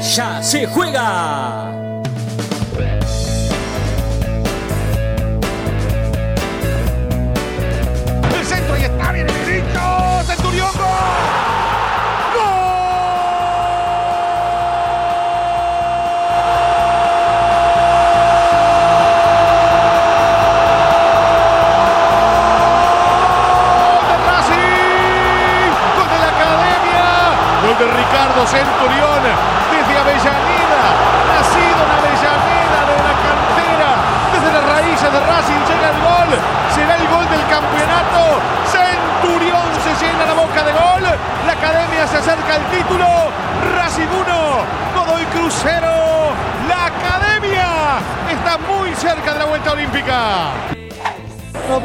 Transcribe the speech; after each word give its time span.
ya 0.00 0.42
se 0.42 0.66
juega. 0.66 1.75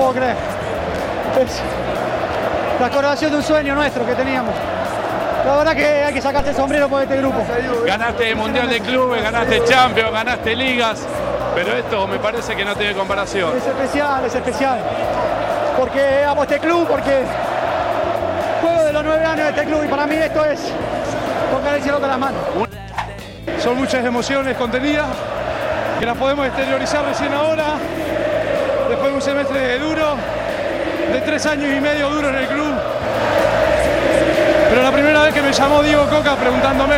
Puedo 0.01 0.13
creer. 0.13 0.35
Es 1.39 1.61
la 2.81 2.89
coronación 2.89 3.31
de 3.31 3.37
un 3.37 3.43
sueño 3.43 3.75
nuestro 3.75 4.05
que 4.05 4.15
teníamos. 4.15 4.53
La 5.45 5.55
verdad 5.57 5.75
que 5.75 5.85
hay 5.85 6.13
que 6.13 6.21
sacarte 6.21 6.49
el 6.49 6.55
sombrero 6.55 6.89
por 6.89 7.03
este 7.03 7.17
grupo. 7.17 7.43
Ganaste 7.85 8.31
el 8.31 8.35
Mundial 8.35 8.69
de 8.69 8.79
Clubes, 8.79 9.21
ganaste 9.21 9.63
Champions, 9.65 10.11
ganaste 10.11 10.55
Ligas, 10.55 11.05
pero 11.53 11.75
esto 11.77 12.07
me 12.07 12.17
parece 12.17 12.55
que 12.55 12.65
no 12.65 12.75
tiene 12.75 12.93
comparación. 12.95 13.55
Es 13.55 13.65
especial, 13.65 14.25
es 14.25 14.33
especial. 14.33 14.79
Porque 15.77 16.23
amo 16.23 16.43
este 16.43 16.59
club, 16.59 16.87
porque 16.87 17.23
juego 18.61 18.83
de 18.83 18.93
los 18.93 19.03
nueve 19.03 19.23
años 19.23 19.45
de 19.45 19.49
este 19.49 19.65
club 19.65 19.83
y 19.85 19.87
para 19.87 20.05
mí 20.07 20.15
esto 20.15 20.45
es 20.45 20.61
tocar 21.51 21.75
el 21.75 21.83
cielo 21.83 21.99
con 21.99 22.09
las 22.09 22.19
manos. 22.19 22.41
Son 23.59 23.77
muchas 23.77 24.03
emociones 24.03 24.57
contenidas 24.57 25.07
que 25.99 26.05
las 26.07 26.17
podemos 26.17 26.47
exteriorizar 26.47 27.05
recién 27.05 27.33
ahora, 27.33 27.75
después 28.91 29.09
de 29.09 29.15
un 29.15 29.21
semestre 29.21 29.79
duro, 29.79 30.17
de 31.13 31.21
tres 31.21 31.45
años 31.45 31.69
y 31.77 31.79
medio 31.79 32.09
duro 32.09 32.27
en 32.27 32.35
el 32.35 32.47
club. 32.47 32.73
Pero 34.69 34.83
la 34.83 34.91
primera 34.91 35.23
vez 35.23 35.33
que 35.33 35.41
me 35.41 35.53
llamó 35.53 35.81
Diego 35.81 36.05
Coca 36.09 36.35
preguntándome 36.35 36.95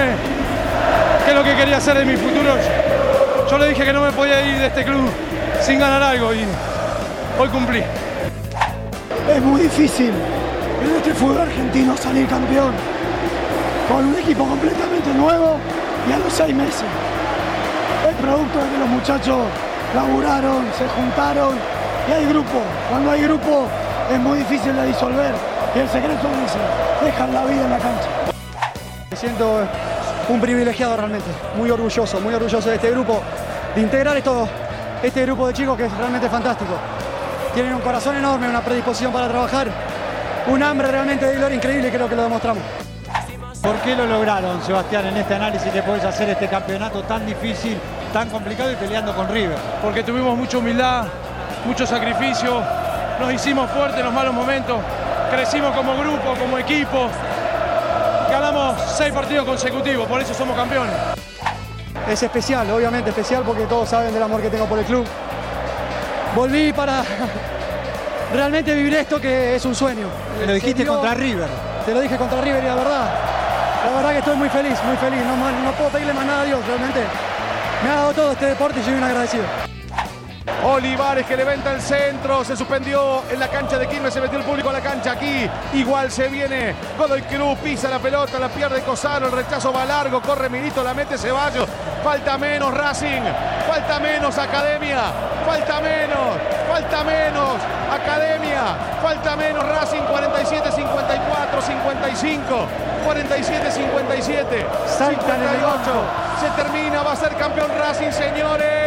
qué 1.24 1.32
es 1.32 1.36
lo 1.38 1.44
que 1.44 1.56
quería 1.56 1.78
hacer 1.78 1.96
de 2.00 2.06
mi 2.06 2.18
futuro, 2.18 2.56
yo 3.50 3.58
le 3.60 3.68
dije 3.68 3.86
que 3.86 3.94
no 3.94 4.02
me 4.02 4.12
podía 4.12 4.44
ir 4.44 4.58
de 4.58 4.68
este 4.68 4.84
club 4.84 5.08
sin 5.62 5.78
ganar 5.80 6.02
algo 6.02 6.34
y 6.34 6.44
hoy 7.40 7.50
cumplí. 7.50 7.84
Es 9.30 9.42
muy 9.44 9.62
difícil 9.62 10.12
en 10.84 10.96
este 10.96 11.14
fútbol 11.14 11.42
argentino 11.42 11.96
salir 11.96 12.28
campeón 12.28 12.74
con 13.88 14.04
un 14.04 14.16
equipo 14.16 14.48
completamente 14.48 15.14
nuevo 15.14 15.58
y 16.10 16.12
a 16.12 16.18
los 16.18 16.34
seis 16.34 16.56
meses. 16.56 16.86
Es 18.10 18.16
producto 18.16 18.58
de 18.58 18.70
que 18.72 18.78
los 18.80 18.90
muchachos 18.90 19.46
laburaron, 19.94 20.66
se 20.76 20.88
juntaron 20.88 21.73
y 22.08 22.12
hay 22.12 22.26
grupo. 22.26 22.62
Cuando 22.90 23.12
hay 23.12 23.22
grupo 23.24 23.68
es 24.12 24.20
muy 24.20 24.40
difícil 24.40 24.76
de 24.76 24.88
disolver 24.88 25.34
y 25.76 25.80
el 25.80 25.90
secreto 25.90 26.28
es 26.28 26.52
ese, 26.52 27.06
dejan 27.06 27.34
la 27.34 27.46
vida 27.46 27.64
en 27.64 27.70
la 27.70 27.78
cancha. 27.78 28.08
Me 29.10 29.18
siento 29.18 29.62
un 30.30 30.42
privilegiado 30.42 30.98
realmente, 30.98 31.30
muy 31.58 31.70
orgulloso, 31.70 32.20
muy 32.20 32.34
orgulloso 32.34 32.70
de 32.70 32.76
este 32.76 32.92
grupo, 32.92 33.22
de 33.76 33.82
integrar 33.82 34.18
esto, 34.18 34.48
este 35.02 35.24
grupo 35.26 35.48
de 35.48 35.54
chicos 35.54 35.78
que 35.78 35.86
es 35.86 35.98
realmente 35.98 36.30
fantástico. 36.30 36.74
Tienen 37.54 37.74
un 37.74 37.82
corazón 37.82 38.16
enorme, 38.16 38.50
una 38.50 38.62
predisposición 38.62 39.12
para 39.12 39.28
trabajar, 39.28 39.68
un 40.48 40.64
hambre 40.64 40.92
realmente 40.92 41.26
de 41.26 41.36
gloria 41.36 41.56
increíble 41.56 41.88
y 41.88 41.92
creo 41.92 42.10
que 42.10 42.16
lo 42.16 42.24
demostramos. 42.24 42.64
¿Por 43.62 43.76
qué 43.78 43.96
lo 43.96 44.06
lograron, 44.06 44.62
Sebastián, 44.62 45.06
en 45.06 45.18
este 45.18 45.36
análisis 45.36 45.72
que 45.72 45.82
podés 45.82 46.04
hacer 46.04 46.30
este 46.30 46.50
campeonato 46.50 47.02
tan 47.04 47.26
difícil, 47.26 47.78
tan 48.12 48.30
complicado 48.30 48.72
y 48.72 48.76
peleando 48.76 49.16
con 49.16 49.30
River? 49.30 49.58
Porque 49.82 50.04
tuvimos 50.04 50.38
mucha 50.38 50.58
humildad, 50.58 51.06
mucho 51.66 51.86
sacrificio, 51.86 52.62
nos 53.20 53.34
hicimos 53.34 53.70
fuertes 53.72 54.00
en 54.00 54.06
los 54.06 54.14
malos 54.14 54.34
momentos, 54.34 54.78
crecimos 55.32 55.76
como 55.76 55.96
grupo, 55.98 56.34
como 56.40 56.58
equipo, 56.58 57.08
ganamos 58.30 58.76
seis 58.98 59.14
partidos 59.14 59.46
consecutivos, 59.46 60.08
por 60.08 60.22
eso 60.22 60.34
somos 60.34 60.56
campeones. 60.56 60.94
Es 62.10 62.22
especial, 62.22 62.70
obviamente 62.72 63.12
especial 63.12 63.44
porque 63.46 63.64
todos 63.66 63.88
saben 63.90 64.14
del 64.14 64.22
amor 64.24 64.42
que 64.42 64.50
tengo 64.50 64.66
por 64.66 64.78
el 64.80 64.86
club. 64.86 65.06
Volví 66.36 66.74
para 66.74 67.04
realmente 68.34 68.74
vivir 68.74 68.96
esto 68.96 69.22
que 69.22 69.56
es 69.56 69.64
un 69.66 69.74
sueño. 69.76 70.08
Me 70.40 70.48
lo 70.48 70.54
dijiste 70.54 70.84
dio- 70.84 70.94
contra 70.94 71.14
River. 71.14 71.48
Te 71.86 71.94
lo 71.94 72.02
dije 72.02 72.18
contra 72.18 72.42
River 72.42 72.64
y 72.64 72.68
la 72.68 72.76
verdad, 72.76 73.06
la 73.86 73.96
verdad 73.96 74.12
que 74.12 74.18
estoy 74.20 74.36
muy 74.36 74.50
feliz, 74.50 74.78
muy 74.86 74.98
feliz. 74.98 75.20
No, 75.26 75.36
no 75.38 75.72
puedo 75.74 75.90
pedirle 75.92 76.14
más 76.14 76.26
nada 76.26 76.42
a 76.42 76.46
Dios, 76.46 76.60
realmente. 76.68 77.02
Me 77.84 77.90
ha 77.90 77.96
dado 77.96 78.14
todo 78.14 78.32
este 78.32 78.46
deporte 78.48 78.80
y 78.80 78.84
soy 78.84 78.94
un 78.96 79.04
agradecido. 79.04 79.44
Olivares 80.66 81.26
que 81.26 81.36
levanta 81.36 81.74
el 81.74 81.82
centro, 81.82 82.44
se 82.46 82.56
suspendió 82.56 83.24
en 83.30 83.38
la 83.38 83.50
cancha 83.50 83.78
de 83.78 83.86
Quilmes, 83.86 84.14
se 84.14 84.22
metió 84.22 84.40
el 84.40 84.46
público 84.46 84.70
a 84.70 84.74
la 84.74 84.82
cancha. 84.82 85.12
Aquí, 85.12 85.50
igual 85.74 86.10
se 86.10 86.30
viene 86.30 86.74
Godoy 86.98 87.22
Cruz, 87.24 87.58
pisa 87.60 87.90
la 87.90 88.00
pelota, 88.00 88.40
la 88.40 88.48
pierde 88.48 88.82
Cosano, 88.82 89.26
el 89.26 89.34
rechazo 89.34 89.74
va 89.74 89.84
largo, 89.84 90.22
corre 90.22 90.48
Milito, 90.48 90.82
la 90.82 90.94
mete 90.94 91.18
Ceballos, 91.18 91.68
falta 92.02 92.38
menos 92.38 92.74
Racing, 92.74 93.24
falta 93.68 94.00
menos 94.00 94.38
Academia, 94.38 95.02
falta 95.46 95.82
menos, 95.82 96.38
falta 96.72 97.04
menos 97.04 97.58
Academia, 97.92 98.62
falta 99.02 99.36
menos 99.36 99.68
Racing, 99.68 100.02
47, 100.10 100.72
54, 100.72 101.62
55, 101.62 102.68
47, 103.04 103.72
57, 103.72 104.66
Saltan 104.88 105.42
en 105.42 105.50
el 105.50 105.56
58, 105.56 105.92
se 106.40 106.64
termina, 106.64 107.04
va 107.04 107.12
a 107.12 107.16
ser 107.18 107.36
campeón 107.36 107.70
Racing, 107.78 108.12
señores, 108.12 108.83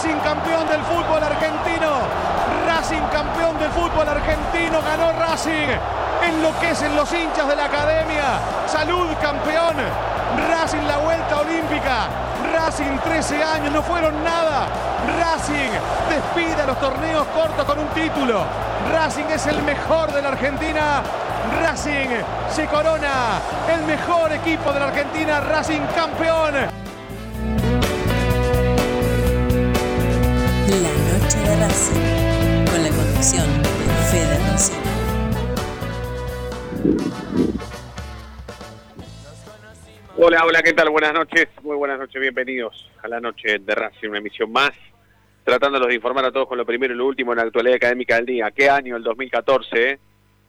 Racing 0.00 0.18
campeón 0.20 0.68
del 0.68 0.80
fútbol 0.82 1.22
argentino, 1.22 1.90
Racing 2.66 3.02
campeón 3.12 3.58
del 3.58 3.70
fútbol 3.70 4.08
argentino, 4.08 4.80
ganó 4.82 5.12
Racing, 5.12 5.68
enloquecen 6.22 6.94
los 6.96 7.12
hinchas 7.12 7.48
de 7.48 7.56
la 7.56 7.64
academia, 7.64 8.38
salud 8.66 9.08
campeón, 9.20 9.76
Racing 10.48 10.86
la 10.86 10.98
vuelta 10.98 11.40
olímpica, 11.40 12.06
Racing 12.54 12.98
13 13.04 13.44
años, 13.44 13.72
no 13.72 13.82
fueron 13.82 14.22
nada, 14.24 14.68
Racing 15.18 15.70
despide 16.08 16.62
a 16.62 16.66
los 16.66 16.80
torneos 16.80 17.26
cortos 17.34 17.64
con 17.64 17.78
un 17.78 17.88
título, 17.88 18.44
Racing 18.92 19.26
es 19.30 19.46
el 19.48 19.62
mejor 19.64 20.12
de 20.12 20.22
la 20.22 20.28
Argentina, 20.28 21.02
Racing 21.62 22.08
se 22.48 22.66
corona 22.66 23.40
el 23.70 23.82
mejor 23.82 24.32
equipo 24.32 24.72
de 24.72 24.80
la 24.80 24.86
Argentina, 24.86 25.40
Racing 25.40 25.82
campeón. 25.94 26.79
Con 31.70 32.82
la 32.82 32.88
conducción 32.90 33.46
de 33.62 33.68
Fede. 34.10 34.40
Hola, 40.16 40.44
hola, 40.44 40.62
¿qué 40.64 40.72
tal? 40.72 40.90
Buenas 40.90 41.14
noches, 41.14 41.46
muy 41.62 41.76
buenas 41.76 42.00
noches, 42.00 42.20
bienvenidos 42.20 42.90
a 43.04 43.08
la 43.08 43.20
noche 43.20 43.60
de 43.60 43.74
Racing, 43.74 44.08
una 44.08 44.18
emisión 44.18 44.50
más, 44.50 44.72
tratándolos 45.44 45.86
de 45.86 45.94
informar 45.94 46.24
a 46.24 46.32
todos 46.32 46.48
con 46.48 46.58
lo 46.58 46.66
primero 46.66 46.92
y 46.92 46.96
lo 46.96 47.06
último 47.06 47.32
en 47.32 47.38
la 47.38 47.44
actualidad 47.44 47.76
académica 47.76 48.16
del 48.16 48.26
día. 48.26 48.50
¿Qué 48.50 48.68
año? 48.68 48.96
El 48.96 49.04
2014, 49.04 49.90
¿eh? 49.90 49.98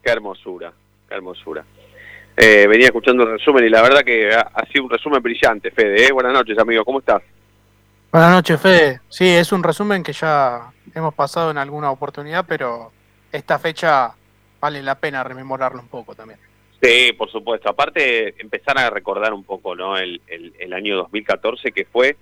Qué 0.04 0.12
hermosura, 0.12 0.74
qué 1.08 1.14
hermosura. 1.14 1.64
Eh, 2.36 2.66
venía 2.68 2.88
escuchando 2.88 3.24
el 3.24 3.34
resumen 3.34 3.66
y 3.66 3.70
la 3.70 3.84
verdad 3.84 4.02
que 4.02 4.34
ha, 4.34 4.42
ha 4.42 4.66
sido 4.66 4.86
un 4.86 4.90
resumen 4.90 5.22
brillante, 5.22 5.70
Fede. 5.70 6.08
¿eh? 6.08 6.12
Buenas 6.12 6.34
noches, 6.34 6.58
amigo, 6.58 6.84
¿cómo 6.84 6.98
estás? 6.98 7.22
Buenas 8.12 8.32
noches, 8.32 8.60
Fede. 8.60 9.00
Sí, 9.08 9.26
es 9.26 9.54
un 9.54 9.64
resumen 9.64 10.04
que 10.04 10.12
ya 10.12 10.74
hemos 10.94 11.14
pasado 11.14 11.50
en 11.50 11.58
alguna 11.58 11.92
oportunidad, 11.92 12.46
pero 12.46 12.92
esta 13.32 13.58
fecha 13.58 14.12
vale 14.60 14.84
la 14.84 14.96
pena 14.96 15.24
rememorarlo 15.24 15.80
un 15.80 15.88
poco 15.88 16.14
también. 16.14 16.38
Sí, 16.82 17.14
por 17.14 17.32
supuesto. 17.32 17.70
Aparte, 17.70 18.36
empezar 18.42 18.78
a 18.78 18.90
recordar 18.90 19.34
un 19.34 19.46
poco 19.46 19.78
¿no? 19.78 19.98
el, 19.98 20.22
el, 20.28 20.74
año 20.74 20.98
2014, 20.98 21.72
que 21.72 21.86
fue 21.86 22.18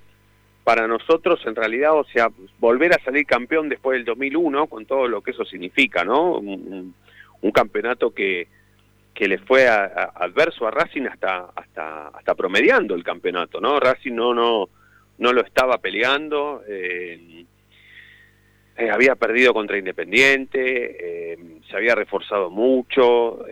para 0.64 0.88
nosotros, 0.88 1.40
en 1.48 1.56
realidad, 1.56 1.96
o 1.96 2.04
sea, 2.04 2.30
volver 2.60 2.94
a 2.94 3.04
salir 3.04 3.26
campeón 3.26 3.68
después 3.68 3.98
del 3.98 4.06
2001, 4.06 4.68
con 4.68 4.86
todo 4.86 5.08
lo 5.08 5.22
que 5.22 5.32
eso 5.32 5.44
significa, 5.44 6.04
¿no? 6.04 6.34
Un, 6.34 6.94
campeonato 7.52 8.14
que, 8.14 8.48
que 9.16 9.28
le 9.28 9.40
fue 9.40 9.68
adverso 9.68 10.68
a 10.68 10.72
Racing 10.72 11.08
hasta, 11.08 11.50
hasta, 11.56 12.10
hasta 12.10 12.36
promediando 12.36 12.94
el 12.94 13.04
campeonato, 13.04 13.60
¿no? 13.60 13.80
Racing 13.80 14.14
no, 14.14 14.36
no, 14.36 14.70
no 15.20 15.34
lo 15.34 15.42
estaba 15.42 15.78
peleando. 15.78 16.64
Eh, 16.68 17.46
eh, 18.78 18.90
había 18.90 19.16
perdido 19.16 19.54
contra 19.54 19.78
Independiente, 19.78 21.34
eh, 21.34 21.38
se 21.70 21.76
había 21.76 21.96
reforzado 21.96 22.50
mucho, 22.50 23.46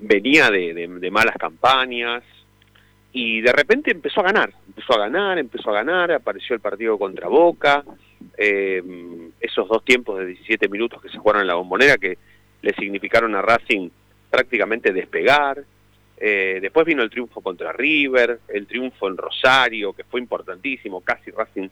venía 0.00 0.50
de, 0.50 1.10
malas 1.12 1.36
campañas 1.36 2.24
y 3.12 3.42
de 3.42 3.52
repente 3.52 3.90
empezó 3.90 4.20
a 4.20 4.24
ganar, 4.24 4.52
empezó 4.66 4.94
a 4.94 5.00
ganar, 5.00 5.38
empezó 5.38 5.70
a 5.70 5.74
ganar, 5.74 6.10
apareció 6.10 6.54
el 6.54 6.60
partido 6.60 6.98
contra 6.98 7.28
Boca, 7.28 7.84
esos 8.36 9.68
dos 9.68 9.84
tiempos 9.84 10.18
de 10.18 10.26
17 10.26 10.68
minutos 10.68 11.02
que 11.02 11.10
se 11.10 11.18
jugaron 11.18 11.42
en 11.42 11.48
la 11.48 11.54
bombonera 11.54 11.98
que 11.98 12.16
le 12.62 12.72
significaron 12.72 13.34
a 13.34 13.42
Racing 13.42 13.90
prácticamente 14.30 14.92
despegar. 14.92 15.62
Después 16.22 16.86
vino 16.86 17.02
el 17.02 17.10
triunfo 17.10 17.40
contra 17.40 17.72
River, 17.72 18.40
el 18.48 18.66
triunfo 18.66 19.08
en 19.08 19.16
Rosario, 19.16 19.92
que 19.92 20.04
fue 20.04 20.20
importantísimo, 20.20 21.00
casi 21.00 21.30
Racing 21.32 21.68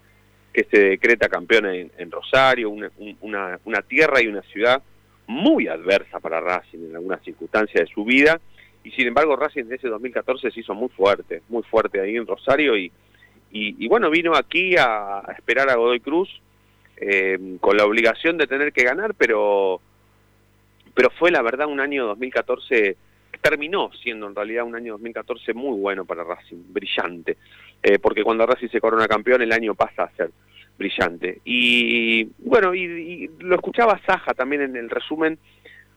que 0.52 0.64
se 0.64 0.79
decreta 0.81 1.29
campeón 1.29 1.67
en, 1.67 2.11
Rosario, 2.11 2.70
una, 2.70 2.91
una, 3.64 3.82
tierra 3.82 4.20
y 4.20 4.26
una 4.26 4.43
ciudad 4.43 4.82
muy 5.26 5.69
adversa 5.69 6.19
para 6.19 6.41
Racing 6.41 6.88
en 6.91 6.97
algunas 6.97 7.23
circunstancias 7.23 7.88
de 7.88 7.94
su 7.94 8.05
vida, 8.05 8.41
y 8.82 8.91
sin 8.91 9.06
embargo 9.06 9.37
Racing 9.37 9.67
en 9.67 9.75
ese 9.75 9.88
2014 9.88 10.50
se 10.50 10.61
hizo 10.61 10.75
muy 10.75 10.88
fuerte, 10.88 11.43
muy 11.49 11.62
fuerte 11.62 12.00
ahí 12.00 12.17
en 12.17 12.26
Rosario, 12.26 12.76
y, 12.76 12.91
y, 13.53 13.88
bueno, 13.88 14.11
vino 14.11 14.35
aquí 14.35 14.76
a, 14.76 15.23
esperar 15.37 15.70
a 15.70 15.75
Godoy 15.75 16.00
Cruz 16.00 16.29
eh, 16.96 17.56
con 17.61 17.76
la 17.76 17.85
obligación 17.85 18.37
de 18.37 18.46
tener 18.46 18.73
que 18.73 18.85
ganar, 18.85 19.14
pero, 19.14 19.81
pero 20.94 21.11
fue 21.11 21.31
la 21.31 21.43
verdad 21.43 21.67
un 21.67 21.81
año 21.81 22.06
2014 22.06 22.96
terminó 23.41 23.91
siendo 24.03 24.27
en 24.27 24.35
realidad 24.35 24.65
un 24.65 24.75
año 24.75 24.93
2014 24.93 25.55
muy 25.55 25.79
bueno 25.79 26.05
para 26.05 26.25
Racing, 26.25 26.62
brillante, 26.69 27.37
eh, 27.82 27.99
porque 27.99 28.23
cuando 28.23 28.47
Racing 28.47 28.69
se 28.69 28.81
corona 28.81 29.09
campeón 29.09 29.43
el 29.43 29.53
año 29.53 29.75
pasa 29.75 30.05
a 30.05 30.12
ser 30.12 30.31
brillante. 30.79 31.41
Y 31.44 32.25
bueno, 32.38 32.75
y, 32.75 33.31
lo 33.41 33.55
escuchaba 33.55 34.00
Saja 34.06 34.35
también 34.35 34.62
en 34.62 34.77
el 34.77 34.91
resumen 34.91 35.38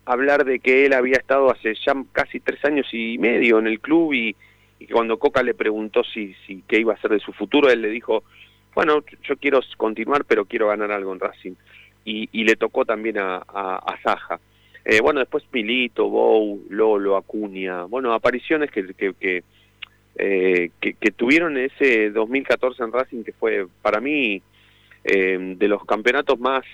hablar 0.04 0.44
de 0.44 0.58
que 0.58 0.84
él 0.84 0.92
había 0.92 1.16
estado 1.16 1.50
hace 1.50 1.74
ya 1.74 1.94
casi 2.12 2.40
tres 2.40 2.62
años 2.64 2.86
y 2.92 3.16
medio 3.18 3.58
en 3.58 3.66
el 3.66 3.80
club 3.80 4.12
y, 4.12 4.36
que 4.78 4.92
cuando 4.92 5.18
Coca 5.18 5.42
le 5.42 5.54
preguntó 5.54 6.04
si, 6.04 6.34
si 6.46 6.62
qué 6.68 6.78
iba 6.80 6.92
a 6.92 6.96
hacer 6.96 7.10
de 7.10 7.20
su 7.20 7.32
futuro, 7.32 7.70
él 7.70 7.80
le 7.80 7.88
dijo, 7.88 8.24
bueno, 8.74 9.02
yo 9.22 9.36
quiero 9.38 9.60
continuar, 9.78 10.26
pero 10.26 10.44
quiero 10.44 10.68
ganar 10.68 10.92
algo 10.92 11.12
en 11.14 11.20
Racing. 11.20 11.54
Y, 12.04 12.44
le 12.44 12.56
tocó 12.56 12.84
también 12.84 13.16
a, 13.16 13.38
a 13.38 13.98
Saja. 14.02 14.38
Eh, 14.84 15.00
bueno, 15.00 15.20
después 15.20 15.44
Milito, 15.50 16.08
Bou, 16.10 16.62
Lolo, 16.68 17.16
Acuña, 17.16 17.84
bueno, 17.84 18.12
apariciones 18.12 18.70
que, 18.70 18.92
que, 19.18 19.42
eh, 20.16 20.70
que, 20.78 20.94
que, 20.94 21.10
tuvieron 21.10 21.56
ese 21.56 22.10
2014 22.10 22.82
en 22.82 22.92
Racing, 22.92 23.24
que 23.24 23.32
fue 23.32 23.66
para 23.80 24.00
mí 24.00 24.42
eh, 25.04 25.38
de 25.56 25.68
los 25.68 25.86
campeonatos 25.86 26.38
más, 26.38 26.64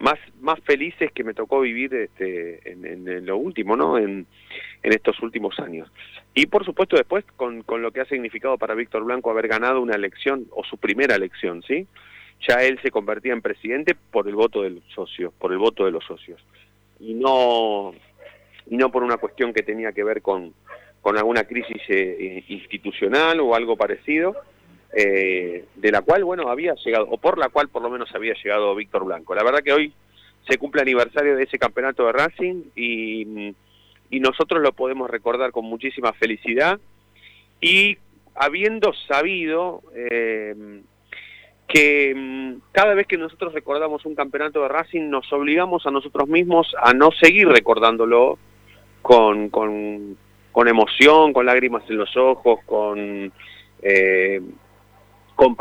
más, 0.00 0.18
más 0.40 0.58
felices 0.64 1.12
que 1.12 1.22
me 1.22 1.32
tocó 1.32 1.60
vivir 1.60 1.94
este, 1.94 2.72
en, 2.72 2.84
en, 2.84 3.24
lo 3.24 3.36
último, 3.36 3.76
¿no? 3.76 3.98
En, 3.98 4.26
en 4.82 4.92
estos 4.92 5.20
últimos 5.22 5.60
años. 5.60 5.88
Y 6.34 6.46
por 6.46 6.64
supuesto 6.64 6.96
después 6.96 7.24
con, 7.36 7.62
con 7.62 7.82
lo 7.82 7.92
que 7.92 8.00
ha 8.00 8.06
significado 8.06 8.58
para 8.58 8.74
Víctor 8.74 9.04
Blanco 9.04 9.30
haber 9.30 9.46
ganado 9.46 9.80
una 9.80 9.94
elección, 9.94 10.46
o 10.50 10.64
su 10.64 10.76
primera 10.76 11.14
elección, 11.14 11.62
¿sí? 11.62 11.86
Ya 12.48 12.64
él 12.64 12.80
se 12.82 12.90
convertía 12.90 13.32
en 13.32 13.42
presidente 13.42 13.94
por 14.10 14.26
el 14.26 14.34
voto 14.34 14.62
del 14.62 14.82
socio, 14.92 15.32
por 15.38 15.52
el 15.52 15.58
voto 15.58 15.84
de 15.84 15.92
los 15.92 16.04
socios 16.04 16.40
y 17.00 17.14
no, 17.14 17.92
y 18.66 18.76
no 18.76 18.90
por 18.90 19.02
una 19.02 19.16
cuestión 19.16 19.52
que 19.52 19.62
tenía 19.62 19.92
que 19.92 20.04
ver 20.04 20.22
con, 20.22 20.54
con 21.00 21.16
alguna 21.16 21.44
crisis 21.44 21.82
eh, 21.88 22.44
institucional 22.48 23.40
o 23.40 23.54
algo 23.54 23.76
parecido, 23.76 24.36
eh, 24.94 25.64
de 25.74 25.92
la 25.92 26.02
cual, 26.02 26.24
bueno, 26.24 26.48
había 26.48 26.74
llegado, 26.74 27.06
o 27.10 27.18
por 27.18 27.38
la 27.38 27.48
cual 27.48 27.68
por 27.68 27.82
lo 27.82 27.90
menos 27.90 28.14
había 28.14 28.34
llegado 28.34 28.74
Víctor 28.74 29.04
Blanco. 29.04 29.34
La 29.34 29.44
verdad 29.44 29.62
que 29.62 29.72
hoy 29.72 29.92
se 30.48 30.58
cumple 30.58 30.82
aniversario 30.82 31.36
de 31.36 31.44
ese 31.44 31.58
campeonato 31.58 32.06
de 32.06 32.12
Racing 32.12 32.62
y, 32.74 33.54
y 34.10 34.20
nosotros 34.20 34.62
lo 34.62 34.72
podemos 34.72 35.10
recordar 35.10 35.52
con 35.52 35.66
muchísima 35.66 36.12
felicidad 36.14 36.80
y 37.60 37.98
habiendo 38.34 38.92
sabido 39.06 39.82
eh, 39.94 40.54
que 41.68 42.14
mm, 42.16 42.62
cada 42.72 42.94
vez 42.94 43.06
que 43.06 43.18
nosotros 43.18 43.52
recordamos 43.52 44.04
un 44.06 44.14
campeonato 44.14 44.62
de 44.62 44.68
Racing 44.68 45.10
nos 45.10 45.30
obligamos 45.32 45.86
a 45.86 45.90
nosotros 45.90 46.26
mismos 46.26 46.74
a 46.82 46.94
no 46.94 47.10
seguir 47.12 47.46
recordándolo 47.46 48.38
con, 49.02 49.50
con, 49.50 50.16
emoción, 50.66 51.32
con 51.32 51.46
lágrimas 51.46 51.84
en 51.88 51.98
los 51.98 52.16
ojos, 52.16 52.60
con, 52.66 53.32
eh, 53.82 54.40
con. 55.36 55.56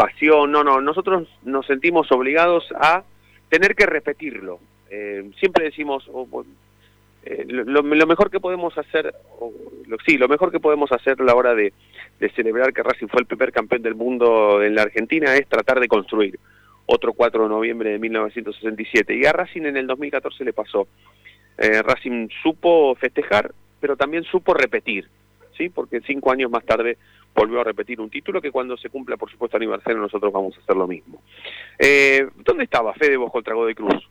No, 0.50 0.64
no, 0.64 0.82
nosotros 0.82 1.28
nos 1.44 1.66
sentimos 1.68 2.12
obligados 2.12 2.66
a 2.80 3.04
tener 3.50 3.76
que 3.76 3.86
repetirlo. 3.86 4.60
Eh, 4.90 5.30
siempre 5.40 5.66
decimos, 5.66 6.10
oh, 6.12 6.26
eh, 7.30 7.46
lo, 7.48 7.84
mejor 7.84 8.32
que 8.32 8.40
podemos 8.40 8.78
hacer, 8.78 9.14
sí, 10.06 10.18
lo 10.18 10.30
mejor 10.30 10.50
que 10.50 10.62
podemos 10.62 10.90
hacer 10.94 11.20
a 11.20 11.24
la 11.26 11.36
hora 11.36 11.54
de, 11.54 11.74
de 12.20 12.30
celebrar 12.30 12.72
que 12.72 12.84
Racing 12.84 13.08
fue 13.08 13.20
el 13.20 13.28
primer 13.28 13.52
campeón 13.52 13.82
del 13.82 13.96
mundo 13.96 14.64
en 14.64 14.76
la 14.76 14.84
Argentina 14.84 15.36
es 15.36 15.46
tratar 15.48 15.82
de 15.82 15.90
construir 15.90 16.40
otro 16.86 17.12
4 17.12 17.44
de 17.44 17.50
noviembre 17.50 17.92
de 17.92 18.00
1967. 18.00 19.14
Y 19.14 19.26
a 19.26 19.34
Racing 19.34 19.64
en 19.64 19.76
el 19.76 19.88
2014 19.88 20.46
le 20.46 20.54
pasó. 20.54 20.88
Eh, 21.58 21.82
Racing 21.82 22.30
supo 22.42 22.96
festejar, 22.96 23.54
pero 23.82 23.98
también 23.98 24.24
supo 24.24 24.54
repetir, 24.54 25.10
¿sí? 25.58 25.68
Porque 25.68 26.00
cinco 26.08 26.32
años 26.32 26.50
más 26.50 26.66
tarde 26.66 26.98
volvió 27.36 27.60
a 27.60 27.66
repetir 27.66 28.00
un 28.00 28.10
título 28.10 28.42
que 28.42 28.52
cuando 28.52 28.78
se 28.78 28.90
cumpla, 28.90 29.18
por 29.18 29.30
supuesto, 29.30 29.58
aniversario 29.58 30.00
nosotros 30.00 30.32
vamos 30.32 30.56
a 30.56 30.62
hacer 30.62 30.78
lo 30.78 30.88
mismo. 30.88 31.22
Eh, 31.78 32.26
¿Dónde 32.38 32.64
estaba 32.64 32.94
Fede 32.94 33.18
vos 33.18 33.34
contra 33.34 33.54
de 33.54 33.76
Cruz? 33.76 34.08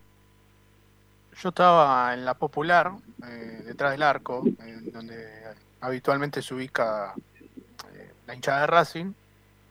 Yo 1.43 1.51
estaba 1.51 2.15
en 2.15 2.25
la 2.25 2.35
Popular, 2.35 2.93
eh, 3.27 3.63
detrás 3.67 3.93
del 3.93 4.03
arco, 4.03 4.43
donde 4.93 5.45
habitualmente 5.81 6.41
se 6.43 6.55
ubica 6.55 7.15
la 8.27 8.35
hinchada 8.35 8.61
de 8.63 8.67
Racing, 8.67 9.13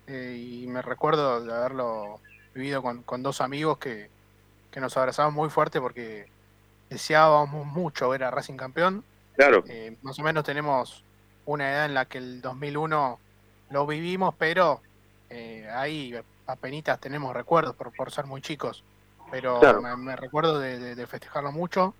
eh, 0.08 0.62
y 0.63 0.68
me 0.68 0.82
recuerdo 0.82 1.44
de 1.44 1.54
haberlo 1.54 2.20
vivido 2.54 2.82
con, 2.82 3.24
dos 3.24 3.42
amigos 3.42 3.78
que, 3.78 4.10
nos 4.75 4.98
abrazamos 4.98 5.34
muy 5.34 5.50
fuerte 5.50 5.80
porque 5.80 6.28
deseábamos 6.89 7.66
mucho 7.66 8.10
ver 8.10 8.25
a 8.25 8.32
Racing 8.32 8.58
campeón. 8.58 9.06
Claro. 9.38 9.63
Eh, 9.70 9.96
más 10.01 10.20
o 10.20 10.22
menos 10.22 10.44
tenemos 10.44 11.01
una 11.46 11.72
edad 11.72 11.86
en 11.86 11.94
la 11.94 12.06
que 12.06 12.18
el 12.18 12.42
2001 12.42 13.18
lo 13.70 13.88
vivimos, 13.88 14.36
pero 14.38 14.82
eh, 15.30 15.66
ahí 15.74 16.13
apenas 16.46 17.00
tenemos 17.00 17.34
recuerdos 17.34 17.74
por, 17.74 17.94
por 17.96 18.12
ser 18.12 18.25
muy 18.25 18.42
chicos. 18.42 18.84
Pero 19.32 19.60
me, 19.98 20.15
recuerdo 20.15 20.60
de, 20.60 21.08
festejarlo 21.08 21.51
mucho. 21.51 21.94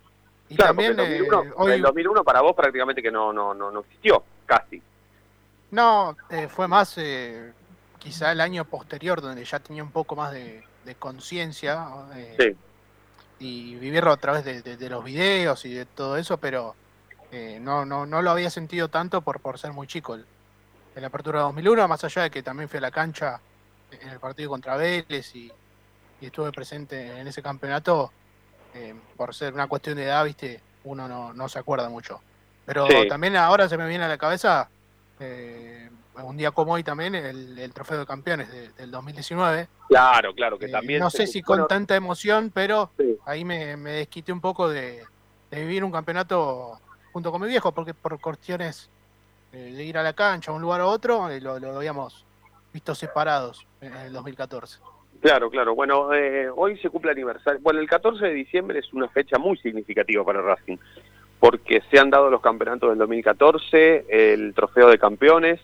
Y 0.48 0.56
también 0.56 0.92
el 0.92 0.96
2001, 0.96 1.68
el 1.68 1.82
2001 1.82 2.24
para 2.24 2.40
vos 2.40 2.54
prácticamente 2.54 3.02
que 3.02 3.10
no, 3.10 3.32
no, 3.32 3.52
no, 3.52 3.70
no 3.70 3.80
existió, 3.80 4.22
casi. 4.46 4.80
No, 5.72 6.16
eh, 6.30 6.48
fue 6.48 6.68
más 6.68 6.94
eh, 6.98 7.52
quizá 7.98 8.30
el 8.30 8.40
año 8.40 8.64
posterior 8.64 9.20
donde 9.20 9.44
ya 9.44 9.58
tenía 9.58 9.82
un 9.82 9.90
poco 9.90 10.14
más 10.14 10.32
de, 10.32 10.64
conciencia 11.00 11.88
eh, 12.14 12.54
y 13.40 13.74
vivirlo 13.74 14.12
a 14.12 14.16
través 14.18 14.44
de, 14.44 14.88
los 14.88 15.02
videos 15.02 15.64
y 15.64 15.74
de 15.74 15.84
todo 15.84 16.16
eso, 16.16 16.36
pero 16.36 16.76
no, 17.60 17.84
no, 17.84 18.06
no 18.06 18.22
lo 18.22 18.30
había 18.30 18.50
sentido 18.50 18.88
tanto 18.88 19.20
por, 19.20 19.40
por 19.40 19.58
ser 19.58 19.72
muy 19.72 19.88
chico. 19.88 20.14
En 20.14 21.02
la 21.02 21.08
apertura 21.08 21.40
de 21.40 21.44
2001, 21.46 21.88
más 21.88 22.04
allá 22.04 22.22
de 22.22 22.30
que 22.30 22.42
también 22.42 22.68
fui 22.68 22.78
a 22.78 22.82
la 22.82 22.92
cancha 22.92 23.40
en 23.90 24.08
el 24.08 24.20
partido 24.20 24.50
contra 24.50 24.76
Vélez 24.76 25.34
y, 25.34 25.52
estuve 26.20 26.50
presente 26.52 27.20
en 27.20 27.26
ese 27.26 27.42
campeonato, 27.42 28.10
por 29.16 29.34
ser 29.34 29.52
una 29.54 29.66
cuestión 29.68 29.96
de 29.96 30.04
edad, 30.04 30.24
viste, 30.24 30.60
uno 30.84 31.08
no, 31.08 31.32
no 31.32 31.48
se 31.48 31.58
acuerda 31.58 31.88
mucho. 31.88 32.20
Pero 32.64 32.86
también 33.08 33.36
ahora 33.36 33.68
se 33.68 33.76
me 33.76 33.86
viene 33.86 34.04
a 34.04 34.08
la 34.08 34.18
cabeza 34.18 34.68
eh, 35.20 35.88
un 36.24 36.36
día 36.36 36.50
como 36.50 36.72
hoy 36.72 36.82
también, 36.82 37.14
el, 37.14 37.72
trofeo 37.72 37.98
de 37.98 38.06
campeones 38.06 38.48
del 38.76 38.90
2019. 38.90 39.68
Claro, 39.88 40.34
claro, 40.34 40.58
que 40.58 40.66
eh, 40.66 40.70
también. 40.70 41.00
No 41.00 41.10
sé 41.10 41.26
si 41.26 41.42
con 41.42 41.66
tanta 41.68 41.96
emoción, 41.96 42.50
pero 42.52 42.90
ahí 43.24 43.44
me, 43.44 43.76
desquité 43.76 44.32
un 44.32 44.40
poco 44.40 44.68
de, 44.68 45.04
vivir 45.50 45.84
un 45.84 45.92
campeonato 45.92 46.80
junto 47.12 47.30
con 47.30 47.40
mi 47.40 47.48
viejo, 47.48 47.72
porque 47.72 47.94
por 47.94 48.20
cuestiones 48.20 48.88
eh, 49.52 49.72
de 49.74 49.84
ir 49.84 49.98
a 49.98 50.02
la 50.02 50.12
cancha, 50.12 50.50
a 50.50 50.54
un 50.54 50.62
lugar 50.62 50.80
u 50.82 50.86
otro, 50.86 51.30
eh, 51.30 51.40
lo, 51.40 51.58
lo, 51.58 51.76
habíamos 51.76 52.24
visto 52.72 52.94
separados 52.94 53.66
en 53.80 53.94
el 53.94 54.12
2014. 54.12 54.78
Claro, 55.26 55.50
claro. 55.50 55.74
Bueno, 55.74 56.08
hoy 56.54 56.78
se 56.78 56.88
cumple 56.88 57.10
aniversario. 57.10 57.60
Bueno, 57.60 57.80
el 57.80 57.88
14 57.88 58.26
de 58.26 58.32
diciembre 58.32 58.78
es 58.78 58.92
una 58.92 59.08
fecha 59.08 59.38
muy 59.38 59.56
significativa 59.58 60.24
para 60.24 60.40
Racing 60.40 60.76
porque 61.40 61.82
se 61.90 61.98
han 61.98 62.10
dado 62.10 62.30
los 62.30 62.40
campeonatos 62.40 62.90
del 62.90 62.98
2014, 62.98 64.06
el 64.08 64.54
trofeo 64.54 64.88
de 64.88 64.98
campeones, 64.98 65.60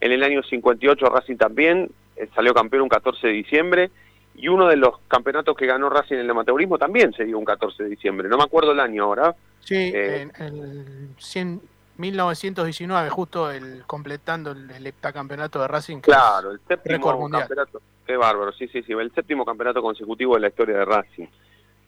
en 0.00 0.12
el 0.12 0.22
año 0.22 0.42
58 0.42 1.06
Racing 1.06 1.36
también 1.36 1.90
eh, 2.16 2.28
salió 2.34 2.52
campeón 2.54 2.82
un 2.82 2.88
14 2.88 3.26
de 3.28 3.32
diciembre, 3.32 3.90
y 4.34 4.48
uno 4.48 4.66
de 4.66 4.76
los 4.76 4.98
campeonatos 5.08 5.56
que 5.56 5.66
ganó 5.66 5.90
Racing 5.90 6.14
en 6.14 6.20
el 6.22 6.30
amateurismo 6.30 6.78
también 6.78 7.12
se 7.12 7.24
dio 7.24 7.38
un 7.38 7.44
14 7.44 7.84
de 7.84 7.88
diciembre, 7.90 8.28
no 8.28 8.36
me 8.36 8.44
acuerdo 8.44 8.72
el 8.72 8.80
año 8.80 9.04
ahora. 9.04 9.36
Sí, 9.60 9.92
eh, 9.94 10.28
en 10.38 10.56
el 10.56 11.08
100, 11.18 11.60
1919, 11.98 13.10
justo 13.10 13.50
el 13.50 13.84
completando 13.86 14.52
el, 14.52 14.86
heptacampeonato 14.86 15.60
de 15.60 15.68
Racing. 15.68 16.00
claro, 16.00 16.52
el 16.52 16.60
séptimo 16.66 17.30
campeonato. 17.30 17.80
Qué 18.06 18.16
bárbaro, 18.16 18.52
sí, 18.52 18.68
sí, 18.68 18.82
sí, 18.82 18.92
el 18.92 19.12
séptimo 19.12 19.44
campeonato 19.44 19.82
consecutivo 19.82 20.34
de 20.34 20.40
la 20.40 20.48
historia 20.48 20.78
de 20.78 20.84
Racing. 20.84 21.26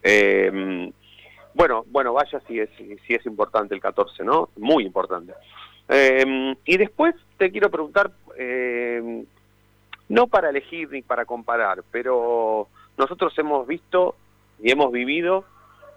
Eh, 0.02 0.92
bueno, 1.54 1.85
bueno, 1.88 2.12
vaya 2.12 2.40
si 2.47 2.59
es, 2.59 2.68
si 2.76 3.14
es 3.14 3.26
importante 3.26 3.75
el 3.75 3.80
14, 3.80 4.25
¿no? 4.25 4.50
Muy 4.56 4.85
importante. 4.85 5.35
Eh, 5.88 6.54
y 6.64 6.76
después 6.76 7.14
te 7.37 7.50
quiero 7.50 7.71
preguntar, 7.71 8.11
eh, 8.37 9.25
no 10.09 10.26
para 10.26 10.50
elegir 10.50 10.90
ni 10.90 11.02
para 11.02 11.25
comparar, 11.25 11.83
pero 11.90 12.68
nosotros 12.97 13.37
hemos 13.38 13.66
visto 13.66 14.16
y 14.62 14.71
hemos 14.71 14.92
vivido 14.92 15.44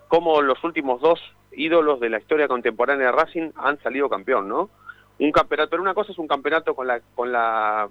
cómo 0.08 0.42
los 0.42 0.64
últimos 0.64 1.02
dos 1.02 1.20
ídolos 1.52 2.00
de 2.00 2.10
la 2.10 2.20
historia 2.20 2.48
contemporánea 2.48 3.08
de 3.08 3.12
Racing 3.12 3.52
han 3.56 3.82
salido 3.82 4.10
campeón, 4.10 4.48
¿no? 4.48 4.70
Un 5.20 5.32
campeonato, 5.32 5.72
pero 5.72 5.82
una 5.82 5.96
cosa 5.96 6.12
es 6.12 6.20
un 6.20 6.28
campeonato 6.28 6.76
con 6.76 6.88
la 6.88 7.02
con 7.16 7.32
la 7.32 7.90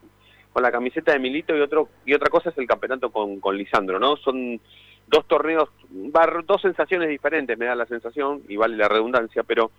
con 0.56 0.62
la 0.62 0.72
camiseta 0.72 1.12
de 1.12 1.18
Milito 1.18 1.54
y 1.54 1.60
otro 1.60 1.90
y 2.06 2.14
otra 2.14 2.30
cosa 2.30 2.48
es 2.48 2.56
el 2.56 2.66
campeonato 2.66 3.10
con, 3.10 3.40
con 3.40 3.58
Lisandro, 3.58 4.00
¿no? 4.00 4.16
Son 4.16 4.58
dos 5.06 5.26
torneos, 5.26 5.68
dos 5.90 6.62
sensaciones 6.62 7.10
diferentes, 7.10 7.58
me 7.58 7.66
da 7.66 7.74
la 7.74 7.84
sensación, 7.84 8.40
y 8.48 8.56
vale 8.56 8.74
la 8.74 8.88
redundancia, 8.88 9.42
pero 9.42 9.70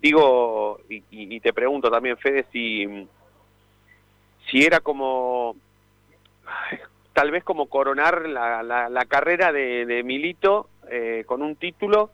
digo, 0.00 0.80
y, 0.88 1.38
te 1.40 1.52
pregunto 1.52 1.90
también, 1.90 2.16
Fede, 2.16 2.46
si, 2.50 3.06
si 4.50 4.64
era 4.64 4.80
como, 4.80 5.54
tal 7.12 7.30
vez 7.30 7.44
como 7.44 7.66
coronar 7.66 8.26
la, 8.26 8.62
la, 8.62 9.04
carrera 9.04 9.52
de, 9.52 10.02
Milito 10.02 10.70
eh, 10.90 11.24
con 11.26 11.42
un 11.42 11.56
título, 11.56 12.08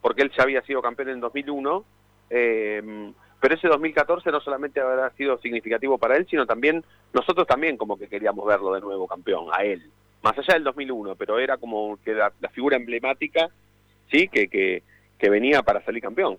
porque 0.00 0.22
él 0.22 0.30
ya 0.30 0.44
había 0.44 0.62
sido 0.62 0.80
campeón 0.80 1.08
en 1.08 1.18
2001, 1.18 1.84
eh, 2.30 3.12
pero 3.40 3.54
ese 3.54 3.68
2014 3.68 4.30
no 4.30 4.40
solamente 4.40 4.80
habrá 4.80 5.10
sido 5.10 5.38
significativo 5.38 5.98
para 5.98 6.16
él, 6.16 6.26
sino 6.28 6.46
también 6.46 6.84
nosotros 7.12 7.46
también 7.46 7.76
como 7.76 7.98
que 7.98 8.08
queríamos 8.08 8.46
verlo 8.46 8.74
de 8.74 8.80
nuevo 8.80 9.06
campeón, 9.06 9.46
a 9.52 9.62
él 9.62 9.90
más 10.22 10.36
allá 10.38 10.54
del 10.54 10.64
2001, 10.64 11.16
pero 11.16 11.38
era 11.38 11.56
como 11.56 11.98
que 12.04 12.12
la, 12.12 12.32
figura 12.52 12.76
emblemática, 12.76 13.48
sí, 14.10 14.28
que, 14.28 14.48
que, 14.48 14.82
que, 15.18 15.30
venía 15.30 15.62
para 15.62 15.84
salir 15.84 16.02
campeón. 16.02 16.38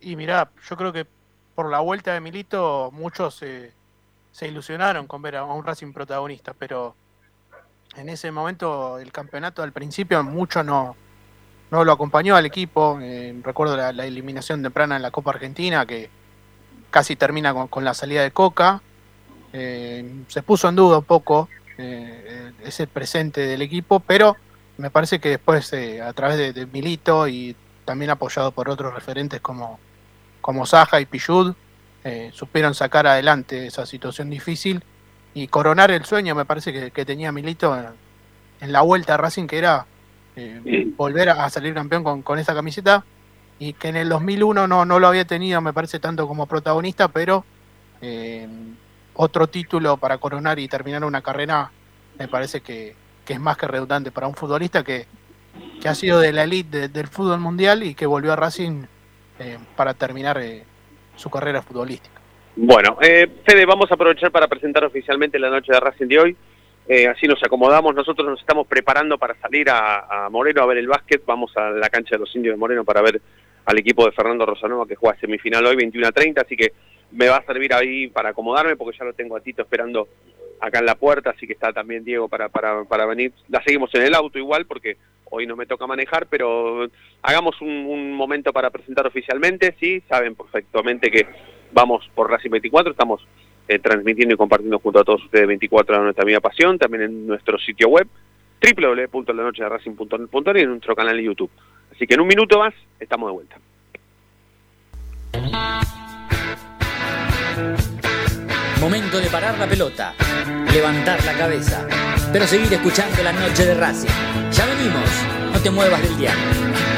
Y 0.00 0.16
mirá, 0.16 0.50
yo 0.68 0.76
creo 0.76 0.92
que 0.92 1.06
por 1.54 1.70
la 1.70 1.80
vuelta 1.80 2.14
de 2.14 2.20
Milito 2.20 2.90
muchos 2.92 3.34
se 3.34 4.48
ilusionaron 4.48 5.06
con 5.06 5.22
ver 5.22 5.36
a 5.36 5.44
un 5.44 5.64
Racing 5.64 5.92
protagonista, 5.92 6.54
pero 6.54 6.94
en 7.96 8.08
ese 8.08 8.30
momento 8.30 8.98
el 8.98 9.10
campeonato 9.10 9.62
al 9.62 9.72
principio 9.72 10.22
mucho 10.22 10.62
no, 10.62 10.96
no 11.70 11.84
lo 11.84 11.92
acompañó 11.92 12.36
al 12.36 12.46
equipo. 12.46 12.98
Eh, 13.00 13.34
recuerdo 13.42 13.76
la, 13.76 14.06
eliminación 14.06 14.62
temprana 14.62 14.96
en 14.96 15.02
la 15.02 15.10
Copa 15.10 15.30
Argentina 15.30 15.86
que 15.86 16.10
casi 16.90 17.16
termina 17.16 17.54
con, 17.68 17.84
la 17.84 17.94
salida 17.94 18.22
de 18.22 18.30
Coca. 18.30 18.82
Eh, 19.52 20.24
se 20.28 20.42
puso 20.42 20.68
en 20.68 20.76
duda 20.76 20.98
un 20.98 21.04
poco 21.04 21.48
eh, 21.78 22.52
es 22.64 22.80
el 22.80 22.88
presente 22.88 23.40
del 23.42 23.62
equipo, 23.62 24.00
pero 24.00 24.36
me 24.76 24.90
parece 24.90 25.20
que 25.20 25.30
después, 25.30 25.72
a 25.72 26.12
través 26.12 26.54
de, 26.54 26.66
Milito 26.66 27.28
y 27.28 27.56
también 27.84 28.10
apoyado 28.10 28.52
por 28.52 28.68
otros 28.68 28.94
referentes 28.94 29.40
como, 29.40 29.78
como 30.40 30.66
Saja 30.66 31.00
y 31.00 31.06
Pichud, 31.06 31.54
supieron 32.32 32.74
sacar 32.74 33.06
adelante 33.06 33.66
esa 33.66 33.84
situación 33.84 34.30
difícil 34.30 34.82
y 35.34 35.48
coronar 35.48 35.90
el 35.90 36.04
sueño, 36.04 36.34
me 36.34 36.44
parece 36.44 36.90
que, 36.90 37.04
tenía 37.04 37.32
Milito 37.32 37.76
en, 38.60 38.72
la 38.72 38.80
vuelta 38.80 39.14
a 39.14 39.16
Racing, 39.16 39.46
que 39.46 39.58
era 39.58 39.86
volver 40.96 41.30
a, 41.30 41.48
salir 41.50 41.74
campeón 41.74 42.04
con, 42.04 42.22
con 42.22 42.38
esa 42.38 42.54
camiseta 42.54 43.04
y 43.58 43.72
que 43.72 43.88
en 43.88 43.96
el 43.96 44.08
2001 44.08 44.68
no, 44.68 44.84
no 44.84 44.98
lo 44.98 45.08
había 45.08 45.24
tenido, 45.24 45.60
me 45.60 45.72
parece, 45.72 45.98
tanto 45.98 46.28
como 46.28 46.46
protagonista, 46.46 47.08
pero 47.08 47.44
otro 49.20 49.48
título 49.48 49.96
para 49.96 50.18
coronar 50.18 50.60
y 50.60 50.68
terminar 50.68 51.04
una 51.04 51.20
carrera, 51.22 51.72
me 52.18 52.28
parece 52.28 52.60
que, 52.60 52.94
es 53.26 53.40
más 53.40 53.56
que 53.58 53.66
redundante 53.66 54.10
para 54.10 54.28
un 54.28 54.34
futbolista 54.34 54.84
que, 54.84 55.06
ha 55.84 55.94
sido 55.94 56.20
de 56.20 56.32
la 56.32 56.44
elite 56.44 56.88
del 56.88 57.08
fútbol 57.08 57.40
mundial 57.40 57.82
y 57.82 57.94
que 57.94 58.06
volvió 58.06 58.32
a 58.32 58.36
Racing 58.36 58.84
eh, 59.40 59.58
para 59.76 59.92
terminar 59.92 60.38
eh, 60.40 60.62
su 61.16 61.28
carrera 61.30 61.62
futbolística. 61.62 62.20
Bueno, 62.54 62.96
eh, 63.00 63.28
Fede, 63.44 63.66
vamos 63.66 63.90
a 63.90 63.94
aprovechar 63.94 64.30
para 64.30 64.46
presentar 64.46 64.84
oficialmente 64.84 65.38
la 65.38 65.50
noche 65.50 65.72
de 65.72 65.80
Racing 65.80 66.06
de 66.06 66.18
hoy. 66.18 66.36
Eh, 66.88 67.06
así 67.06 67.26
nos 67.26 67.42
acomodamos, 67.42 67.94
nosotros 67.94 68.26
nos 68.26 68.40
estamos 68.40 68.66
preparando 68.66 69.18
para 69.18 69.34
salir 69.40 69.68
a, 69.70 70.28
Moreno 70.30 70.62
a 70.62 70.66
ver 70.66 70.78
el 70.78 70.88
básquet, 70.88 71.22
vamos 71.26 71.54
a 71.56 71.70
la 71.70 71.90
cancha 71.90 72.16
de 72.16 72.20
los 72.20 72.34
indios 72.34 72.54
de 72.54 72.58
Moreno 72.58 72.82
para 72.84 73.02
ver 73.02 73.20
al 73.66 73.78
equipo 73.78 74.06
de 74.06 74.12
Fernando 74.12 74.46
Rosanova 74.46 74.86
que 74.86 74.94
juega 74.94 75.20
semifinal 75.20 75.66
hoy 75.66 75.76
21 75.76 76.06
a 76.08 76.12
30, 76.12 76.40
así 76.40 76.56
que 76.56 76.72
me 77.12 77.28
va 77.28 77.36
a 77.36 77.44
servir 77.44 77.74
ahí 77.74 78.08
para 78.08 78.30
acomodarme 78.30 78.76
porque 78.76 78.96
ya 78.98 79.04
lo 79.04 79.12
tengo 79.12 79.36
a 79.36 79.40
Tito 79.40 79.62
esperando 79.62 80.08
acá 80.60 80.78
en 80.78 80.86
la 80.86 80.94
puerta, 80.94 81.30
así 81.30 81.46
que 81.46 81.52
está 81.52 81.72
también 81.74 82.04
Diego 82.04 82.28
para, 82.28 82.48
para, 82.48 82.84
para 82.84 83.04
venir. 83.06 83.32
La 83.48 83.62
seguimos 83.62 83.94
en 83.94 84.02
el 84.02 84.14
auto 84.14 84.38
igual 84.38 84.64
porque 84.64 84.96
hoy 85.30 85.46
no 85.46 85.56
me 85.56 85.66
toca 85.66 85.86
manejar, 85.86 86.26
pero 86.26 86.88
hagamos 87.22 87.60
un, 87.60 88.12
momento 88.12 88.52
para 88.52 88.70
presentar 88.70 89.06
oficialmente, 89.06 89.76
sí, 89.78 90.02
saben 90.08 90.34
perfectamente 90.34 91.10
que 91.10 91.26
vamos 91.72 92.08
por 92.14 92.30
Racing 92.30 92.50
24, 92.50 92.92
estamos 92.92 93.20
eh, 93.68 93.78
transmitiendo 93.78 94.34
y 94.34 94.38
compartiendo 94.38 94.78
junto 94.78 95.00
a 95.00 95.04
todos 95.04 95.22
ustedes 95.24 95.46
24 95.46 95.96
a 95.96 96.00
nuestra 96.00 96.24
misma 96.24 96.40
pasión, 96.40 96.78
también 96.78 97.02
en 97.02 97.26
nuestro 97.26 97.58
sitio 97.58 97.88
web 97.88 98.08
www.lanochederacing.net 98.60 100.56
y 100.56 100.60
en 100.60 100.70
nuestro 100.70 100.96
canal 100.96 101.16
de 101.16 101.24
YouTube. 101.24 101.50
Así 101.94 102.06
que 102.06 102.14
en 102.14 102.20
un 102.20 102.28
minuto 102.28 102.58
más 102.58 102.74
estamos 102.98 103.28
de 103.28 103.32
vuelta. 103.34 103.58
Momento 108.80 109.20
de 109.20 109.28
parar 109.28 109.58
la 109.58 109.66
pelota, 109.66 110.14
levantar 110.72 111.22
la 111.24 111.34
cabeza, 111.34 111.86
pero 112.32 112.46
seguir 112.46 112.72
escuchando 112.72 113.22
la 113.22 113.32
noche 113.32 113.66
de 113.66 113.74
Racing. 113.74 114.08
Ya 114.52 114.66
venimos, 114.66 115.52
no 115.52 115.60
te 115.60 115.70
muevas 115.70 116.00
del 116.00 116.16
diario. 116.16 116.97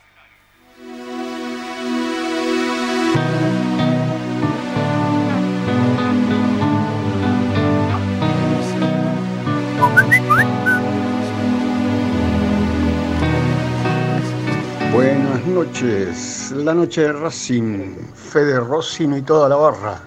Buenas 14.93 15.45
noches, 15.45 16.51
la 16.51 16.73
noche 16.73 17.03
de 17.03 17.13
Racing, 17.13 17.95
Fede 18.13 18.59
Rossino 18.59 19.15
y 19.15 19.21
toda 19.21 19.47
la 19.47 19.55
barra. 19.55 20.01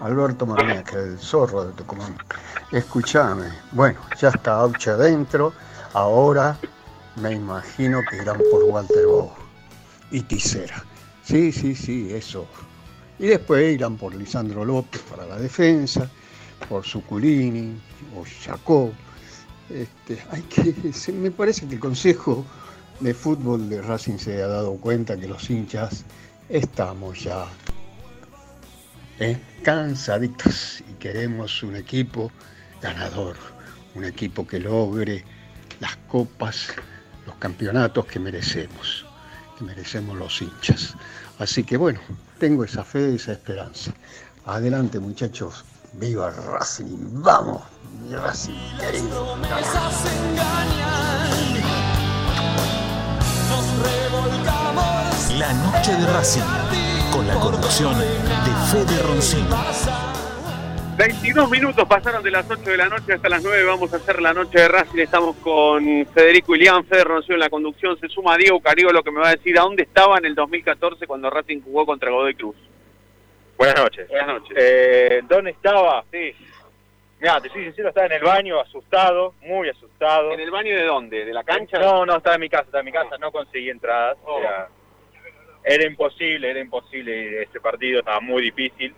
Alberto 0.00 0.44
Marniaca, 0.44 0.98
el 0.98 1.18
zorro 1.18 1.64
de 1.64 1.72
Tucumán. 1.72 2.18
Escúchame, 2.70 3.46
bueno, 3.72 3.98
ya 4.20 4.28
está 4.28 4.58
Auche 4.58 4.90
adentro, 4.90 5.54
ahora 5.94 6.58
me 7.16 7.32
imagino 7.32 8.02
que 8.10 8.16
irán 8.16 8.42
por 8.50 8.64
Walter 8.64 9.06
Bow 9.06 9.32
y 10.10 10.20
Tisera. 10.20 10.84
Sí, 11.24 11.50
sí, 11.50 11.74
sí, 11.74 12.12
eso. 12.12 12.46
Y 13.18 13.28
después 13.28 13.72
irán 13.72 13.96
por 13.96 14.14
Lisandro 14.14 14.66
López 14.66 15.00
para 15.08 15.24
la 15.24 15.38
defensa, 15.38 16.10
por 16.68 16.84
Suculini 16.84 17.80
o 18.14 18.22
Jacob. 18.44 18.92
Este, 19.70 20.22
hay 20.30 20.42
que, 20.42 20.74
me 21.12 21.30
parece 21.30 21.66
que 21.66 21.76
el 21.76 21.80
Consejo 21.80 22.44
de 23.00 23.14
Fútbol 23.14 23.68
de 23.68 23.82
Racing 23.82 24.18
se 24.18 24.42
ha 24.42 24.46
dado 24.46 24.76
cuenta 24.76 25.16
que 25.16 25.28
los 25.28 25.50
hinchas 25.50 26.04
estamos 26.48 27.24
ya 27.24 27.46
¿eh? 29.18 29.38
cansaditos 29.62 30.80
y 30.80 30.94
queremos 30.94 31.62
un 31.62 31.76
equipo 31.76 32.30
ganador, 32.80 33.36
un 33.94 34.04
equipo 34.04 34.46
que 34.46 34.60
logre 34.60 35.24
las 35.80 35.96
copas, 36.08 36.68
los 37.26 37.36
campeonatos 37.36 38.06
que 38.06 38.18
merecemos, 38.18 39.04
que 39.58 39.64
merecemos 39.64 40.16
los 40.16 40.40
hinchas. 40.40 40.94
Así 41.38 41.64
que 41.64 41.76
bueno, 41.76 42.00
tengo 42.38 42.64
esa 42.64 42.84
fe, 42.84 43.14
esa 43.14 43.32
esperanza. 43.32 43.92
Adelante 44.46 44.98
muchachos, 44.98 45.64
viva 45.94 46.30
Racing, 46.30 47.22
vamos, 47.22 47.62
Racing. 48.10 48.54
La 55.38 55.52
noche 55.52 55.92
de 55.92 56.06
Racing, 56.14 56.40
con 57.12 57.26
la 57.26 57.34
conducción 57.34 57.92
de 57.98 58.06
Fede 58.72 59.02
Roncino. 59.02 59.54
22 60.96 61.50
minutos 61.50 61.84
pasaron 61.86 62.22
de 62.22 62.30
las 62.30 62.50
8 62.50 62.62
de 62.62 62.76
la 62.78 62.88
noche 62.88 63.12
hasta 63.12 63.28
las 63.28 63.42
9. 63.42 63.64
Vamos 63.64 63.92
a 63.92 63.96
hacer 63.96 64.22
la 64.22 64.32
noche 64.32 64.60
de 64.60 64.68
Racing. 64.68 64.98
Estamos 65.00 65.36
con 65.36 66.06
Federico 66.14 66.56
Ilián, 66.56 66.86
Fede 66.86 67.04
Roncino 67.04 67.34
en 67.34 67.40
la 67.40 67.50
conducción. 67.50 67.98
Se 68.00 68.08
suma 68.08 68.38
Diego 68.38 68.60
Cariolo 68.60 69.02
que 69.02 69.10
me 69.10 69.20
va 69.20 69.28
a 69.28 69.36
decir 69.36 69.58
a 69.58 69.62
dónde 69.64 69.82
estaba 69.82 70.16
en 70.16 70.24
el 70.24 70.34
2014 70.34 71.06
cuando 71.06 71.28
Racing 71.28 71.60
jugó 71.60 71.84
contra 71.84 72.10
Godoy 72.10 72.34
Cruz. 72.34 72.56
Buenas 73.58 73.76
noches. 73.76 74.08
Buenas 74.08 74.28
noches. 74.28 74.56
Eh, 74.58 75.20
¿Dónde 75.28 75.50
estaba? 75.50 76.02
Sí. 76.10 76.34
Mira, 77.20 77.42
te 77.42 77.50
soy 77.50 77.64
sincero, 77.64 77.90
estaba 77.90 78.06
en 78.06 78.12
el 78.12 78.22
baño, 78.22 78.58
asustado, 78.58 79.34
muy 79.42 79.68
asustado. 79.68 80.32
¿En 80.32 80.40
el 80.40 80.50
baño 80.50 80.74
de 80.74 80.84
dónde? 80.84 81.26
¿De 81.26 81.32
la 81.34 81.44
cancha? 81.44 81.78
No, 81.78 82.06
no, 82.06 82.16
estaba 82.16 82.36
en 82.36 82.40
mi 82.40 82.48
casa, 82.48 82.64
estaba 82.64 82.80
en 82.80 82.86
mi 82.86 82.92
casa, 82.92 83.18
no 83.18 83.30
conseguí 83.30 83.68
entradas. 83.68 84.16
Oh. 84.24 84.38
Era, 84.38 84.68
era 85.66 85.84
imposible, 85.84 86.48
era 86.50 86.60
imposible 86.60 87.42
este 87.42 87.60
partido, 87.60 87.98
estaba 87.98 88.20
muy 88.20 88.42
difícil. 88.42 88.94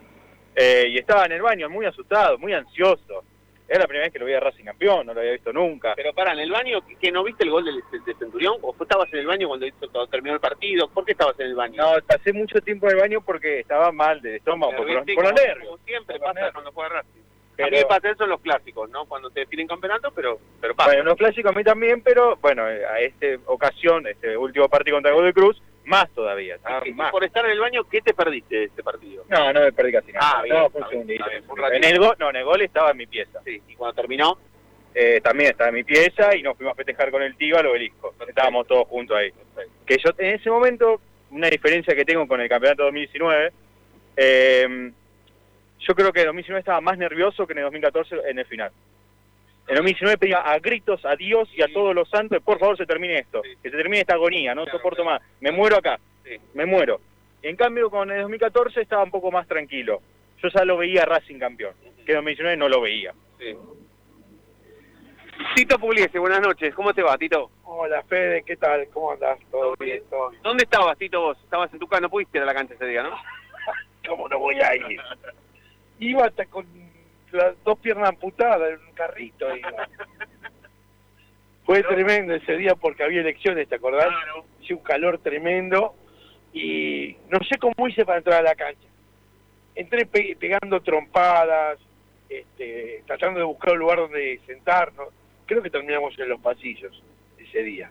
Eh, 0.54 0.88
y 0.90 0.98
estaba 0.98 1.24
en 1.26 1.32
el 1.32 1.42
baño 1.42 1.68
muy 1.70 1.86
asustado, 1.86 2.36
muy 2.38 2.52
ansioso. 2.52 3.24
Era 3.70 3.80
la 3.80 3.86
primera 3.86 4.06
vez 4.06 4.12
que 4.12 4.18
lo 4.18 4.24
veía 4.24 4.38
a 4.38 4.40
Racing 4.40 4.64
campeón, 4.64 5.06
no 5.06 5.12
lo 5.14 5.20
había 5.20 5.32
visto 5.32 5.52
nunca. 5.52 5.92
Pero 5.94 6.12
para, 6.14 6.32
¿en 6.32 6.38
el 6.40 6.50
baño 6.50 6.80
que- 7.00 7.12
no 7.12 7.22
viste 7.22 7.44
el 7.44 7.50
gol 7.50 7.64
del- 7.66 7.82
de, 7.92 7.98
de 8.12 8.18
Centurión? 8.18 8.56
¿O 8.62 8.74
estabas 8.80 9.12
en 9.12 9.20
el 9.20 9.26
baño 9.26 9.46
cuando, 9.46 9.66
hizo- 9.66 9.78
cuando 9.90 10.06
terminó 10.08 10.34
el 10.34 10.40
partido? 10.40 10.88
¿Por 10.88 11.04
qué 11.04 11.12
estabas 11.12 11.38
en 11.38 11.46
el 11.48 11.54
baño? 11.54 11.76
No, 11.76 12.02
pasé 12.06 12.32
mucho 12.32 12.60
tiempo 12.62 12.86
en 12.86 12.92
el 12.96 13.00
baño 13.00 13.20
porque 13.20 13.60
estaba 13.60 13.92
mal 13.92 14.20
del 14.22 14.36
estómago, 14.36 14.72
por, 14.74 14.86
Viste, 14.86 15.14
por 15.14 15.24
los 15.24 15.32
como- 15.32 15.46
nervios. 15.46 15.68
como 15.68 15.84
siempre 15.84 16.16
Por 16.18 16.26
pasa 16.26 16.34
nervios. 16.34 16.52
cuando 16.54 16.72
juega 16.72 16.88
Racing. 16.94 17.20
Pero- 17.56 17.66
A 17.66 17.70
mí 17.70 17.76
me 17.76 17.84
pasa 17.86 18.10
eso 18.10 18.24
en 18.24 18.30
los 18.30 18.40
clásicos, 18.40 18.88
¿no? 18.90 19.04
Cuando 19.04 19.30
te 19.30 19.40
definen 19.40 19.66
campeonato, 19.66 20.12
pero, 20.12 20.38
pero 20.60 20.74
pasa. 20.74 20.88
Bueno, 20.90 21.00
en 21.02 21.06
los 21.08 21.16
clásicos 21.18 21.52
a 21.52 21.58
mí 21.58 21.64
también, 21.64 22.00
pero 22.02 22.36
bueno, 22.36 22.68
eh, 22.70 22.86
a 22.86 23.00
esta 23.00 23.26
ocasión, 23.46 24.06
este 24.06 24.36
último 24.36 24.68
partido 24.68 24.96
contra 24.96 25.12
Godoy 25.12 25.32
Cruz, 25.34 25.60
más 25.88 26.08
todavía. 26.10 26.58
más. 26.94 27.10
por 27.10 27.24
estar 27.24 27.44
en 27.44 27.52
el 27.52 27.60
baño, 27.60 27.84
¿qué 27.84 28.00
te 28.00 28.14
perdiste 28.14 28.56
de 28.56 28.64
este 28.64 28.82
partido? 28.82 29.24
No, 29.28 29.52
no 29.52 29.60
me 29.60 29.72
perdí 29.72 29.92
casi 29.92 30.12
nada. 30.12 30.34
Ah, 30.38 30.42
bien, 30.42 30.56
no, 30.56 30.70
fue 30.70 30.82
un 30.82 30.88
segundito. 30.88 31.24
en 31.72 31.84
el 31.84 31.98
gol, 31.98 32.16
no, 32.18 32.30
en 32.30 32.36
el 32.36 32.44
gol 32.44 32.60
estaba 32.62 32.90
en 32.90 32.96
mi 32.98 33.06
pieza. 33.06 33.40
Sí, 33.44 33.60
y 33.66 33.74
cuando 33.74 33.94
terminó, 33.94 34.38
eh, 34.94 35.20
también 35.22 35.50
estaba 35.50 35.70
en 35.70 35.76
mi 35.76 35.84
pieza 35.84 36.36
y 36.36 36.42
nos 36.42 36.56
fuimos 36.56 36.72
a 36.72 36.76
festejar 36.76 37.10
con 37.10 37.22
el 37.22 37.36
tío 37.36 37.58
al 37.58 37.66
obelisco. 37.66 38.14
Estábamos 38.26 38.66
todos 38.66 38.86
juntos 38.88 39.16
ahí. 39.16 39.32
Que 39.86 39.96
yo 39.98 40.10
en 40.18 40.34
ese 40.34 40.50
momento, 40.50 41.00
una 41.30 41.48
diferencia 41.48 41.94
que 41.94 42.04
tengo 42.04 42.28
con 42.28 42.40
el 42.40 42.48
campeonato 42.48 42.84
2019, 42.84 43.52
eh, 44.16 44.92
yo 45.80 45.94
creo 45.94 46.12
que 46.12 46.20
en 46.20 46.26
2019 46.26 46.60
estaba 46.60 46.80
más 46.80 46.98
nervioso 46.98 47.46
que 47.46 47.52
en 47.52 47.58
el 47.58 47.64
2014 47.64 48.16
en 48.28 48.38
el 48.38 48.46
final. 48.46 48.70
En 49.68 49.74
2019 49.74 50.16
pedía 50.16 50.38
a 50.38 50.58
gritos 50.60 51.04
a 51.04 51.14
Dios 51.14 51.46
y 51.54 51.62
a 51.62 51.68
todos 51.70 51.94
los 51.94 52.08
santos, 52.08 52.42
por 52.42 52.58
favor 52.58 52.78
se 52.78 52.86
termine 52.86 53.18
esto, 53.18 53.42
que 53.42 53.70
se 53.70 53.76
termine 53.76 54.00
esta 54.00 54.14
agonía, 54.14 54.54
no 54.54 54.64
soporto 54.64 55.04
más, 55.04 55.20
me 55.40 55.52
muero 55.52 55.76
acá, 55.76 56.00
me 56.54 56.64
muero. 56.64 57.00
En 57.42 57.54
cambio 57.54 57.90
con 57.90 58.10
el 58.10 58.22
2014 58.22 58.80
estaba 58.80 59.04
un 59.04 59.10
poco 59.10 59.30
más 59.30 59.46
tranquilo. 59.46 60.00
Yo 60.42 60.48
ya 60.48 60.64
lo 60.64 60.78
veía 60.78 61.04
Racing 61.04 61.38
campeón, 61.38 61.74
que 61.82 62.12
en 62.12 62.16
2019 62.16 62.56
no 62.56 62.68
lo 62.68 62.80
veía. 62.80 63.12
Tito 65.54 65.78
Pugliese, 65.78 66.18
buenas 66.18 66.40
noches. 66.40 66.74
¿Cómo 66.74 66.94
te 66.94 67.02
va, 67.02 67.18
Tito? 67.18 67.50
Hola, 67.64 68.02
Fede, 68.04 68.42
¿qué 68.44 68.56
tal? 68.56 68.88
¿Cómo 68.92 69.12
andás? 69.12 69.38
¿Todo 69.50 69.74
bien? 69.78 70.02
¿Todo 70.08 70.30
bien? 70.30 70.42
¿Dónde 70.42 70.64
estabas, 70.64 70.96
Tito, 70.96 71.20
vos? 71.20 71.38
Estabas 71.44 71.70
en 71.74 71.78
tu 71.78 71.86
casa, 71.86 72.00
no 72.00 72.08
pudiste 72.08 72.38
ir 72.38 72.42
a 72.42 72.46
la 72.46 72.54
cancha 72.54 72.72
ese 72.72 72.86
día, 72.86 73.02
¿no? 73.02 73.10
¿Cómo 74.08 74.28
no 74.28 74.38
voy 74.38 74.56
a 74.60 74.74
ir? 74.74 74.98
Iba 75.98 76.26
hasta 76.26 76.46
con 76.46 76.66
las 77.32 77.62
dos 77.64 77.78
piernas 77.78 78.08
amputadas 78.10 78.70
en 78.72 78.86
un 78.86 78.92
carrito. 78.94 79.54
Iba. 79.56 79.88
Fue 81.64 81.82
tremendo 81.82 82.34
ese 82.34 82.56
día 82.56 82.74
porque 82.74 83.04
había 83.04 83.20
elecciones, 83.20 83.68
¿te 83.68 83.74
acordás? 83.74 84.08
Hice 84.60 84.72
un 84.74 84.82
calor 84.82 85.18
tremendo 85.18 85.94
y 86.52 87.14
no 87.28 87.38
sé 87.46 87.58
cómo 87.58 87.86
hice 87.88 88.06
para 88.06 88.18
entrar 88.18 88.40
a 88.40 88.42
la 88.42 88.54
cancha. 88.54 88.88
Entré 89.74 90.06
pe- 90.06 90.34
pegando 90.40 90.80
trompadas, 90.80 91.78
este, 92.30 93.02
tratando 93.06 93.38
de 93.40 93.44
buscar 93.44 93.74
un 93.74 93.80
lugar 93.80 93.98
donde 93.98 94.40
sentarnos. 94.46 95.08
Creo 95.44 95.62
que 95.62 95.68
terminamos 95.70 96.18
en 96.18 96.30
los 96.30 96.40
pasillos 96.40 97.02
ese 97.38 97.62
día. 97.62 97.90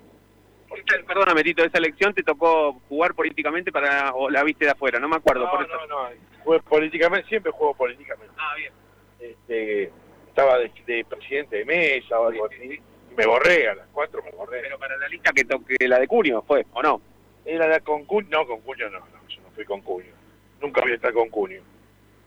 Esta- 0.76 1.06
Perdóname, 1.06 1.43
Tito, 1.43 1.63
esa 1.63 1.78
elección 1.78 2.15
te 2.15 2.23
tocó 2.23 2.73
jugar 2.89 3.13
políticamente 3.13 3.71
para 3.71 4.12
o 4.15 4.28
la 4.30 4.43
viste 4.43 4.65
de 4.65 4.71
afuera, 4.71 5.00
no 5.00 5.08
me 5.08 5.17
acuerdo. 5.17 5.50
por 5.52 5.63
eso. 5.63 5.86
no, 5.88 6.10
no, 6.10 6.15
jugué 6.43 6.60
políticamente, 6.62 7.30
siempre 7.30 7.52
juego 7.52 7.76
políticamente. 7.76 8.34
Ah, 8.39 8.56
bien. 8.58 8.73
Este, 9.19 9.91
estaba 10.27 10.58
de, 10.60 10.71
de 10.86 11.06
presidente 11.06 11.58
de 11.58 11.65
mesa 11.65 12.19
o 12.19 12.27
algo 12.27 12.45
así. 12.45 12.82
Y 13.12 13.15
me 13.15 13.25
borré, 13.25 13.67
a 13.69 13.75
las 13.75 13.88
cuatro 13.91 14.21
me 14.23 14.32
borré. 14.32 14.62
Pero 14.62 14.77
para 14.77 14.97
la 14.97 15.08
lista 15.08 15.32
que 15.32 15.43
toque 15.45 15.75
la 15.88 15.99
de 15.99 16.08
Cunio 16.08 16.43
fue, 16.43 16.65
¿o 16.73 16.82
no? 16.82 17.01
Era 17.45 17.67
la 17.67 17.80
con 17.80 18.06
Cuño, 18.06 18.27
no, 18.30 18.45
con 18.45 18.62
Cuño 18.62 18.89
no, 18.89 18.99
no, 18.99 19.27
yo 19.27 19.41
no 19.41 19.49
fui 19.51 19.65
con 19.65 19.82
Cuño. 19.82 20.13
Nunca 20.62 20.82
voy 20.82 20.91
a 20.91 20.95
estar 20.95 21.13
con 21.13 21.30
Cuño. 21.30 21.62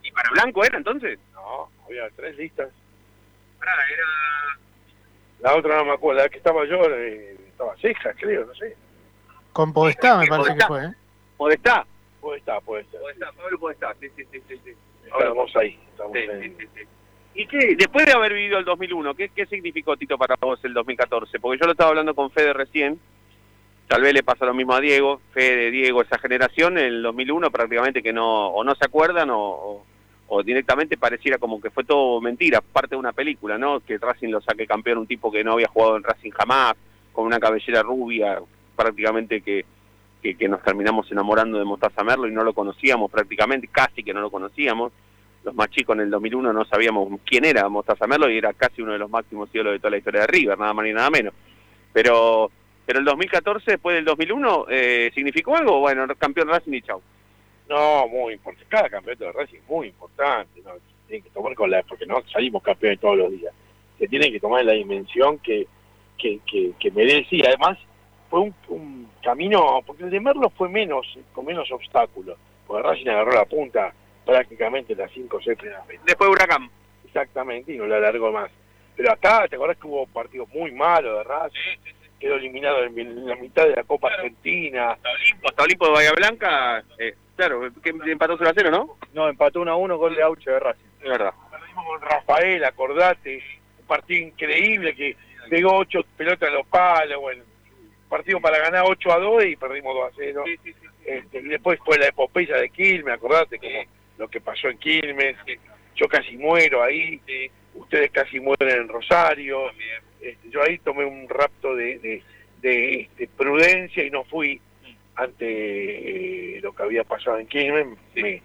¿Y 0.02 0.10
para 0.12 0.30
Blanco 0.30 0.64
era 0.64 0.78
entonces? 0.78 1.18
No, 1.34 1.68
había 1.86 2.08
tres 2.16 2.36
listas. 2.36 2.70
Pará, 3.58 3.72
era... 3.92 4.04
La 5.40 5.56
otra 5.56 5.76
no 5.76 5.84
me 5.86 5.92
acuerdo, 5.92 6.22
la 6.22 6.28
que 6.28 6.38
estaba 6.38 6.64
yo, 6.66 6.82
eh, 6.90 7.36
estaba 7.48 7.76
Cejas, 7.76 8.14
creo, 8.18 8.44
no 8.46 8.54
sé. 8.54 8.76
Con 9.52 9.72
Podestá 9.72 10.18
me 10.18 10.26
parece 10.26 10.50
que 10.50 10.66
Podestá. 10.66 10.68
fue, 10.68 10.84
¿eh? 10.84 10.94
¿Podestá? 11.36 11.86
Puede 12.20 12.38
estar. 12.38 12.62
Podestá, 12.62 13.32
Pablo 13.32 13.58
Podestá, 13.58 13.94
sí, 14.00 14.08
sí, 14.16 14.24
sí, 14.30 14.42
sí. 14.48 14.60
sí. 14.64 14.74
Estamos 15.04 15.56
ahí, 15.56 15.78
estamos 15.90 16.12
Sí, 16.12 16.18
en- 16.30 16.42
sí, 16.42 16.56
sí, 16.60 16.66
sí. 16.76 16.82
¿Y 17.34 17.46
qué, 17.46 17.74
después 17.76 18.04
de 18.06 18.12
haber 18.12 18.34
vivido 18.34 18.58
el 18.58 18.64
2001, 18.64 19.14
¿qué, 19.14 19.28
qué 19.30 19.46
significó, 19.46 19.96
Tito, 19.96 20.18
para 20.18 20.36
vos 20.40 20.58
el 20.64 20.74
2014? 20.74 21.38
Porque 21.38 21.58
yo 21.60 21.66
lo 21.66 21.72
estaba 21.72 21.90
hablando 21.90 22.14
con 22.14 22.30
Fede 22.30 22.52
recién, 22.52 22.98
tal 23.86 24.02
vez 24.02 24.12
le 24.14 24.22
pasa 24.22 24.44
lo 24.46 24.54
mismo 24.54 24.74
a 24.74 24.80
Diego, 24.80 25.20
Fede, 25.32 25.70
Diego, 25.70 26.02
esa 26.02 26.18
generación, 26.18 26.76
en 26.78 26.84
el 26.86 27.02
2001 27.02 27.50
prácticamente 27.50 28.02
que 28.02 28.12
no, 28.12 28.48
o 28.48 28.64
no 28.64 28.74
se 28.74 28.84
acuerdan 28.84 29.30
o, 29.30 29.38
o- 29.40 29.86
o 30.32 30.42
directamente 30.44 30.96
pareciera 30.96 31.38
como 31.38 31.60
que 31.60 31.70
fue 31.70 31.82
todo 31.82 32.20
mentira, 32.20 32.60
parte 32.60 32.90
de 32.94 32.98
una 33.00 33.12
película, 33.12 33.58
¿no? 33.58 33.80
Que 33.80 33.98
Racing 33.98 34.28
lo 34.28 34.40
saque 34.40 34.64
campeón 34.64 34.98
un 34.98 35.06
tipo 35.08 35.30
que 35.32 35.42
no 35.42 35.54
había 35.54 35.66
jugado 35.66 35.96
en 35.96 36.04
Racing 36.04 36.30
jamás, 36.30 36.74
con 37.12 37.26
una 37.26 37.40
cabellera 37.40 37.82
rubia, 37.82 38.40
prácticamente 38.76 39.40
que, 39.40 39.64
que, 40.22 40.36
que 40.36 40.48
nos 40.48 40.62
terminamos 40.62 41.10
enamorando 41.10 41.58
de 41.58 41.64
Mostaza 41.64 42.04
Merlo 42.04 42.28
y 42.28 42.32
no 42.32 42.44
lo 42.44 42.52
conocíamos 42.52 43.10
prácticamente, 43.10 43.68
casi 43.68 44.02
que 44.02 44.14
no 44.14 44.20
lo 44.20 44.30
conocíamos 44.30 44.92
los 45.42 45.54
más 45.54 45.70
chicos 45.70 45.96
en 45.96 46.02
el 46.02 46.10
2001 46.10 46.52
no 46.52 46.64
sabíamos 46.66 47.08
quién 47.24 47.44
era 47.44 47.68
Mostaza 47.68 48.06
Merlo 48.06 48.30
y 48.30 48.36
era 48.36 48.52
casi 48.52 48.82
uno 48.82 48.92
de 48.92 48.98
los 48.98 49.10
máximos 49.10 49.48
ídolos 49.52 49.72
de 49.72 49.78
toda 49.78 49.92
la 49.92 49.98
historia 49.98 50.20
de 50.22 50.26
River, 50.26 50.58
nada 50.58 50.74
más 50.74 50.84
ni 50.84 50.92
nada 50.92 51.10
menos. 51.10 51.32
Pero 51.92 52.50
pero 52.90 52.98
el 52.98 53.04
2014, 53.04 53.70
después 53.70 53.94
del 53.94 54.04
2001, 54.04 54.66
eh, 54.68 55.12
¿significó 55.14 55.56
algo? 55.56 55.78
Bueno, 55.78 56.08
campeón 56.18 56.48
Racing 56.48 56.72
y 56.72 56.82
chau. 56.82 57.00
No, 57.68 58.08
muy 58.08 58.32
importante. 58.34 58.66
Cada 58.68 58.90
campeonato 58.90 59.26
de 59.26 59.32
Racing 59.32 59.58
es 59.58 59.68
muy 59.68 59.86
importante. 59.86 60.60
¿no? 60.64 60.72
Tienen 61.06 61.22
que 61.22 61.30
tomar 61.30 61.54
con 61.54 61.70
la, 61.70 61.84
porque 61.84 62.04
no 62.04 62.20
salimos 62.32 62.64
campeones 62.64 62.98
todos 62.98 63.16
los 63.16 63.30
días. 63.30 63.54
Se 63.96 64.08
tiene 64.08 64.32
que 64.32 64.40
tomar 64.40 64.64
la 64.64 64.72
dimensión 64.72 65.38
que, 65.38 65.68
que, 66.18 66.40
que, 66.50 66.72
que 66.80 66.90
merece 66.90 67.36
y 67.36 67.46
además 67.46 67.78
fue 68.30 68.40
un, 68.40 68.54
un 68.68 69.10
camino, 69.22 69.82
porque 69.84 70.04
el 70.04 70.10
de 70.10 70.20
Merlo 70.20 70.48
fue 70.50 70.68
menos, 70.68 71.18
con 71.32 71.44
menos 71.44 71.70
obstáculos, 71.72 72.38
porque 72.66 72.82
Racing 72.88 73.08
agarró 73.08 73.32
la 73.32 73.44
punta 73.44 73.92
prácticamente 74.24 74.94
las 74.94 75.10
5 75.10 75.36
o 75.36 75.42
6 75.42 75.58
primeras 75.58 75.86
veces. 75.86 76.04
Después 76.06 76.28
de 76.28 76.32
Huracán. 76.32 76.70
Exactamente, 77.04 77.72
y 77.72 77.76
no 77.76 77.86
la 77.86 77.96
alargó 77.96 78.30
más. 78.30 78.50
Pero 78.96 79.12
acá, 79.12 79.48
¿te 79.48 79.56
acordás 79.56 79.76
que 79.78 79.86
hubo 79.88 80.06
partidos 80.06 80.48
muy 80.50 80.70
malos 80.70 81.18
de 81.18 81.24
Racing? 81.24 81.78
Quedó 82.20 82.36
eliminado 82.36 82.84
en, 82.84 82.96
en 82.96 83.26
la 83.26 83.34
mitad 83.34 83.64
de 83.64 83.74
la 83.74 83.82
Copa 83.82 84.08
Argentina. 84.08 84.96
Hasta 85.44 85.62
Olimpo 85.62 85.86
de 85.86 85.92
Bahía 85.92 86.12
Blanca, 86.12 86.84
eh, 86.98 87.14
claro, 87.34 87.62
que 87.82 87.90
empató 87.90 88.36
0 88.38 88.50
a 88.50 88.54
0, 88.54 88.70
¿no? 88.70 88.96
No, 89.12 89.28
empató 89.28 89.60
1 89.62 89.72
a 89.72 89.76
1 89.76 89.98
gol 89.98 90.14
de 90.14 90.22
Aucho 90.22 90.50
de 90.50 90.60
Racing. 90.60 90.84
Es 91.02 91.08
verdad. 91.08 91.32
Perdimos 91.50 91.84
con 91.84 92.00
Rafael, 92.02 92.64
acordate, 92.64 93.42
un 93.80 93.86
partido 93.86 94.28
increíble 94.28 94.94
que 94.94 95.16
pegó 95.48 95.78
ocho 95.78 96.04
pelotas 96.16 96.48
a 96.48 96.52
los 96.52 96.66
palos, 96.66 97.20
bueno, 97.20 97.42
partido 98.10 98.40
para 98.40 98.58
ganar 98.58 98.84
8 98.86 99.12
a 99.12 99.18
2 99.18 99.44
y 99.46 99.56
perdimos 99.56 99.94
2 99.94 100.04
a 100.04 100.14
0. 100.16 100.44
Este, 101.06 101.38
y 101.38 101.48
después 101.48 101.78
fue 101.82 101.98
la 101.98 102.08
epopeya 102.08 102.56
de 102.56 102.68
Quilmes, 102.68 103.14
acordate 103.14 103.58
como 103.58 103.84
lo 104.18 104.28
que 104.28 104.40
pasó 104.40 104.68
en 104.68 104.76
Quilmes, 104.76 105.36
yo 105.96 106.06
casi 106.08 106.36
muero 106.36 106.82
ahí, 106.82 107.20
ustedes 107.74 108.10
casi 108.10 108.38
mueren 108.38 108.82
en 108.82 108.88
Rosario, 108.88 109.70
Este, 110.20 110.50
yo 110.50 110.62
ahí 110.62 110.78
tomé 110.78 111.06
un 111.06 111.26
rapto 111.28 111.74
de, 111.74 111.98
de, 111.98 112.22
de, 112.60 113.00
este, 113.00 113.28
prudencia 113.28 114.04
y 114.04 114.10
no 114.10 114.24
fui 114.24 114.60
ante 115.16 116.56
eh, 116.56 116.60
lo 116.60 116.74
que 116.74 116.82
había 116.82 117.04
pasado 117.04 117.38
en 117.38 117.46
Quilmes, 117.46 117.86
me, 118.14 118.42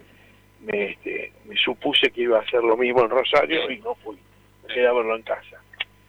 me, 0.62 0.92
este, 0.92 1.34
me 1.46 1.58
supuse 1.58 2.10
que 2.12 2.22
iba 2.22 2.38
a 2.38 2.42
hacer 2.42 2.64
lo 2.64 2.78
mismo 2.78 3.04
en 3.04 3.10
Rosario 3.10 3.70
y 3.70 3.80
no 3.80 3.96
fui, 3.96 4.18
me 4.66 4.74
quedé 4.74 4.88
a 4.88 4.94
verlo 4.94 5.16
en 5.16 5.24
casa. 5.24 5.62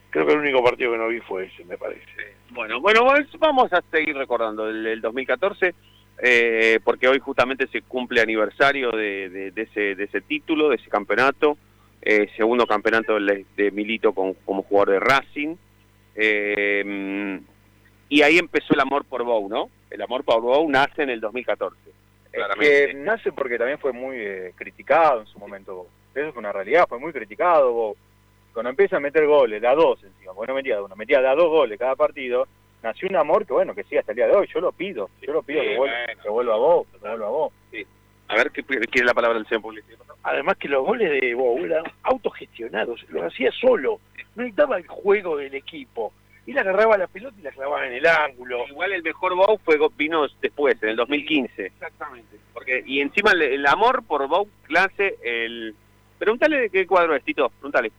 Creo 0.09 0.25
que 0.25 0.33
el 0.33 0.39
único 0.39 0.63
partido 0.63 0.93
que 0.93 0.97
no 0.97 1.09
vi 1.09 1.19
fue 1.19 1.45
ese, 1.45 1.65
me 1.65 1.77
parece. 1.77 2.36
Bueno, 2.51 2.79
bueno, 2.81 3.05
pues 3.05 3.27
vamos 3.39 3.71
a 3.73 3.81
seguir 3.91 4.15
recordando 4.15 4.67
el, 4.69 4.85
el 4.87 5.01
2014, 5.01 5.75
eh, 6.23 6.79
porque 6.83 7.07
hoy 7.07 7.19
justamente 7.19 7.67
se 7.67 7.81
cumple 7.81 8.21
aniversario 8.21 8.91
de, 8.91 9.29
de- 9.29 9.51
de 9.51 9.61
ese, 9.63 9.95
de 9.95 10.03
ese 10.05 10.21
título, 10.21 10.69
de 10.69 10.77
ese 10.77 10.89
campeonato, 10.89 11.57
eh, 12.01 12.29
segundo 12.37 12.65
campeonato 12.65 13.19
de, 13.19 13.71
Milito 13.71 14.13
con- 14.13 14.33
como 14.45 14.63
jugador 14.63 14.91
de 14.93 14.99
Racing, 14.99 15.55
eh, 16.15 17.39
y 18.09 18.21
ahí 18.21 18.37
empezó 18.37 18.73
el 18.73 18.79
amor 18.79 19.05
por 19.05 19.23
Bou, 19.23 19.49
¿no? 19.49 19.69
El 19.89 20.01
amor 20.01 20.23
por 20.23 20.41
Bou 20.41 20.69
nace 20.69 21.03
en 21.03 21.09
el 21.09 21.19
2014. 21.19 21.75
que 22.59 22.93
nace 22.95 23.31
porque 23.31 23.57
también 23.57 23.79
fue 23.79 23.91
muy 23.93 24.15
eh, 24.17 24.53
criticado 24.55 25.21
en 25.21 25.27
su 25.27 25.39
momento 25.39 25.75
Bow. 25.75 25.87
Eso 26.15 26.29
es 26.29 26.35
una 26.35 26.51
realidad, 26.51 26.85
fue 26.87 26.99
muy 26.99 27.11
criticado 27.11 27.71
Bow. 27.73 27.97
Cuando 28.57 28.71
empieza 28.71 28.97
a 28.97 28.99
meter 28.99 29.27
goles, 29.27 29.61
da 29.61 29.75
dos 29.75 30.03
encima, 30.03 30.33
porque 30.33 30.51
no 30.51 30.55
metía 30.55 30.77
de 30.77 30.81
uno, 30.81 30.95
metía 30.95 31.21
da 31.21 31.35
dos 31.35 31.47
goles 31.47 31.77
cada 31.77 31.95
partido, 31.95 32.47
nació 32.81 33.07
un 33.07 33.15
amor 33.17 33.45
que 33.45 33.53
bueno, 33.53 33.75
que 33.75 33.83
sigue 33.83 33.99
hasta 33.99 34.13
el 34.13 34.15
día 34.15 34.25
de 34.25 34.35
hoy, 34.35 34.49
yo 34.51 34.59
lo 34.59 34.71
pido, 34.71 35.11
yo 35.21 35.31
lo 35.31 35.43
pido 35.43 35.61
Sí, 35.61 35.67
que, 35.67 35.77
vuelva, 35.77 35.95
bueno. 36.07 36.21
que 36.23 36.29
vuelva 36.29 36.53
a 36.55 36.57
vos, 36.57 36.87
que 36.91 36.97
vuelva 36.97 37.27
a 37.27 37.29
vos. 37.29 37.53
A 38.29 38.35
ver, 38.35 38.49
¿qué 38.49 38.63
quiere 38.63 39.05
la 39.05 39.13
palabra 39.13 39.37
del 39.37 39.47
señor 39.47 39.61
Publicidad? 39.61 39.99
Además 40.23 40.57
que 40.57 40.69
los 40.69 40.83
goles 40.83 41.21
de 41.21 41.35
Bow 41.35 41.63
eran 41.63 41.83
autogestionados, 42.01 43.05
los 43.09 43.25
hacía 43.25 43.51
solo, 43.51 43.99
no 44.35 44.41
necesitaba 44.41 44.77
el 44.77 44.87
juego 44.87 45.37
del 45.37 45.53
equipo. 45.53 46.11
Él 46.47 46.57
agarraba 46.57 46.97
la 46.97 47.05
pelota 47.05 47.37
y 47.39 47.43
la 47.43 47.51
clavaba 47.51 47.85
en 47.85 47.93
el 47.93 48.07
ángulo. 48.07 48.67
Igual 48.69 48.91
el 48.91 49.03
mejor 49.03 49.35
Bou 49.35 49.59
fue, 49.59 49.77
vino 49.95 50.25
después, 50.41 50.81
en 50.81 50.89
el 50.89 50.95
2015. 50.95 51.63
Exactamente. 51.63 52.37
Porque, 52.55 52.83
y 52.87 53.01
encima 53.01 53.33
el, 53.33 53.43
el 53.43 53.67
amor 53.67 54.03
por 54.03 54.27
Bou 54.27 54.49
clase, 54.63 55.17
el... 55.21 55.75
Pregúntale 56.17 56.61
de 56.61 56.69
qué 56.71 56.87
cuadro 56.87 57.15
es, 57.15 57.23
Tito, 57.23 57.49
pregúntale. 57.49 57.91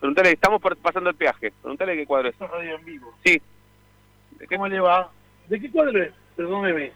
Pregúntale, 0.00 0.32
estamos 0.32 0.60
pasando 0.82 1.10
el 1.10 1.16
peaje, 1.16 1.52
pregúntale 1.62 1.96
qué 1.96 2.06
cuadro 2.06 2.28
es. 2.28 2.34
Esto 2.34 2.44
es 2.44 2.50
radio 2.50 2.74
en 2.76 2.84
vivo. 2.84 3.14
Sí. 3.24 3.40
¿Cómo 4.48 4.68
le 4.68 4.80
va? 4.80 5.10
¿De 5.48 5.60
qué 5.60 5.70
cuadro 5.70 6.02
es? 6.02 6.12
Perdóneme. 6.36 6.92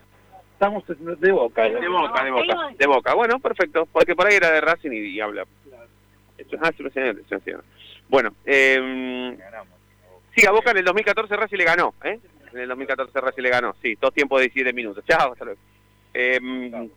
Estamos 0.53 0.85
de 0.87 1.33
boca. 1.33 1.67
¿eh? 1.67 1.75
De 1.81 1.89
boca, 1.89 2.23
de 2.25 2.31
boca, 2.31 2.71
de 2.77 2.87
boca. 2.87 3.15
Bueno, 3.15 3.39
perfecto, 3.39 3.87
porque 3.91 4.15
por 4.15 4.27
ahí 4.27 4.37
era 4.37 4.51
de 4.51 4.61
Racing 4.61 4.91
y, 4.93 5.09
y 5.09 5.21
habla. 5.21 5.47
Esto 6.37 6.57
ah, 6.61 6.73
sí, 6.77 6.85
señor, 6.91 7.23
señor. 7.43 7.65
Bueno, 8.09 8.35
eh, 8.45 9.37
sí, 10.35 10.47
a 10.47 10.51
Boca 10.51 10.73
en 10.73 10.79
el 10.79 10.85
2014 10.85 11.37
Racing 11.37 11.57
le 11.57 11.65
ganó, 11.65 11.95
¿eh? 12.03 12.19
En 12.53 12.59
el 12.59 12.69
2014 12.69 13.21
Racing 13.21 13.43
le 13.43 13.51
ganó, 13.51 13.77
sí, 13.81 13.97
dos 14.01 14.13
tiempos 14.13 14.41
de 14.41 14.47
17 14.47 14.73
minutos. 14.73 15.05
Chao, 15.07 15.33
hasta 15.33 15.45
luego. 15.45 15.61
Eh, 16.13 16.89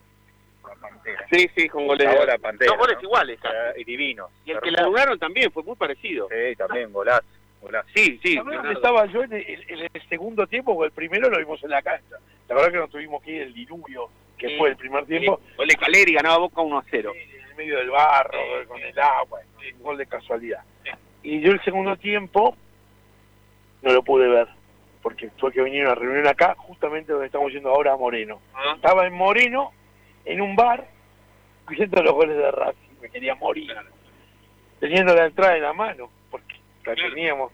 Sí, 1.31 1.49
sí, 1.55 1.67
con 1.69 1.87
goles. 1.87 2.07
Ahora 2.07 2.37
Pantera. 2.37 2.69
Dos 2.71 2.77
goles 2.79 2.95
¿no? 2.97 3.03
iguales. 3.03 3.39
Y 3.77 3.83
divinos. 3.83 4.29
Y 4.45 4.51
el 4.51 4.59
que 4.61 4.71
le 4.71 4.79
anularon 4.79 5.17
también 5.19 5.51
fue 5.51 5.63
muy 5.63 5.75
parecido. 5.75 6.27
Sí, 6.29 6.55
también, 6.55 6.91
golazo. 6.93 7.23
golazo. 7.61 7.87
Sí, 7.95 8.19
sí. 8.23 8.35
¿Sabés 8.35 8.37
dónde 8.37 8.51
Leonardo. 8.53 8.71
estaba 8.79 9.05
yo 9.07 9.23
en 9.23 9.33
el, 9.33 9.65
en 9.69 9.89
el 9.93 10.09
segundo 10.09 10.47
tiempo? 10.47 10.73
Porque 10.75 10.87
el 10.87 10.93
primero 10.93 11.29
lo 11.29 11.37
vimos 11.37 11.63
en 11.63 11.69
la 11.71 11.81
cancha. 11.81 12.17
La 12.47 12.55
verdad 12.55 12.71
que 12.71 12.77
nos 12.77 12.89
tuvimos 12.89 13.21
que 13.23 13.31
ir 13.31 13.41
el 13.43 13.53
diluvio, 13.53 14.09
que 14.37 14.47
Sí. 14.49 14.57
fue 14.57 14.69
el 14.69 14.75
primer 14.75 15.05
tiempo, 15.05 15.39
Gol 15.57 15.67
de 15.67 15.75
Caleri 15.75 16.13
ganaba 16.13 16.37
Boca 16.37 16.61
1 16.61 16.77
a 16.77 16.83
0. 16.89 17.13
en 17.15 17.41
el 17.49 17.55
medio 17.55 17.77
del 17.77 17.89
barro, 17.89 18.37
con 18.67 18.81
el 18.81 18.97
agua, 18.99 19.39
un 19.75 19.83
gol 19.83 19.97
de 19.97 20.05
casualidad. 20.07 20.61
Y 21.21 21.39
yo 21.39 21.51
el 21.51 21.63
segundo 21.63 21.95
tiempo 21.97 22.55
no 23.81 23.91
lo 23.93 24.03
pude 24.03 24.27
ver, 24.27 24.47
porque 25.01 25.29
tuve 25.37 25.51
que 25.53 25.61
venir 25.61 25.83
a 25.83 25.91
una 25.91 25.95
reunión 25.95 26.27
acá, 26.27 26.55
justamente 26.57 27.11
donde 27.11 27.27
estamos 27.27 27.51
yendo 27.53 27.69
ahora 27.69 27.93
a 27.93 27.97
Moreno. 27.97 28.41
Ah. 28.53 28.73
Estaba 28.75 29.05
en 29.07 29.13
Moreno, 29.13 29.71
en 30.25 30.41
un 30.41 30.55
bar, 30.55 30.87
viendo 31.69 32.01
los 32.01 32.13
goles 32.13 32.37
de 32.37 32.51
Racing, 32.51 33.01
me 33.01 33.09
quería 33.09 33.35
morir. 33.35 33.73
Teniendo 34.79 35.15
la 35.15 35.25
entrada 35.25 35.55
en 35.55 35.63
la 35.63 35.73
mano, 35.73 36.09
porque 36.29 36.55
la 36.85 36.95
teníamos. 36.95 37.51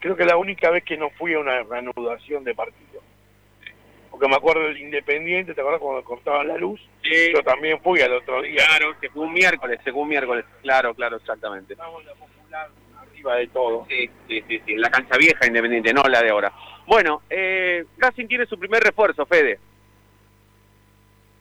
Creo 0.00 0.16
que 0.16 0.24
la 0.24 0.36
única 0.36 0.70
vez 0.70 0.84
que 0.84 0.96
no 0.96 1.10
fui 1.10 1.34
a 1.34 1.38
una 1.38 1.62
reanudación 1.62 2.44
de 2.44 2.54
partido. 2.54 3.02
Porque 4.10 4.28
me 4.28 4.36
acuerdo 4.36 4.62
del 4.62 4.78
Independiente, 4.78 5.54
¿te 5.54 5.60
acuerdas 5.60 5.80
cuando 5.80 6.04
cortaban 6.04 6.46
la 6.46 6.56
luz? 6.56 6.80
Sí. 7.02 7.32
Yo 7.32 7.42
también 7.42 7.80
fui 7.80 8.00
al 8.00 8.12
otro 8.12 8.42
día. 8.42 8.64
Claro, 8.66 8.94
se 9.00 9.08
jugó 9.08 9.24
un 9.24 9.32
miércoles, 9.32 9.80
se 9.82 9.90
jugó 9.90 10.02
un 10.02 10.08
miércoles. 10.08 10.44
Claro, 10.62 10.94
claro, 10.94 11.16
exactamente. 11.16 11.74
Arriba 13.00 13.36
de 13.36 13.46
todo. 13.48 13.86
Sí, 13.88 14.08
sí, 14.28 14.44
sí, 14.46 14.62
sí. 14.64 14.76
La 14.76 14.90
cancha 14.90 15.16
vieja 15.16 15.46
independiente, 15.46 15.92
no 15.92 16.02
la 16.02 16.22
de 16.22 16.30
ahora. 16.30 16.52
Bueno, 16.86 17.22
eh, 17.28 17.84
Racing 17.98 18.26
tiene 18.28 18.46
su 18.46 18.58
primer 18.58 18.82
refuerzo, 18.82 19.26
Fede. 19.26 19.58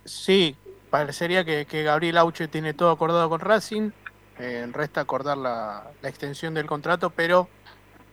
Sí, 0.05 0.55
parecería 0.93 1.43
que, 1.43 1.65
que 1.65 1.81
Gabriel 1.81 2.19
Auche 2.19 2.47
tiene 2.47 2.75
todo 2.75 2.91
acordado 2.91 3.27
con 3.27 3.39
Racing. 3.39 3.89
eh, 4.37 4.67
resta 4.71 5.01
acordar 5.01 5.37
la, 5.37 5.89
la 6.03 6.09
extensión 6.09 6.53
del 6.53 6.67
contrato, 6.67 7.09
pero 7.09 7.47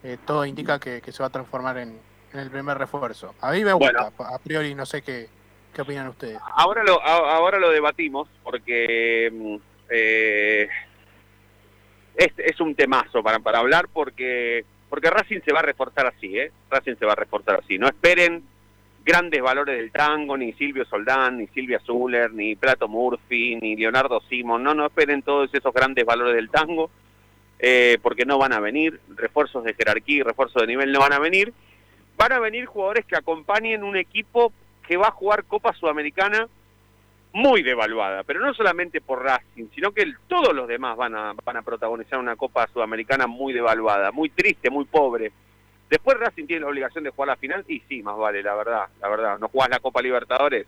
eh, 0.02 0.16
todo 0.24 0.46
indica 0.46 0.78
que, 0.80 1.02
que 1.02 1.12
se 1.12 1.22
va 1.22 1.26
a 1.26 1.30
transformar 1.30 1.76
en, 1.76 1.98
en 2.32 2.40
el 2.40 2.50
primer 2.50 2.78
refuerzo. 2.78 3.34
A 3.42 3.50
mí 3.52 3.62
me 3.62 3.74
gusta, 3.74 4.10
a 4.18 4.38
priori 4.38 4.74
no 4.74 4.86
sé 4.86 5.02
qué, 5.02 5.28
qué 5.74 5.82
opinan 5.82 6.08
ustedes. 6.08 6.38
Ahora 6.56 6.82
lo, 6.82 7.02
ahora 7.02 7.58
lo 7.58 7.68
debatimos 7.68 8.30
porque 8.42 9.28
mm, 9.30 9.56
eh, 9.90 10.68
es, 12.14 12.32
es 12.38 12.60
un 12.62 12.74
temazo 12.74 13.22
para, 13.22 13.40
para 13.40 13.58
hablar 13.58 13.88
porque 13.92 14.64
porque 14.88 15.10
Racing 15.10 15.40
se 15.44 15.52
va 15.52 15.58
a 15.60 15.64
reforzar 15.64 16.06
así, 16.06 16.38
¿eh? 16.38 16.50
Racing 16.70 16.96
se 16.98 17.04
va 17.04 17.12
a 17.12 17.16
reforzar 17.16 17.60
así. 17.62 17.78
No 17.78 17.88
esperen 17.88 18.42
grandes 19.10 19.42
valores 19.42 19.76
del 19.76 19.90
tango, 19.90 20.36
ni 20.36 20.52
Silvio 20.52 20.84
Soldán, 20.84 21.38
ni 21.38 21.48
Silvia 21.48 21.80
Zuller, 21.80 22.32
ni 22.32 22.54
Plato 22.54 22.86
Murphy, 22.86 23.56
ni 23.56 23.74
Leonardo 23.74 24.22
Simon. 24.28 24.62
No, 24.62 24.72
no 24.72 24.86
esperen 24.86 25.22
todos 25.22 25.52
esos 25.52 25.74
grandes 25.74 26.04
valores 26.04 26.36
del 26.36 26.48
tango 26.48 26.90
eh, 27.58 27.98
porque 28.02 28.24
no 28.24 28.38
van 28.38 28.52
a 28.52 28.60
venir. 28.60 29.00
Refuerzos 29.16 29.64
de 29.64 29.74
jerarquía 29.74 30.18
y 30.18 30.22
refuerzos 30.22 30.62
de 30.62 30.68
nivel 30.68 30.92
no 30.92 31.00
van 31.00 31.12
a 31.12 31.18
venir. 31.18 31.52
Van 32.16 32.30
a 32.30 32.38
venir 32.38 32.66
jugadores 32.66 33.04
que 33.04 33.16
acompañen 33.16 33.82
un 33.82 33.96
equipo 33.96 34.52
que 34.86 34.96
va 34.96 35.08
a 35.08 35.12
jugar 35.12 35.42
Copa 35.42 35.72
Sudamericana 35.72 36.46
muy 37.32 37.64
devaluada, 37.64 38.22
pero 38.22 38.38
no 38.38 38.54
solamente 38.54 39.00
por 39.00 39.24
Racing, 39.24 39.66
sino 39.74 39.90
que 39.90 40.04
todos 40.28 40.54
los 40.54 40.68
demás 40.68 40.96
van 40.96 41.16
a, 41.16 41.34
van 41.44 41.56
a 41.56 41.62
protagonizar 41.62 42.20
una 42.20 42.36
Copa 42.36 42.68
Sudamericana 42.72 43.26
muy 43.26 43.52
devaluada, 43.52 44.12
muy 44.12 44.30
triste, 44.30 44.70
muy 44.70 44.84
pobre. 44.84 45.32
Después 45.90 46.16
Racing 46.18 46.46
tiene 46.46 46.60
la 46.62 46.68
obligación 46.68 47.02
de 47.04 47.10
jugar 47.10 47.28
la 47.28 47.36
final 47.36 47.64
y 47.68 47.80
sí, 47.80 48.02
más 48.02 48.16
vale, 48.16 48.42
la 48.42 48.54
verdad, 48.54 48.84
la 49.00 49.08
verdad. 49.08 49.38
No 49.40 49.48
jugás 49.48 49.68
la 49.70 49.80
Copa 49.80 50.00
Libertadores, 50.00 50.66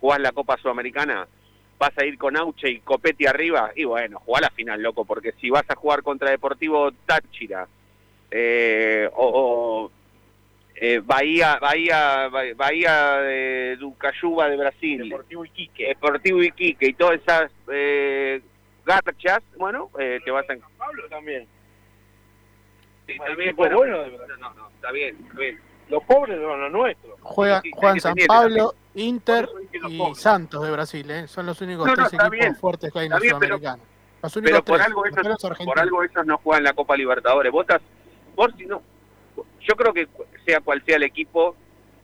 jugás 0.00 0.20
la 0.20 0.30
Copa 0.32 0.56
Sudamericana, 0.58 1.26
vas 1.78 1.98
a 1.98 2.04
ir 2.04 2.16
con 2.16 2.36
Auche 2.36 2.70
y 2.70 2.78
Copetti 2.80 3.26
arriba 3.26 3.72
y 3.74 3.84
bueno, 3.84 4.20
jugá 4.20 4.42
la 4.42 4.50
final, 4.50 4.80
loco, 4.80 5.04
porque 5.04 5.32
si 5.40 5.50
vas 5.50 5.64
a 5.68 5.74
jugar 5.74 6.02
contra 6.04 6.30
Deportivo 6.30 6.92
Táchira 7.04 7.66
eh, 8.30 9.08
o, 9.14 9.26
o, 9.26 9.92
eh, 10.76 11.00
Bahía, 11.04 11.58
Bahía, 11.60 12.28
Bahía- 12.28 12.54
Bahía 12.54 13.12
de 13.22 13.76
Ducayuba 13.76 14.48
de 14.48 14.56
Brasil, 14.56 15.02
Deportivo 15.02 15.44
Iquique. 15.44 15.88
Deportivo 15.88 16.42
Iquique 16.44 16.86
y 16.86 16.92
todas 16.94 17.20
esas 17.20 17.50
eh, 17.72 18.40
garchas, 18.86 19.42
bueno, 19.56 19.90
eh, 19.98 20.20
te 20.24 20.30
vas 20.30 20.48
a... 20.48 20.54
Pablo 20.78 21.08
también. 21.08 21.46
Sí, 23.12 23.18
también, 23.18 23.48
equipo 23.50 23.62
bueno, 23.62 23.76
bueno 23.78 23.98
de 24.02 24.10
Brasil. 24.10 24.34
no, 24.40 24.54
no, 24.54 24.68
está 24.70 24.92
bien, 24.92 25.16
está 25.26 25.38
bien. 25.38 25.60
Los 25.88 26.04
pobres 26.04 26.38
son 26.40 26.60
los 26.60 26.72
nuestros. 26.72 27.18
Juega, 27.20 27.60
Sí, 27.62 27.70
juegan 27.74 28.00
San 28.00 28.14
Pablo, 28.28 28.74
Inter 28.94 29.48
y 29.88 29.98
pobres. 29.98 30.18
Santos 30.20 30.62
de 30.64 30.70
Brasil, 30.70 31.10
¿eh? 31.10 31.26
son 31.28 31.46
los 31.46 31.60
únicos 31.60 31.86
No, 31.86 31.92
no, 31.92 31.96
tres 31.96 32.12
está 32.12 32.26
equipos 32.26 32.38
bien. 32.40 32.56
fuertes 32.56 32.92
que 32.92 32.98
hay 33.00 33.06
en 33.06 33.12
Está 33.12 33.16
la 33.16 33.20
bien, 33.20 33.34
Sudamericana. 33.34 33.82
Los 34.22 34.36
únicos 34.36 34.50
Pero 34.52 34.64
por 34.64 34.76
tres, 34.76 34.86
algo, 34.86 35.04
los 35.04 35.16
ellos, 35.44 35.64
por 35.64 35.78
algo 35.80 36.02
ellos 36.04 36.26
no 36.26 36.38
juegan 36.38 36.62
la 36.64 36.72
Copa 36.74 36.96
Libertadores. 36.96 37.50
Vos, 37.50 37.62
estás- 37.62 37.82
vos 38.36 38.50
si 38.56 38.66
no, 38.66 38.82
yo 39.60 39.74
creo 39.76 39.92
que 39.92 40.08
sea 40.44 40.60
cual 40.60 40.82
sea 40.84 40.96
el 40.96 41.02
equipo, 41.04 41.56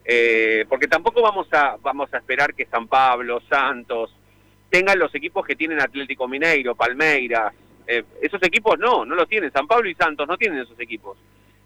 eh, 0.04 0.64
porque 0.68 0.88
tampoco 0.88 1.22
vamos 1.22 1.46
a 1.52 1.76
vamos 1.82 2.12
a 2.12 2.18
esperar 2.18 2.54
que 2.54 2.66
San 2.66 2.88
Pablo, 2.88 3.40
Santos 3.48 4.14
tengan 4.70 4.98
los 4.98 5.14
equipos 5.14 5.46
que 5.46 5.54
tienen 5.54 5.80
Atlético 5.80 6.26
Mineiro, 6.26 6.74
Palmeiras. 6.74 7.52
Eh, 7.86 8.04
esos 8.20 8.42
equipos 8.42 8.78
no, 8.78 9.04
no 9.04 9.14
lo 9.14 9.26
tienen. 9.26 9.52
San 9.52 9.66
Pablo 9.66 9.88
y 9.88 9.94
Santos 9.94 10.26
no 10.26 10.36
tienen 10.36 10.60
esos 10.60 10.78
equipos. 10.80 11.16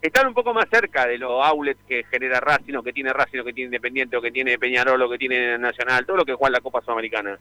Están 0.01 0.27
un 0.27 0.33
poco 0.33 0.53
más 0.53 0.67
cerca 0.69 1.05
de 1.05 1.17
los 1.17 1.43
outlets 1.45 1.79
que 1.87 2.03
genera 2.05 2.39
Racing, 2.39 2.75
o 2.75 2.83
que 2.83 2.93
tiene 2.93 3.13
Racing, 3.13 3.39
o 3.39 3.43
que 3.43 3.53
tiene 3.53 3.67
Independiente, 3.67 4.17
o 4.17 4.21
que 4.21 4.31
tiene 4.31 4.57
Peñarol, 4.57 5.01
o 5.01 5.09
que 5.09 5.17
tiene 5.17 5.57
Nacional, 5.57 6.05
todo 6.05 6.17
lo 6.17 6.25
que 6.25 6.33
juega 6.33 6.49
en 6.49 6.53
la 6.53 6.61
Copa 6.61 6.81
Sudamericana. 6.81 7.37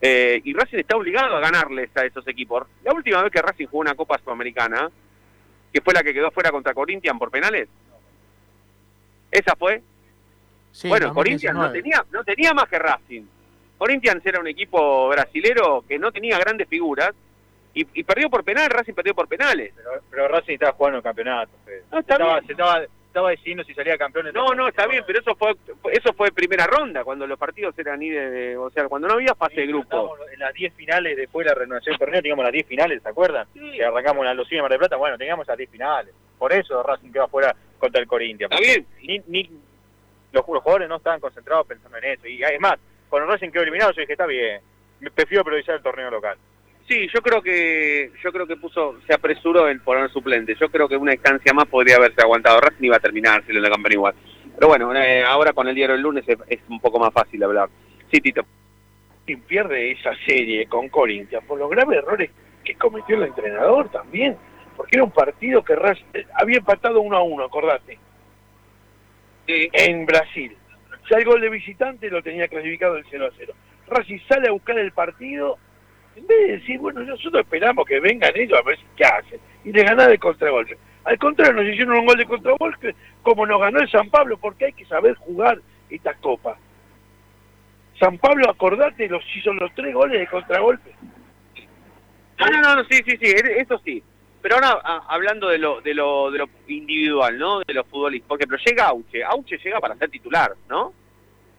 Eh, 0.00 0.40
y 0.44 0.52
Racing 0.52 0.78
está 0.78 0.96
obligado 0.96 1.36
a 1.36 1.40
ganarles 1.40 1.94
a 1.96 2.04
esos 2.04 2.26
equipos. 2.28 2.66
La 2.84 2.92
última 2.92 3.22
vez 3.22 3.32
que 3.32 3.42
Racing 3.42 3.66
jugó 3.66 3.80
una 3.80 3.94
Copa 3.94 4.18
Sudamericana, 4.22 4.90
que 5.72 5.80
fue 5.80 5.94
la 5.94 6.02
que 6.02 6.12
quedó 6.12 6.30
fuera 6.30 6.50
contra 6.50 6.74
Corinthians 6.74 7.18
por 7.18 7.30
penales, 7.30 7.68
esa 9.30 9.56
fue. 9.56 9.82
Sí, 10.72 10.88
bueno, 10.88 11.12
Corinthians 11.14 11.54
no 11.54 11.62
2019. 11.64 11.82
tenía, 11.82 12.04
no 12.12 12.24
tenía 12.24 12.54
más 12.54 12.68
que 12.68 12.78
Racing. 12.78 13.22
Corinthians 13.78 14.24
era 14.26 14.40
un 14.40 14.46
equipo 14.46 15.08
brasilero 15.08 15.84
que 15.88 15.98
no 15.98 16.12
tenía 16.12 16.38
grandes 16.38 16.68
figuras 16.68 17.14
y, 17.82 17.86
y 18.00 18.04
perdió 18.04 18.28
por 18.30 18.44
penal, 18.44 18.68
Racing 18.70 18.94
perdió 18.94 19.14
por 19.14 19.28
penales. 19.28 19.72
Pero, 19.76 19.90
pero 20.10 20.28
Racing 20.28 20.54
estaba 20.54 20.72
jugando 20.72 20.98
el 20.98 21.02
campeonato. 21.04 21.52
No, 21.90 21.98
está 21.98 22.16
se, 22.16 22.22
estaba, 22.22 22.32
bien. 22.34 22.46
se, 22.46 22.52
estaba, 22.52 22.82
estaba 23.06 23.30
decidiendo 23.30 23.64
si 23.64 23.74
salía 23.74 23.96
campeón. 23.98 24.26
en 24.28 24.34
No, 24.34 24.54
no, 24.54 24.68
está 24.68 24.86
bien, 24.86 25.02
pero 25.06 25.20
eso 25.20 25.34
fue 25.36 25.54
eso 25.92 26.12
fue 26.12 26.30
primera 26.30 26.66
ronda, 26.66 27.04
cuando 27.04 27.26
los 27.26 27.38
partidos 27.38 27.78
eran 27.78 27.98
ni 28.00 28.10
de, 28.10 28.30
de- 28.30 28.56
o 28.56 28.70
sea, 28.70 28.86
cuando 28.88 29.08
no 29.08 29.14
había 29.14 29.34
fase 29.34 29.60
de 29.62 29.66
grupo. 29.66 30.16
En 30.32 30.38
las 30.40 30.52
10 30.54 30.74
finales 30.74 31.16
después 31.16 31.44
de 31.44 31.50
la 31.52 31.58
renovación 31.58 31.92
del 31.94 31.98
torneo, 31.98 32.20
teníamos 32.22 32.44
las 32.44 32.52
10 32.52 32.66
finales, 32.66 33.02
¿se 33.02 33.08
acuerdan? 33.08 33.46
Que 33.54 33.84
arrancamos 33.84 34.24
la 34.24 34.34
Lucía 34.34 34.58
de 34.58 34.62
Mar 34.62 34.70
del 34.70 34.78
Plata, 34.78 34.96
bueno, 34.96 35.16
teníamos 35.18 35.46
las 35.46 35.56
10 35.56 35.70
finales. 35.70 36.14
Por 36.38 36.52
eso 36.52 36.82
Racing 36.82 37.10
quedó 37.12 37.24
afuera 37.24 37.54
contra 37.78 38.00
el 38.00 38.06
Corinthians. 38.06 38.52
Está 38.52 38.62
bien. 38.62 38.86
Ni, 39.02 39.18
ni, 39.26 39.50
los, 40.32 40.46
los 40.46 40.62
jugadores 40.62 40.88
no 40.88 40.96
estaban 40.96 41.20
concentrados 41.20 41.66
pensando 41.66 41.96
en 41.98 42.04
eso. 42.04 42.26
Y 42.28 42.42
es 42.42 42.60
más, 42.60 42.78
cuando 43.08 43.30
Racing 43.32 43.50
quedó 43.50 43.62
eliminado, 43.62 43.92
yo 43.92 44.00
dije, 44.02 44.12
está 44.12 44.26
bien, 44.26 44.60
prefiero 45.14 45.42
priorizar 45.44 45.76
el 45.76 45.82
torneo 45.82 46.10
local. 46.10 46.36
Sí, 46.88 47.06
yo 47.12 47.20
creo 47.20 47.42
que 47.42 48.10
yo 48.24 48.32
creo 48.32 48.46
que 48.46 48.56
puso 48.56 48.98
se 49.06 49.12
apresuró 49.12 49.68
en 49.68 49.80
poner 49.80 50.10
suplente. 50.10 50.56
Yo 50.58 50.70
creo 50.70 50.88
que 50.88 50.96
una 50.96 51.12
instancia 51.12 51.52
más 51.52 51.66
podría 51.66 51.96
haberse 51.96 52.22
aguantado. 52.22 52.60
Racing 52.60 52.84
iba 52.84 52.96
a 52.96 53.00
terminar 53.00 53.44
si 53.46 53.52
la 53.52 53.68
campaña 53.68 53.94
igual. 53.94 54.14
Pero 54.54 54.68
bueno, 54.68 54.94
eh, 54.94 55.22
ahora 55.22 55.52
con 55.52 55.68
el 55.68 55.74
diario 55.74 55.94
del 55.94 56.02
lunes 56.02 56.24
es, 56.26 56.38
es 56.48 56.60
un 56.68 56.80
poco 56.80 56.98
más 56.98 57.12
fácil 57.12 57.42
hablar. 57.44 57.68
Sí, 58.10 58.20
Tito. 58.22 58.42
Y 59.26 59.36
pierde 59.36 59.92
esa 59.92 60.12
serie 60.26 60.66
con 60.66 60.88
Corinthians 60.88 61.44
por 61.44 61.58
los 61.58 61.68
graves 61.68 61.98
errores 61.98 62.30
que 62.64 62.74
cometió 62.74 63.16
el 63.16 63.24
entrenador 63.24 63.90
también. 63.90 64.36
Porque 64.74 64.96
era 64.96 65.04
un 65.04 65.10
partido 65.10 65.62
que 65.62 65.76
Racing 65.76 66.04
había 66.34 66.58
empatado 66.58 67.02
1 67.02 67.16
a 67.16 67.22
1, 67.22 67.44
acordate. 67.44 67.98
En 69.46 70.06
Brasil. 70.06 70.56
Ya 71.10 71.18
el 71.18 71.24
gol 71.24 71.40
de 71.40 71.50
visitante 71.50 72.08
lo 72.08 72.22
tenía 72.22 72.48
clasificado 72.48 72.96
el 72.96 73.04
0 73.10 73.26
a 73.26 73.34
0. 73.36 73.52
Racing 73.88 74.18
sale 74.26 74.48
a 74.48 74.52
buscar 74.52 74.78
el 74.78 74.92
partido. 74.92 75.58
En 76.18 76.26
vez 76.26 76.38
de 76.46 76.52
decir, 76.58 76.78
bueno, 76.80 77.00
nosotros 77.00 77.42
esperamos 77.42 77.86
que 77.86 78.00
vengan 78.00 78.32
ellos 78.34 78.58
a 78.58 78.62
ver 78.62 78.76
qué 78.96 79.04
hacen. 79.04 79.40
Y 79.64 79.72
le 79.72 79.84
ganar 79.84 80.10
de 80.10 80.18
contragolpe. 80.18 80.76
Al 81.04 81.16
contrario, 81.18 81.52
nos 81.54 81.64
hicieron 81.72 81.96
un 81.98 82.06
gol 82.06 82.18
de 82.18 82.26
contragolpe 82.26 82.94
como 83.22 83.46
nos 83.46 83.60
ganó 83.60 83.78
el 83.78 83.90
San 83.90 84.10
Pablo, 84.10 84.36
porque 84.36 84.66
hay 84.66 84.72
que 84.72 84.84
saber 84.86 85.14
jugar 85.14 85.60
esta 85.88 86.14
copa. 86.14 86.56
San 88.00 88.18
Pablo, 88.18 88.50
acordate, 88.50 89.08
los 89.08 89.22
hizo 89.36 89.52
los 89.52 89.72
tres 89.74 89.94
goles 89.94 90.18
de 90.20 90.26
contragolpe. 90.26 90.92
No, 92.38 92.46
no, 92.62 92.76
no, 92.76 92.84
sí, 92.84 92.96
sí, 93.06 93.16
sí, 93.16 93.26
e- 93.26 93.60
eso 93.60 93.80
sí. 93.84 94.02
Pero 94.42 94.56
ahora 94.56 94.80
a- 94.82 95.04
hablando 95.08 95.48
de 95.48 95.58
lo, 95.58 95.80
de 95.80 95.94
lo 95.94 96.30
de 96.30 96.38
lo 96.38 96.48
individual, 96.68 97.36
¿no? 97.38 97.60
De 97.60 97.74
los 97.74 97.86
futbolistas. 97.86 98.28
Por 98.28 98.38
ejemplo, 98.38 98.58
llega 98.64 98.84
Auche. 98.86 99.24
Auche 99.24 99.58
llega 99.58 99.80
para 99.80 99.96
ser 99.96 100.10
titular, 100.10 100.52
¿no? 100.68 100.92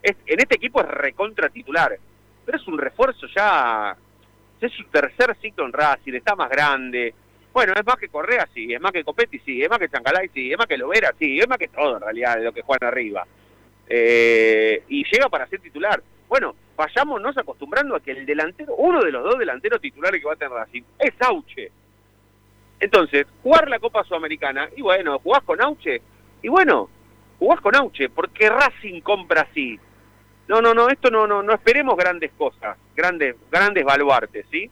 Es, 0.01 0.15
en 0.25 0.39
este 0.39 0.55
equipo 0.55 0.79
es 0.81 0.87
recontra 0.87 1.49
titular. 1.49 1.97
Pero 2.45 2.57
es 2.57 2.67
un 2.67 2.77
refuerzo 2.77 3.27
ya. 3.35 3.95
Es 4.61 4.71
su 4.73 4.83
tercer 4.85 5.35
ciclo 5.41 5.65
en 5.65 5.73
Racing, 5.73 6.13
está 6.13 6.35
más 6.35 6.49
grande. 6.49 7.13
Bueno, 7.53 7.73
es 7.75 7.85
más 7.85 7.97
que 7.97 8.09
Correa, 8.09 8.47
sí. 8.53 8.73
Es 8.73 8.81
más 8.81 8.91
que 8.91 9.03
Copetti, 9.03 9.39
sí. 9.39 9.61
Es 9.61 9.69
más 9.69 9.79
que 9.79 9.89
Chancalay, 9.89 10.29
sí. 10.33 10.51
Es 10.51 10.57
más 10.57 10.67
que 10.67 10.77
Lovera, 10.77 11.13
sí. 11.17 11.39
Es 11.39 11.47
más 11.47 11.57
que 11.57 11.67
todo, 11.67 11.97
en 11.97 12.03
realidad, 12.03 12.37
de 12.37 12.43
lo 12.43 12.51
que 12.51 12.61
juegan 12.61 12.87
arriba. 12.87 13.25
Eh, 13.87 14.83
y 14.89 15.03
llega 15.03 15.29
para 15.29 15.47
ser 15.47 15.59
titular. 15.59 16.01
Bueno, 16.27 16.55
vayámonos 16.77 17.37
acostumbrando 17.37 17.95
a 17.95 17.99
que 17.99 18.11
el 18.11 18.25
delantero, 18.25 18.75
uno 18.75 19.01
de 19.01 19.11
los 19.11 19.23
dos 19.23 19.39
delanteros 19.39 19.81
titulares 19.81 20.21
que 20.21 20.27
va 20.27 20.33
a 20.33 20.37
tener 20.37 20.53
Racing, 20.53 20.83
es 20.99 21.13
Auche. 21.21 21.71
Entonces, 22.79 23.25
jugar 23.41 23.67
la 23.67 23.79
Copa 23.79 24.03
Sudamericana, 24.03 24.69
y 24.77 24.81
bueno, 24.81 25.19
jugás 25.19 25.41
con 25.43 25.61
Auche, 25.61 26.01
y 26.41 26.47
bueno, 26.47 26.87
jugás 27.39 27.59
con 27.61 27.75
Auche, 27.75 28.09
porque 28.09 28.47
Racing 28.47 29.01
compra 29.01 29.41
así. 29.49 29.79
No, 30.49 30.63
no, 30.63 30.73
no, 30.73 30.89
esto 30.89 31.11
no, 31.11 31.27
no, 31.27 31.43
no 31.43 31.53
esperemos 31.53 31.95
grandes 31.95 32.31
cosas, 32.31 32.75
grandes, 32.95 33.35
grandes 33.51 33.85
baluartes, 33.85 34.47
¿sí? 34.51 34.67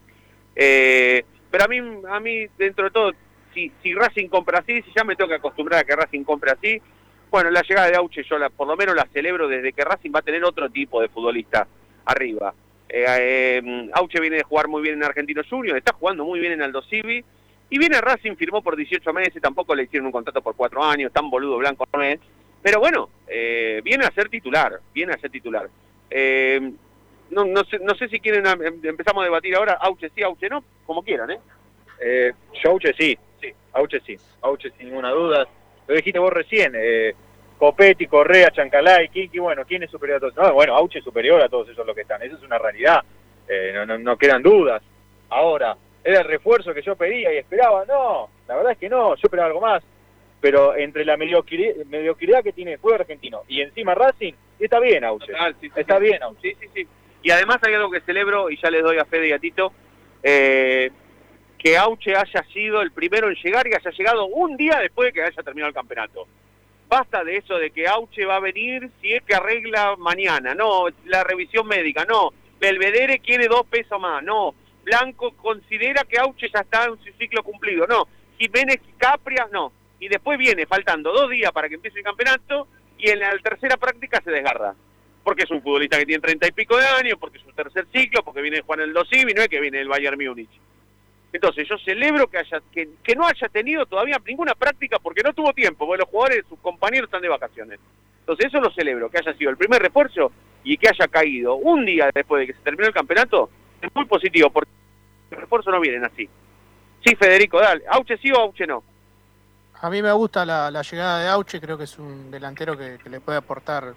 Eh, 0.56 1.24
pero 1.52 1.66
a 1.66 1.68
mí, 1.68 1.78
a 2.10 2.20
mí, 2.20 2.48
dentro 2.58 2.86
de 2.86 2.90
todo, 2.90 3.12
si, 3.54 3.72
si 3.84 3.94
Racing 3.94 4.28
compra 4.28 4.58
así, 4.58 4.82
si 4.82 4.92
ya 4.96 5.04
me 5.04 5.16
tengo 5.16 5.30
que 5.30 5.36
acostumbrar 5.36 5.82
a 5.82 5.84
que 5.84 5.96
Racing 5.96 6.24
compre 6.24 6.50
así, 6.50 6.82
bueno, 7.30 7.52
la 7.52 7.62
llegada 7.62 7.92
de 7.92 7.96
Auche 7.96 8.24
yo 8.24 8.40
la, 8.40 8.50
por 8.50 8.68
lo 8.68 8.76
menos 8.76 8.96
la 8.96 9.06
celebro 9.14 9.48
desde 9.48 9.72
que 9.72 9.86
Racing 9.86 10.10
va 10.10 10.20
a 10.20 10.24
tener 10.24 10.44
otro 10.44 10.68
tipo 10.68 11.00
de 11.00 11.10
futbolista 11.10 11.68
arriba. 12.06 12.56
Eh, 12.90 13.06
eh, 13.08 13.90
Auche 13.94 14.20
viene 14.20 14.38
de 14.38 14.44
jugar 14.44 14.68
muy 14.70 14.82
bien 14.82 14.96
en 14.96 15.04
Argentino 15.04 15.44
Juniors, 15.48 15.78
está 15.78 15.94
jugando 15.94 16.26
muy 16.26 16.40
bien 16.40 16.54
en 16.54 16.64
Aldo 16.64 16.82
Civi, 16.82 17.24
y 17.70 17.78
viene 17.78 18.02
Racing, 18.02 18.36
firmó 18.36 18.64
por 18.64 18.76
18 18.76 19.14
meses, 19.14 19.40
tampoco 19.40 19.76
le 19.76 19.84
hicieron 19.84 20.08
un 20.08 20.12
contrato 20.12 20.42
por 20.42 20.56
4 20.56 20.84
años, 20.84 21.14
tan 21.14 21.30
boludo 21.30 21.58
blanco 21.58 21.86
no 21.94 22.02
es, 22.02 22.20
pero 22.62 22.80
bueno, 22.80 23.10
eh, 23.28 23.82
viene 23.84 24.06
a 24.06 24.12
ser 24.12 24.30
titular, 24.30 24.80
viene 24.94 25.14
a 25.14 25.18
ser 25.18 25.30
titular. 25.30 25.70
Eh, 26.10 26.72
no, 27.30 27.46
no, 27.46 27.64
sé, 27.66 27.80
no 27.80 27.96
sé 27.96 28.08
si 28.08 28.20
quieren, 28.20 28.46
em, 28.46 28.80
empezamos 28.84 29.22
a 29.22 29.26
debatir 29.26 29.56
ahora, 29.56 29.74
Auche 29.74 30.10
sí, 30.16 30.24
Auche 30.24 30.50
no, 30.50 30.64
como 30.86 31.04
quieran, 31.04 31.32
¿eh? 31.32 31.40
Eh, 32.00 32.34
yo 32.64 32.72
Auche 32.72 32.94
sí, 32.94 33.18
sí, 33.42 33.54
Auche 33.74 34.00
sí, 34.06 34.18
Auche 34.42 34.72
sin 34.78 34.88
ninguna 34.88 35.12
duda. 35.12 35.48
Lo 35.88 35.96
dijiste 35.96 36.20
vos 36.20 36.32
recién, 36.32 36.74
eh, 36.76 37.14
Copetti, 37.58 38.08
Correa, 38.08 38.52
Chancalay, 38.52 39.10
Kiki, 39.10 39.40
bueno, 39.40 39.64
¿quién 39.66 39.84
es 39.84 39.92
superior 39.92 40.18
a 40.18 40.20
todos? 40.20 40.36
No, 40.36 40.54
bueno, 40.54 40.76
Auche 40.76 41.00
es 41.00 41.06
superior 41.06 41.42
a 41.42 41.50
todos 41.50 41.70
esos 41.70 41.86
los 41.86 41.96
que 41.96 42.02
están, 42.02 42.22
eso 42.22 42.36
es 42.36 42.44
una 42.44 42.58
realidad, 42.58 43.04
eh, 43.48 43.72
no, 43.74 43.86
no, 43.86 43.98
no 43.98 44.18
quedan 44.18 44.44
dudas. 44.44 44.82
Ahora, 45.30 45.76
¿era 46.04 46.20
el 46.20 46.28
refuerzo 46.28 46.74
que 46.74 46.82
yo 46.82 46.96
pedía 46.96 47.34
y 47.34 47.38
esperaba? 47.38 47.86
No, 47.86 48.30
la 48.48 48.56
verdad 48.56 48.72
es 48.74 48.78
que 48.78 48.90
no, 48.90 49.16
yo 49.16 49.22
esperaba 49.24 49.48
algo 49.48 49.62
más. 49.62 49.84
Pero 50.40 50.76
entre 50.76 51.04
la 51.04 51.18
mediocridad, 51.18 51.86
mediocridad 51.86 52.44
que 52.44 52.54
tiene 52.54 52.74
el 52.74 52.80
fútbol 52.80 53.02
argentino 53.02 53.42
y 53.48 53.62
encima 53.62 53.96
Racing, 53.96 54.34
está 54.60 54.80
bien 54.80 55.04
Auche. 55.04 55.32
Total, 55.32 55.56
sí, 55.60 55.70
sí, 55.70 55.80
está 55.80 55.98
sí. 55.98 56.04
bien 56.04 56.24
Auche. 56.24 56.42
Sí, 56.42 56.58
sí, 56.60 56.68
sí. 56.74 56.88
Y 57.24 57.32
además 57.32 57.58
hay 57.64 57.74
algo 57.74 57.90
que 57.90 58.02
celebro, 58.02 58.50
y 58.50 58.58
ya 58.58 58.70
les 58.70 58.84
doy 58.84 58.98
a 58.98 59.06
Fede 59.06 59.30
y 59.30 59.32
a 59.32 59.40
Tito, 59.40 59.74
eh, 60.24 60.92
que 61.58 61.78
Auche 61.78 62.16
haya 62.16 62.44
sido 62.54 62.82
el 62.82 62.92
primero 62.92 63.30
en 63.30 63.36
llegar 63.36 63.68
y 63.68 63.74
haya 63.74 63.92
llegado 63.92 64.26
un 64.28 64.56
día 64.56 64.80
después 64.80 65.08
de 65.08 65.14
que 65.14 65.24
haya 65.24 65.44
terminado 65.44 65.70
el 65.70 65.76
campeonato. 65.76 66.28
Basta 66.88 67.24
de 67.24 67.38
eso 67.38 67.58
de 67.58 67.72
que 67.72 67.88
Auche 67.88 68.26
va 68.26 68.38
a 68.38 68.40
venir 68.40 68.90
si 69.02 69.12
es 69.14 69.24
que 69.24 69.36
arregla 69.36 69.96
mañana, 69.98 70.56
no, 70.56 70.86
la 71.06 71.24
revisión 71.24 71.68
médica, 71.68 72.06
no, 72.06 72.32
Belvedere 72.60 73.20
quiere 73.20 73.48
dos 73.48 73.66
pesos 73.66 74.00
más, 74.00 74.24
no, 74.24 74.56
Blanco 74.84 75.34
considera 75.34 76.06
que 76.06 76.18
Auche 76.18 76.48
ya 76.54 76.62
está 76.62 76.86
en 76.86 76.98
su 77.04 77.12
ciclo 77.18 77.44
cumplido, 77.44 77.86
no, 77.88 78.08
Jiménez 78.38 78.80
Caprias, 78.98 79.52
no, 79.52 79.74
y 80.00 80.08
después 80.08 80.38
viene 80.38 80.66
faltando 80.66 81.12
dos 81.12 81.30
días 81.30 81.52
para 81.52 81.70
que 81.70 81.76
empiece 81.76 82.00
el 82.00 82.06
campeonato 82.06 82.68
y 82.98 83.10
en 83.10 83.20
la 83.20 83.38
tercera 83.40 83.78
práctica 83.78 84.22
se 84.24 84.32
desgarra. 84.32 84.76
Porque 85.24 85.44
es 85.44 85.52
un 85.52 85.62
futbolista 85.62 85.98
que 85.98 86.06
tiene 86.06 86.22
treinta 86.22 86.48
y 86.48 86.52
pico 86.52 86.78
de 86.78 86.86
años, 86.86 87.18
porque 87.20 87.38
es 87.38 87.44
su 87.44 87.52
tercer 87.52 87.86
ciclo, 87.92 88.24
porque 88.24 88.42
viene 88.42 88.62
Juan 88.62 88.80
el 88.80 88.94
Dosivi, 88.94 89.34
no 89.34 89.42
es 89.42 89.50
que 89.50 89.60
viene 89.60 89.82
el 89.82 89.88
Bayern 89.88 90.18
Múnich. 90.18 90.50
Entonces 91.34 91.68
yo 91.68 91.78
celebro 91.80 92.28
que, 92.28 92.38
haya, 92.38 92.62
que, 92.72 93.16
no 93.16 93.28
haya 93.28 93.50
tenido 93.50 93.86
todavía 93.86 94.20
ninguna 94.26 94.56
práctica 94.56 94.98
porque 95.00 95.22
no 95.24 95.34
tuvo 95.34 95.54
tiempo, 95.54 95.86
porque 95.86 96.02
los 96.02 96.10
jugadores, 96.10 96.46
sus 96.48 96.60
compañeros 96.60 97.08
están 97.08 97.22
de 97.22 97.28
vacaciones. 97.28 97.80
Entonces 98.22 98.46
eso 98.46 98.62
lo 98.62 98.72
celebro, 98.72 99.10
que 99.10 99.18
haya 99.18 99.34
sido 99.34 99.52
el 99.52 99.58
primer 99.58 99.82
refuerzo 99.82 100.32
y 100.64 100.78
que 100.78 100.90
haya 100.90 101.08
caído 101.08 101.56
un 101.56 101.86
día 101.86 102.10
después 102.14 102.42
de 102.42 102.48
que 102.48 102.54
se 102.54 102.64
terminó 102.64 102.88
el 102.88 102.94
campeonato, 102.94 103.50
es 103.82 103.94
muy 103.94 104.06
positivo, 104.06 104.50
porque 104.50 104.72
los 105.32 105.42
refuerzos 105.42 105.74
no 105.74 105.82
vienen 105.82 106.06
así. 106.06 106.28
Sí, 107.06 107.16
Federico, 107.16 107.60
dale. 107.60 107.84
¿Auche 107.90 108.18
sí 108.18 108.32
o 108.32 108.38
Auche 108.38 108.66
no? 108.66 108.84
A 109.82 109.90
mí 109.90 110.02
me 110.02 110.12
gusta 110.12 110.46
la, 110.46 110.72
la 110.72 110.82
llegada 110.82 111.20
de 111.20 111.28
Auche, 111.30 111.62
creo 111.62 111.78
que 111.78 111.84
es 111.84 112.00
un 112.00 112.32
delantero 112.32 112.76
que, 112.78 112.98
que 113.02 113.10
le 113.10 113.20
puede 113.22 113.38
aportar 113.38 113.94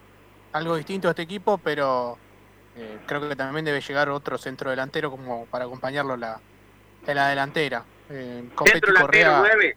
algo 0.52 0.76
distinto 0.76 1.08
a 1.08 1.12
este 1.12 1.22
equipo, 1.22 1.56
pero 1.58 2.18
eh, 2.76 2.98
creo 3.06 3.26
que 3.28 3.34
también 3.36 3.64
debe 3.64 3.80
llegar 3.80 4.08
otro 4.10 4.36
centro 4.36 4.70
delantero 4.70 5.10
como 5.10 5.46
para 5.46 5.64
acompañarlo 5.64 6.14
en 6.14 6.20
la, 6.20 6.40
en 7.06 7.16
la 7.16 7.28
delantera. 7.28 7.82
Eh, 8.10 8.50
Copetti, 8.54 8.72
Centro 8.72 8.92
delantero, 8.92 9.30
Correa- 9.32 9.38
nueve. 9.56 9.76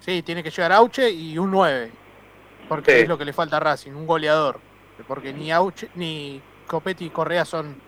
Sí, 0.00 0.22
tiene 0.22 0.42
que 0.42 0.50
llegar 0.50 0.72
Auche 0.72 1.10
y 1.10 1.38
un 1.38 1.50
9, 1.50 1.90
porque 2.68 2.92
Sí. 2.96 2.98
es 3.02 3.08
lo 3.08 3.16
que 3.16 3.24
le 3.24 3.32
falta 3.32 3.56
a 3.56 3.60
Racing, 3.60 3.92
un 3.92 4.06
goleador. 4.06 4.60
Porque 5.08 5.32
ni 5.32 5.50
Auche 5.50 5.88
ni 5.94 6.42
Copetti 6.66 7.06
y 7.06 7.10
Correa 7.10 7.44
son 7.44 7.80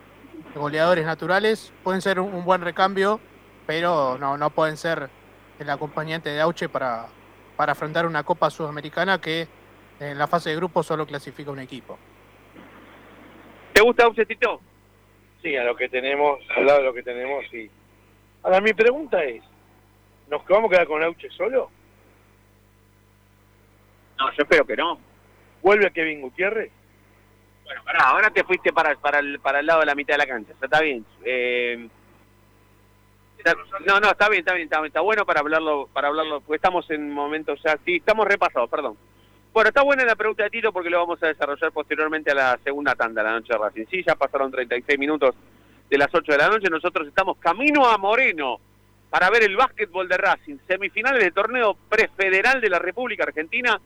goleadores 0.54 1.04
naturales, 1.04 1.72
pueden 1.84 2.00
ser 2.00 2.18
un, 2.20 2.32
un 2.34 2.44
buen 2.44 2.62
recambio, 2.62 3.20
pero 3.66 4.16
no, 4.18 4.38
no 4.38 4.50
pueden 4.50 4.76
ser 4.78 5.10
el 5.58 5.68
acompañante 5.70 6.30
de 6.30 6.40
Auche 6.40 6.68
para, 6.68 7.06
para 7.58 7.72
afrontar 7.72 8.06
una 8.06 8.22
Copa 8.22 8.50
Sudamericana 8.50 9.20
que 9.20 9.48
en 9.98 10.16
la 10.16 10.28
fase 10.28 10.50
de 10.50 10.56
grupo 10.56 10.84
solo 10.84 11.04
clasifica 11.04 11.50
un 11.50 11.58
equipo. 11.58 11.98
¿Te 13.72 13.82
gusta 13.82 14.04
Auche, 14.04 14.24
Tito? 14.26 14.60
Sí, 15.42 15.56
a 15.56 15.64
lo 15.64 15.74
que 15.74 15.88
tenemos, 15.88 16.38
al 16.56 16.64
lado 16.64 16.78
de 16.78 16.84
lo 16.84 16.94
que 16.94 17.02
tenemos, 17.02 17.44
sí. 17.50 17.68
Ahora, 18.44 18.60
mi 18.60 18.72
pregunta 18.74 19.24
es, 19.24 19.42
¿nos 20.28 20.46
vamos 20.46 20.70
a 20.70 20.74
quedar 20.74 20.86
con 20.86 21.02
Auche 21.02 21.28
solo? 21.30 21.68
No, 24.20 24.30
yo 24.30 24.42
espero 24.44 24.64
que 24.64 24.76
no. 24.76 25.00
¿Vuelve 25.60 25.90
Kevin 25.90 26.20
Gutiérrez? 26.20 26.70
Bueno, 27.64 27.82
pará, 27.82 28.04
ahora 28.04 28.30
te 28.30 28.44
fuiste 28.44 28.72
para, 28.72 28.94
para, 28.94 29.18
el, 29.18 29.40
para 29.40 29.58
el 29.58 29.66
lado 29.66 29.80
de 29.80 29.86
la 29.86 29.96
mitad 29.96 30.14
de 30.14 30.18
la 30.18 30.26
cancha, 30.28 30.52
está 30.62 30.80
bien. 30.80 31.04
Eh, 31.24 31.88
no, 33.86 34.00
no, 34.00 34.10
está 34.10 34.28
bien, 34.28 34.40
está 34.40 34.54
bien, 34.54 34.64
está, 34.64 34.78
bien, 34.80 34.88
está 34.88 35.00
bueno 35.00 35.24
para 35.24 35.40
hablarlo, 35.40 35.88
para 35.92 36.08
hablarlo, 36.08 36.40
porque 36.40 36.56
estamos 36.56 36.90
en 36.90 37.10
momentos 37.10 37.60
ya, 37.64 37.78
sí, 37.84 37.96
estamos 37.96 38.26
repasados, 38.26 38.68
perdón. 38.68 38.96
Bueno, 39.52 39.68
está 39.68 39.82
buena 39.82 40.04
la 40.04 40.14
pregunta 40.14 40.44
de 40.44 40.50
Tito 40.50 40.72
porque 40.72 40.90
lo 40.90 40.98
vamos 40.98 41.22
a 41.22 41.28
desarrollar 41.28 41.72
posteriormente 41.72 42.30
a 42.30 42.34
la 42.34 42.58
segunda 42.62 42.94
tanda 42.94 43.22
de 43.22 43.28
la 43.28 43.34
noche 43.34 43.52
de 43.52 43.58
Racing. 43.58 43.86
Sí, 43.90 44.04
ya 44.06 44.14
pasaron 44.14 44.50
36 44.50 44.98
minutos 44.98 45.34
de 45.88 45.98
las 45.98 46.14
8 46.14 46.32
de 46.32 46.38
la 46.38 46.48
noche, 46.48 46.68
nosotros 46.70 47.08
estamos 47.08 47.38
camino 47.38 47.86
a 47.86 47.96
Moreno 47.96 48.60
para 49.10 49.30
ver 49.30 49.42
el 49.44 49.56
básquetbol 49.56 50.08
de 50.08 50.18
Racing, 50.18 50.58
semifinales 50.66 51.22
del 51.22 51.32
torneo 51.32 51.76
prefederal 51.88 52.60
de 52.60 52.68
la 52.68 52.78
República 52.78 53.24
Argentina, 53.24 53.80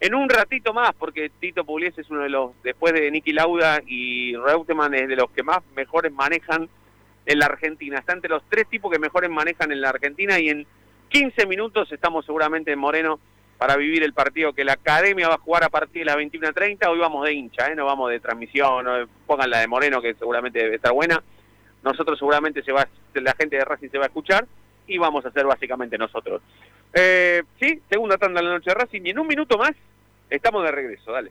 en 0.00 0.14
un 0.14 0.28
ratito 0.28 0.72
más, 0.72 0.92
porque 0.98 1.30
Tito 1.38 1.64
Pugliese 1.64 2.00
es 2.00 2.10
uno 2.10 2.22
de 2.22 2.30
los, 2.30 2.50
después 2.62 2.92
de 2.92 3.10
Nicky 3.10 3.32
Lauda 3.32 3.80
y 3.86 4.34
Reutemann, 4.34 4.94
es 4.94 5.08
de 5.08 5.16
los 5.16 5.30
que 5.30 5.42
más 5.42 5.58
mejores 5.76 6.12
manejan 6.12 6.68
en 7.26 7.38
la 7.38 7.46
Argentina. 7.46 7.98
Está 7.98 8.12
entre 8.12 8.30
los 8.30 8.42
tres 8.48 8.68
tipos 8.68 8.90
que 8.90 8.98
mejores 8.98 9.30
manejan 9.30 9.72
en 9.72 9.80
la 9.80 9.90
Argentina 9.90 10.38
y 10.38 10.48
en 10.48 10.66
15 11.08 11.46
minutos 11.46 11.90
estamos 11.92 12.24
seguramente 12.24 12.72
en 12.72 12.78
Moreno 12.78 13.20
para 13.58 13.76
vivir 13.76 14.02
el 14.02 14.12
partido 14.12 14.52
que 14.52 14.64
la 14.64 14.72
academia 14.72 15.28
va 15.28 15.34
a 15.34 15.38
jugar 15.38 15.62
a 15.62 15.68
partir 15.68 16.00
de 16.00 16.06
las 16.06 16.16
21.30. 16.16 16.88
Hoy 16.88 16.98
vamos 16.98 17.24
de 17.24 17.32
hincha, 17.32 17.68
¿eh? 17.68 17.76
no 17.76 17.84
vamos 17.84 18.10
de 18.10 18.18
transmisión, 18.18 18.84
no, 18.84 19.06
pongan 19.26 19.50
la 19.50 19.60
de 19.60 19.68
Moreno 19.68 20.02
que 20.02 20.14
seguramente 20.14 20.58
debe 20.58 20.76
estar 20.76 20.92
buena. 20.92 21.22
Nosotros 21.84 22.18
seguramente 22.18 22.62
se 22.62 22.72
va, 22.72 22.88
la 23.14 23.34
gente 23.34 23.56
de 23.56 23.64
Racing 23.64 23.90
se 23.90 23.98
va 23.98 24.04
a 24.04 24.08
escuchar 24.08 24.46
y 24.86 24.98
vamos 24.98 25.24
a 25.24 25.28
hacer 25.28 25.46
básicamente 25.46 25.96
nosotros. 25.96 26.42
Eh, 26.92 27.42
sí, 27.60 27.80
segunda 27.88 28.18
tanda 28.18 28.40
de 28.40 28.48
la 28.48 28.54
noche 28.54 28.70
de 28.70 28.74
Racing 28.74 29.02
y 29.04 29.10
en 29.10 29.18
un 29.18 29.26
minuto 29.28 29.56
más 29.56 29.72
estamos 30.28 30.64
de 30.64 30.72
regreso, 30.72 31.12
dale. 31.12 31.30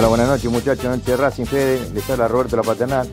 Hola, 0.00 0.08
buenas 0.08 0.28
noches 0.28 0.50
muchachos, 0.50 0.84
noche 0.86 1.10
de 1.10 1.16
Racing 1.18 1.44
Fede, 1.44 1.90
les 1.92 2.08
habla 2.08 2.26
Roberto 2.26 2.56
La 2.56 2.62
Paternal. 2.62 3.06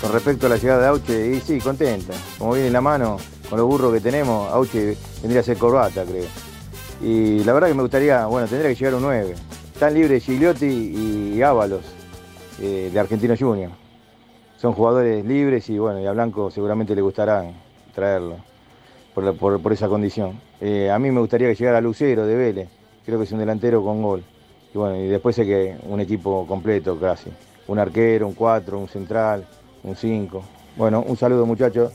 Con 0.00 0.12
respecto 0.12 0.46
a 0.46 0.48
la 0.48 0.56
llegada 0.56 0.80
de 0.82 0.88
Auche, 0.88 1.36
y 1.36 1.38
sí, 1.38 1.60
contenta. 1.60 2.12
Como 2.38 2.54
viene 2.54 2.70
la 2.70 2.80
mano, 2.80 3.18
con 3.48 3.56
los 3.56 3.68
burros 3.68 3.94
que 3.94 4.00
tenemos, 4.00 4.50
Auche 4.50 4.96
vendría 5.22 5.42
a 5.42 5.44
ser 5.44 5.56
corbata, 5.56 6.02
creo. 6.04 6.24
Y 7.00 7.44
la 7.44 7.52
verdad 7.52 7.68
que 7.68 7.74
me 7.74 7.82
gustaría, 7.82 8.26
bueno, 8.26 8.48
tendría 8.48 8.68
que 8.70 8.74
llegar 8.74 8.96
un 8.96 9.02
9. 9.02 9.34
Están 9.74 9.94
libres 9.94 10.24
Gigliotti 10.24 10.66
y 10.66 11.40
Ábalos, 11.40 11.84
eh, 12.60 12.90
de 12.92 12.98
Argentino 12.98 13.36
Junior. 13.38 13.70
Son 14.56 14.72
jugadores 14.72 15.24
libres 15.24 15.70
y 15.70 15.78
bueno, 15.78 16.00
y 16.00 16.06
a 16.06 16.10
Blanco 16.10 16.50
seguramente 16.50 16.96
le 16.96 17.02
gustará 17.02 17.44
traerlo 17.94 18.38
por 19.14 19.72
esa 19.72 19.86
condición. 19.86 20.40
Eh, 20.60 20.90
a 20.90 20.98
mí 20.98 21.12
me 21.12 21.20
gustaría 21.20 21.46
que 21.46 21.54
llegara 21.54 21.80
Lucero 21.80 22.26
de 22.26 22.34
Vélez, 22.34 22.68
creo 23.06 23.18
que 23.18 23.24
es 23.24 23.30
un 23.30 23.38
delantero 23.38 23.84
con 23.84 24.02
gol. 24.02 24.24
Y 24.74 24.78
bueno, 24.78 24.96
y 24.96 25.06
después 25.06 25.36
sé 25.36 25.46
que 25.46 25.76
un 25.88 26.00
equipo 26.00 26.44
completo 26.48 26.98
casi. 26.98 27.30
Un 27.68 27.78
arquero, 27.78 28.26
un 28.26 28.34
4, 28.34 28.76
un 28.76 28.88
central, 28.88 29.46
un 29.84 29.94
5. 29.94 30.42
Bueno, 30.76 31.04
un 31.06 31.16
saludo 31.16 31.46
muchachos. 31.46 31.92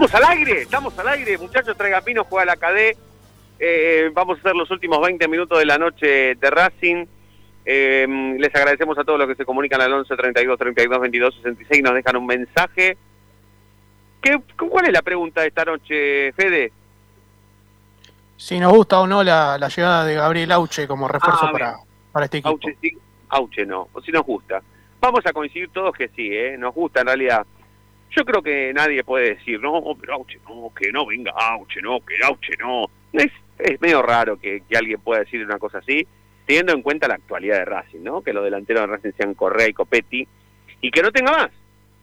Estamos 0.00 0.14
al 0.14 0.30
aire, 0.38 0.62
estamos 0.62 0.96
al 1.00 1.08
aire, 1.08 1.36
muchachos, 1.38 1.76
traigan 1.76 2.04
vino, 2.04 2.22
juega 2.22 2.44
la 2.44 2.56
KD. 2.56 2.96
Eh, 3.58 4.10
vamos 4.14 4.36
a 4.36 4.40
hacer 4.42 4.54
los 4.54 4.70
últimos 4.70 5.00
20 5.00 5.26
minutos 5.26 5.58
de 5.58 5.66
la 5.66 5.76
noche 5.76 6.36
de 6.36 6.50
Racing. 6.50 7.04
Eh, 7.64 8.06
les 8.38 8.54
agradecemos 8.54 8.96
a 8.96 9.02
todos 9.02 9.18
los 9.18 9.26
que 9.26 9.34
se 9.34 9.44
comunican 9.44 9.80
al 9.80 9.92
11 9.92 10.14
32 10.16 10.56
32 10.56 11.00
22 11.00 11.34
66 11.42 11.80
y 11.80 11.82
nos 11.82 11.94
dejan 11.94 12.14
un 12.16 12.26
mensaje. 12.26 12.96
¿Qué, 14.22 14.40
¿Cuál 14.56 14.86
es 14.86 14.92
la 14.92 15.02
pregunta 15.02 15.40
de 15.40 15.48
esta 15.48 15.64
noche, 15.64 16.32
Fede? 16.34 16.70
Si 18.36 18.60
nos 18.60 18.72
gusta 18.72 19.00
o 19.00 19.06
no 19.08 19.24
la, 19.24 19.58
la 19.58 19.66
llegada 19.66 20.04
de 20.04 20.14
Gabriel 20.14 20.52
Auche 20.52 20.86
como 20.86 21.08
refuerzo 21.08 21.46
Ah, 21.46 21.50
para, 21.50 21.70
bien. 21.74 21.86
para 22.12 22.24
este 22.26 22.36
equipo. 22.38 22.50
Auche 22.50 22.76
sí, 22.80 22.96
Auche 23.30 23.66
no, 23.66 23.88
o 23.92 24.00
si 24.00 24.12
nos 24.12 24.22
gusta. 24.22 24.62
Vamos 25.00 25.26
a 25.26 25.32
coincidir 25.32 25.70
todos 25.70 25.92
que 25.96 26.06
sí, 26.10 26.28
¿eh? 26.32 26.54
nos 26.56 26.72
gusta 26.72 27.00
en 27.00 27.06
realidad. 27.08 27.44
Yo 28.10 28.24
creo 28.24 28.42
que 28.42 28.72
nadie 28.74 29.04
puede 29.04 29.34
decir, 29.34 29.60
no, 29.60 29.82
pero 30.00 30.14
Auche 30.14 30.38
no, 30.48 30.72
que 30.74 30.90
no 30.90 31.06
venga 31.06 31.32
Auche, 31.32 31.80
no, 31.82 32.00
que 32.00 32.14
Auche 32.24 32.54
no. 32.58 32.86
Es, 33.12 33.30
es 33.58 33.80
medio 33.80 34.02
raro 34.02 34.38
que, 34.38 34.62
que 34.68 34.76
alguien 34.76 35.00
pueda 35.00 35.20
decir 35.20 35.44
una 35.44 35.58
cosa 35.58 35.78
así, 35.78 36.06
teniendo 36.46 36.72
en 36.72 36.82
cuenta 36.82 37.08
la 37.08 37.14
actualidad 37.14 37.58
de 37.58 37.64
Racing, 37.66 38.02
¿no? 38.02 38.22
Que 38.22 38.32
los 38.32 38.44
delanteros 38.44 38.82
de 38.82 38.86
Racing 38.86 39.12
sean 39.16 39.34
Correa 39.34 39.68
y 39.68 39.72
Copetti, 39.74 40.26
y 40.80 40.90
que 40.90 41.02
no 41.02 41.12
tenga 41.12 41.32
más. 41.32 41.50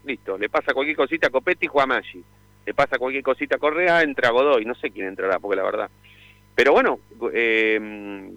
Listo, 0.04 0.38
le 0.38 0.50
pasa 0.50 0.74
cualquier 0.74 0.96
cosita 0.96 1.28
a 1.28 1.32
Copetti, 1.32 1.68
juega 1.68 1.88
Maggi. 1.88 2.24
Le 2.66 2.74
pasa 2.74 2.98
cualquier 2.98 3.24
cosita 3.24 3.56
a 3.56 3.60
Correa, 3.60 4.02
entra 4.02 4.30
Godoy. 4.30 4.66
No 4.66 4.76
sé 4.76 4.92
quién 4.92 5.08
entrará, 5.08 5.40
porque 5.40 5.56
la 5.56 5.64
verdad. 5.64 5.90
Pero 6.56 6.74
bueno, 6.74 7.00
eh, 7.34 8.32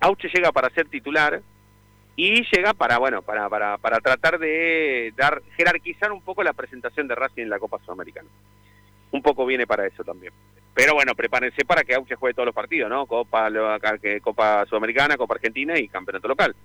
Auche 0.00 0.28
llega 0.28 0.52
para 0.52 0.70
ser 0.70 0.88
titular 0.88 1.40
y 2.16 2.44
llega 2.54 2.74
para 2.74 2.98
bueno 2.98 3.22
para, 3.22 3.48
para, 3.48 3.78
para 3.78 4.00
tratar 4.00 4.38
de 4.38 5.12
dar 5.16 5.42
jerarquizar 5.56 6.12
un 6.12 6.22
poco 6.22 6.42
la 6.42 6.52
presentación 6.52 7.08
de 7.08 7.14
Racing 7.14 7.42
en 7.42 7.50
la 7.50 7.58
Copa 7.58 7.78
Sudamericana. 7.84 8.28
Un 9.10 9.22
poco 9.22 9.44
viene 9.44 9.66
para 9.66 9.86
eso 9.86 10.02
también. 10.04 10.32
Pero 10.74 10.94
bueno, 10.94 11.14
prepárense 11.14 11.64
para 11.64 11.84
que 11.84 11.94
Auche 11.94 12.14
juegue 12.14 12.34
todos 12.34 12.46
los 12.46 12.54
partidos, 12.54 12.88
¿no? 12.88 13.06
Copa, 13.06 13.50
Copa 14.22 14.64
Sudamericana, 14.66 15.16
Copa 15.18 15.34
Argentina 15.34 15.78
y 15.78 15.88
Campeonato 15.88 16.28
Local. 16.28 16.56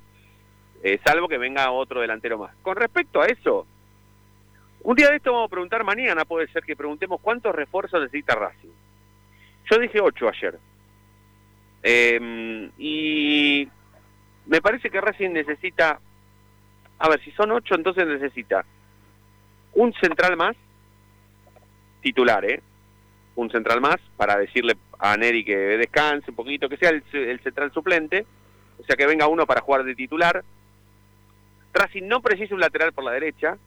Eh, 0.81 0.99
salvo 1.03 1.27
que 1.27 1.37
venga 1.37 1.71
otro 1.71 1.99
delantero 1.99 2.37
más. 2.37 2.55
Con 2.61 2.77
respecto 2.77 3.21
a 3.21 3.25
eso, 3.25 3.67
un 4.83 4.95
día 4.95 5.09
de 5.09 5.17
esto 5.17 5.33
vamos 5.33 5.47
a 5.47 5.51
preguntar 5.51 5.83
mañana, 5.83 6.23
puede 6.23 6.47
ser 6.47 6.63
que 6.63 6.75
preguntemos 6.75 7.19
cuántos 7.19 7.53
refuerzos 7.53 7.99
necesita 7.99 8.35
Racing. 8.35 8.69
Yo 9.69 9.79
dije 9.79 9.99
ocho 9.99 10.29
ayer. 10.29 10.57
Eh, 11.83 12.69
y 12.77 13.67
me 14.47 14.61
parece 14.61 14.89
que 14.89 15.01
Racing 15.01 15.31
necesita, 15.31 15.99
a 16.99 17.09
ver, 17.09 17.23
si 17.23 17.31
son 17.31 17.51
ocho, 17.51 17.75
entonces 17.75 18.07
necesita 18.07 18.65
un 19.73 19.93
central 19.93 20.37
más, 20.37 20.55
titular, 22.01 22.43
¿eh? 22.45 22.61
Un 23.35 23.51
central 23.51 23.81
más 23.81 23.97
para 24.15 24.37
decirle 24.37 24.77
a 24.97 25.15
Neri 25.15 25.45
que 25.45 25.55
descanse 25.55 26.31
un 26.31 26.35
poquito, 26.35 26.69
que 26.69 26.77
sea 26.77 26.89
el, 26.89 27.03
el 27.13 27.39
central 27.41 27.71
suplente, 27.71 28.25
o 28.79 28.83
sea 28.83 28.95
que 28.95 29.05
venga 29.05 29.27
uno 29.27 29.45
para 29.45 29.61
jugar 29.61 29.83
de 29.83 29.95
titular. 29.95 30.43
Racing 31.73 32.07
no 32.07 32.21
precisa 32.21 32.55
un 32.55 32.61
lateral 32.61 32.93
por 32.93 33.03
la 33.03 33.11
derecha, 33.11 33.57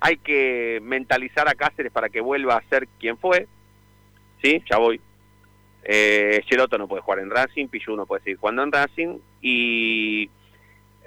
hay 0.00 0.16
que 0.16 0.80
mentalizar 0.82 1.48
a 1.48 1.54
Cáceres 1.54 1.92
para 1.92 2.08
que 2.08 2.20
vuelva 2.20 2.56
a 2.56 2.68
ser 2.68 2.88
quien 2.98 3.18
fue. 3.18 3.46
¿sí? 4.42 4.62
Ya 4.70 4.78
voy. 4.78 5.00
Eh, 5.84 6.42
no 6.78 6.88
puede 6.88 7.02
jugar 7.02 7.20
en 7.20 7.30
Racing, 7.30 7.68
Pichu 7.68 7.96
no 7.96 8.06
puede 8.06 8.22
seguir 8.22 8.38
jugando 8.38 8.62
en 8.62 8.72
Racing 8.72 9.18
y 9.40 10.30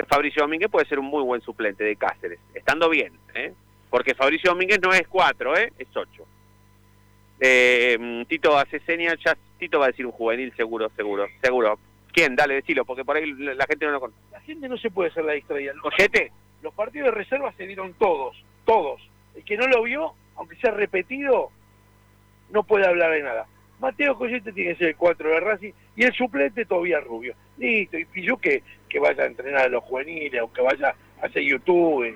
Fabricio 0.07 0.43
Domínguez 0.43 0.69
puede 0.69 0.87
ser 0.87 0.99
un 0.99 1.05
muy 1.05 1.23
buen 1.23 1.41
suplente 1.41 1.83
de 1.83 1.95
Cáceres, 1.95 2.39
estando 2.53 2.89
bien, 2.89 3.13
¿eh? 3.33 3.53
porque 3.89 4.15
Fabricio 4.15 4.51
Domínguez 4.51 4.79
no 4.81 4.93
es 4.93 5.07
4, 5.07 5.57
¿eh? 5.57 5.73
es 5.77 5.87
8. 5.93 6.25
Eh, 7.43 8.25
Tito 8.27 8.57
hace 8.57 8.79
señal, 8.81 9.17
ya 9.17 9.35
Tito 9.57 9.79
va 9.79 9.85
a 9.85 9.89
decir 9.89 10.05
un 10.05 10.11
juvenil, 10.11 10.53
seguro, 10.55 10.89
seguro, 10.95 11.27
seguro. 11.41 11.79
¿Quién? 12.13 12.35
Dale, 12.35 12.55
decilo, 12.55 12.85
porque 12.85 13.03
por 13.03 13.17
ahí 13.17 13.31
la 13.33 13.65
gente 13.65 13.85
no 13.85 13.91
lo 13.91 13.99
conoce. 13.99 14.19
La 14.31 14.41
gente 14.41 14.69
no 14.69 14.77
se 14.77 14.91
puede 14.91 15.09
hacer 15.09 15.25
la 15.25 15.33
distraída. 15.33 15.73
Los, 15.73 15.93
los 16.61 16.73
partidos 16.73 17.05
de 17.05 17.11
reserva 17.11 17.51
se 17.53 17.65
dieron 17.65 17.93
todos, 17.93 18.35
todos. 18.65 19.01
El 19.35 19.43
que 19.43 19.57
no 19.57 19.67
lo 19.67 19.83
vio, 19.83 20.13
aunque 20.35 20.55
sea 20.57 20.71
repetido, 20.71 21.49
no 22.51 22.63
puede 22.63 22.85
hablar 22.87 23.11
de 23.11 23.23
nada. 23.23 23.47
Mateo 23.81 24.15
Coyete 24.15 24.53
tiene 24.53 24.73
que 24.73 24.77
ser 24.77 24.87
el 24.89 24.95
4 24.95 25.29
de 25.29 25.39
Racing 25.39 25.71
y 25.95 26.03
el 26.03 26.13
suplente 26.13 26.65
todavía 26.65 26.99
Rubio. 26.99 27.33
Listo, 27.57 27.97
y 27.97 28.21
yo 28.21 28.37
que, 28.37 28.63
que 28.87 28.99
vaya 28.99 29.23
a 29.23 29.27
entrenar 29.27 29.63
a 29.63 29.69
los 29.69 29.83
juveniles, 29.83 30.41
o 30.41 30.53
que 30.53 30.61
vaya 30.61 30.95
a 31.21 31.25
hacer 31.25 31.41
YouTube, 31.41 32.15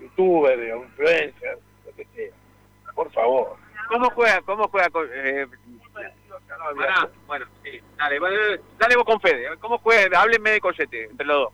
youtuber, 0.00 0.72
o 0.72 0.84
influencer, 0.84 1.58
lo 1.86 1.94
que 1.94 2.04
sea. 2.14 2.34
Por 2.94 3.10
favor. 3.12 3.56
¿Cómo 3.88 4.10
juega? 4.10 4.40
¿Cómo 4.42 4.68
juega? 4.68 4.88
Eh, 5.14 5.46
bueno, 7.26 7.46
sí, 7.62 7.80
dale, 7.96 8.18
dale, 8.18 8.60
dale 8.78 8.96
vos 8.96 9.04
con 9.04 9.20
Fede. 9.20 9.56
¿Cómo 9.60 9.78
juega? 9.78 10.20
Háblenme 10.20 10.50
de 10.50 10.60
Coyete, 10.60 11.04
entre 11.04 11.26
los 11.26 11.36
dos. 11.36 11.52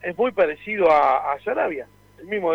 Es 0.00 0.16
muy 0.16 0.30
parecido 0.30 0.90
a, 0.90 1.32
a 1.32 1.40
Sarabia. 1.40 1.88
El 2.18 2.26
mismo, 2.26 2.52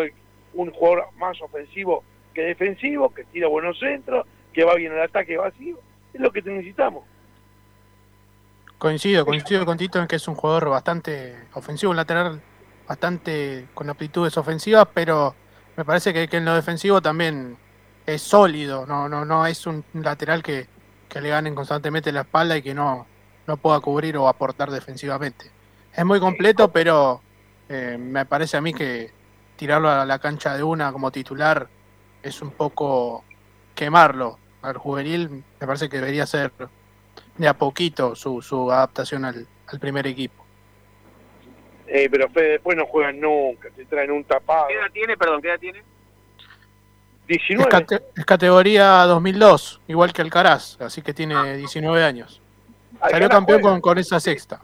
un 0.54 0.70
jugador 0.70 1.08
más 1.16 1.40
ofensivo 1.42 2.02
que 2.32 2.42
defensivo, 2.42 3.12
que 3.12 3.24
tira 3.24 3.48
buenos 3.48 3.78
centros, 3.78 4.26
que 4.52 4.64
va 4.64 4.74
bien 4.76 4.92
al 4.92 5.02
ataque 5.02 5.36
vacío. 5.36 5.78
Es 6.12 6.20
lo 6.20 6.32
que 6.32 6.42
necesitamos. 6.42 7.04
Coincido, 8.78 9.26
coincido 9.26 9.66
con 9.66 9.76
Tito 9.76 9.98
en 9.98 10.06
que 10.06 10.16
es 10.16 10.28
un 10.28 10.36
jugador 10.36 10.68
bastante 10.68 11.48
ofensivo, 11.54 11.90
un 11.90 11.96
lateral 11.96 12.40
bastante 12.86 13.68
con 13.74 13.90
aptitudes 13.90 14.36
ofensivas, 14.36 14.86
pero 14.94 15.34
me 15.76 15.84
parece 15.84 16.12
que, 16.12 16.28
que 16.28 16.36
en 16.36 16.44
lo 16.44 16.54
defensivo 16.54 17.02
también 17.02 17.58
es 18.06 18.22
sólido, 18.22 18.86
no, 18.86 19.08
no, 19.08 19.24
no 19.24 19.46
es 19.46 19.66
un 19.66 19.84
lateral 19.94 20.42
que, 20.42 20.68
que 21.08 21.20
le 21.20 21.30
ganen 21.30 21.54
constantemente 21.54 22.12
la 22.12 22.20
espalda 22.20 22.56
y 22.56 22.62
que 22.62 22.74
no, 22.74 23.06
no 23.46 23.56
pueda 23.56 23.80
cubrir 23.80 24.16
o 24.16 24.28
aportar 24.28 24.70
defensivamente. 24.70 25.50
Es 25.92 26.04
muy 26.04 26.20
completo, 26.20 26.70
pero 26.70 27.20
eh, 27.68 27.96
me 27.98 28.26
parece 28.26 28.56
a 28.56 28.60
mí 28.60 28.72
que 28.72 29.10
tirarlo 29.56 29.90
a 29.90 30.04
la 30.04 30.18
cancha 30.18 30.54
de 30.54 30.62
una 30.62 30.92
como 30.92 31.10
titular 31.10 31.68
es 32.22 32.40
un 32.42 32.50
poco 32.50 33.24
quemarlo. 33.74 34.38
Al 34.62 34.76
juvenil 34.76 35.28
me 35.60 35.66
parece 35.66 35.88
que 35.88 35.98
debería 35.98 36.26
ser 36.26 36.50
de 37.36 37.48
a 37.48 37.54
poquito 37.54 38.14
su, 38.16 38.42
su 38.42 38.70
adaptación 38.72 39.24
al, 39.24 39.46
al 39.66 39.78
primer 39.80 40.06
equipo. 40.06 40.44
Eh, 41.86 42.08
pero 42.10 42.28
Fede 42.28 42.50
después 42.52 42.76
no 42.76 42.84
juegan 42.86 43.18
nunca, 43.20 43.70
te 43.70 43.84
traen 43.86 44.10
un 44.10 44.24
tapado. 44.24 44.66
¿Qué 44.68 44.74
edad 44.74 44.90
tiene? 44.92 45.16
Perdón, 45.16 45.40
¿qué 45.40 45.48
edad 45.48 45.58
tiene? 45.58 45.78
Es, 45.78 45.84
19. 47.28 47.70
cate- 47.70 48.02
es 48.16 48.24
categoría 48.24 49.02
2002, 49.04 49.80
igual 49.88 50.12
que 50.12 50.22
Alcaraz, 50.22 50.80
así 50.80 51.02
que 51.02 51.14
tiene 51.14 51.56
19 51.56 52.02
años. 52.04 52.40
Salió 53.10 53.28
campeón 53.28 53.60
con, 53.62 53.80
con 53.80 53.98
esa 53.98 54.18
sexta. 54.18 54.60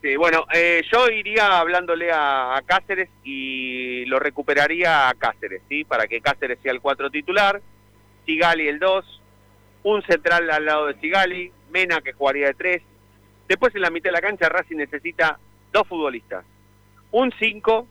Sí, 0.00 0.16
bueno, 0.16 0.44
eh, 0.52 0.82
yo 0.92 1.08
iría 1.08 1.58
hablándole 1.58 2.12
a, 2.12 2.56
a 2.56 2.62
Cáceres 2.62 3.08
y 3.24 4.04
lo 4.06 4.18
recuperaría 4.18 5.08
a 5.08 5.14
Cáceres, 5.14 5.62
¿sí? 5.68 5.84
Para 5.84 6.06
que 6.06 6.20
Cáceres 6.20 6.58
sea 6.62 6.72
el 6.72 6.80
4 6.80 7.10
titular, 7.10 7.60
Sigali 8.26 8.68
el 8.68 8.78
2, 8.78 9.20
un 9.84 10.02
central 10.02 10.50
al 10.50 10.64
lado 10.64 10.86
de 10.86 11.00
Sigali, 11.00 11.52
Mena 11.70 12.00
que 12.00 12.12
jugaría 12.12 12.48
de 12.48 12.54
3. 12.54 12.82
Después 13.48 13.74
en 13.74 13.82
la 13.82 13.90
mitad 13.90 14.08
de 14.10 14.12
la 14.12 14.20
cancha 14.20 14.48
Racing 14.48 14.76
necesita 14.76 15.38
dos 15.72 15.86
futbolistas. 15.86 16.44
Un 17.10 17.32
5, 17.38 17.86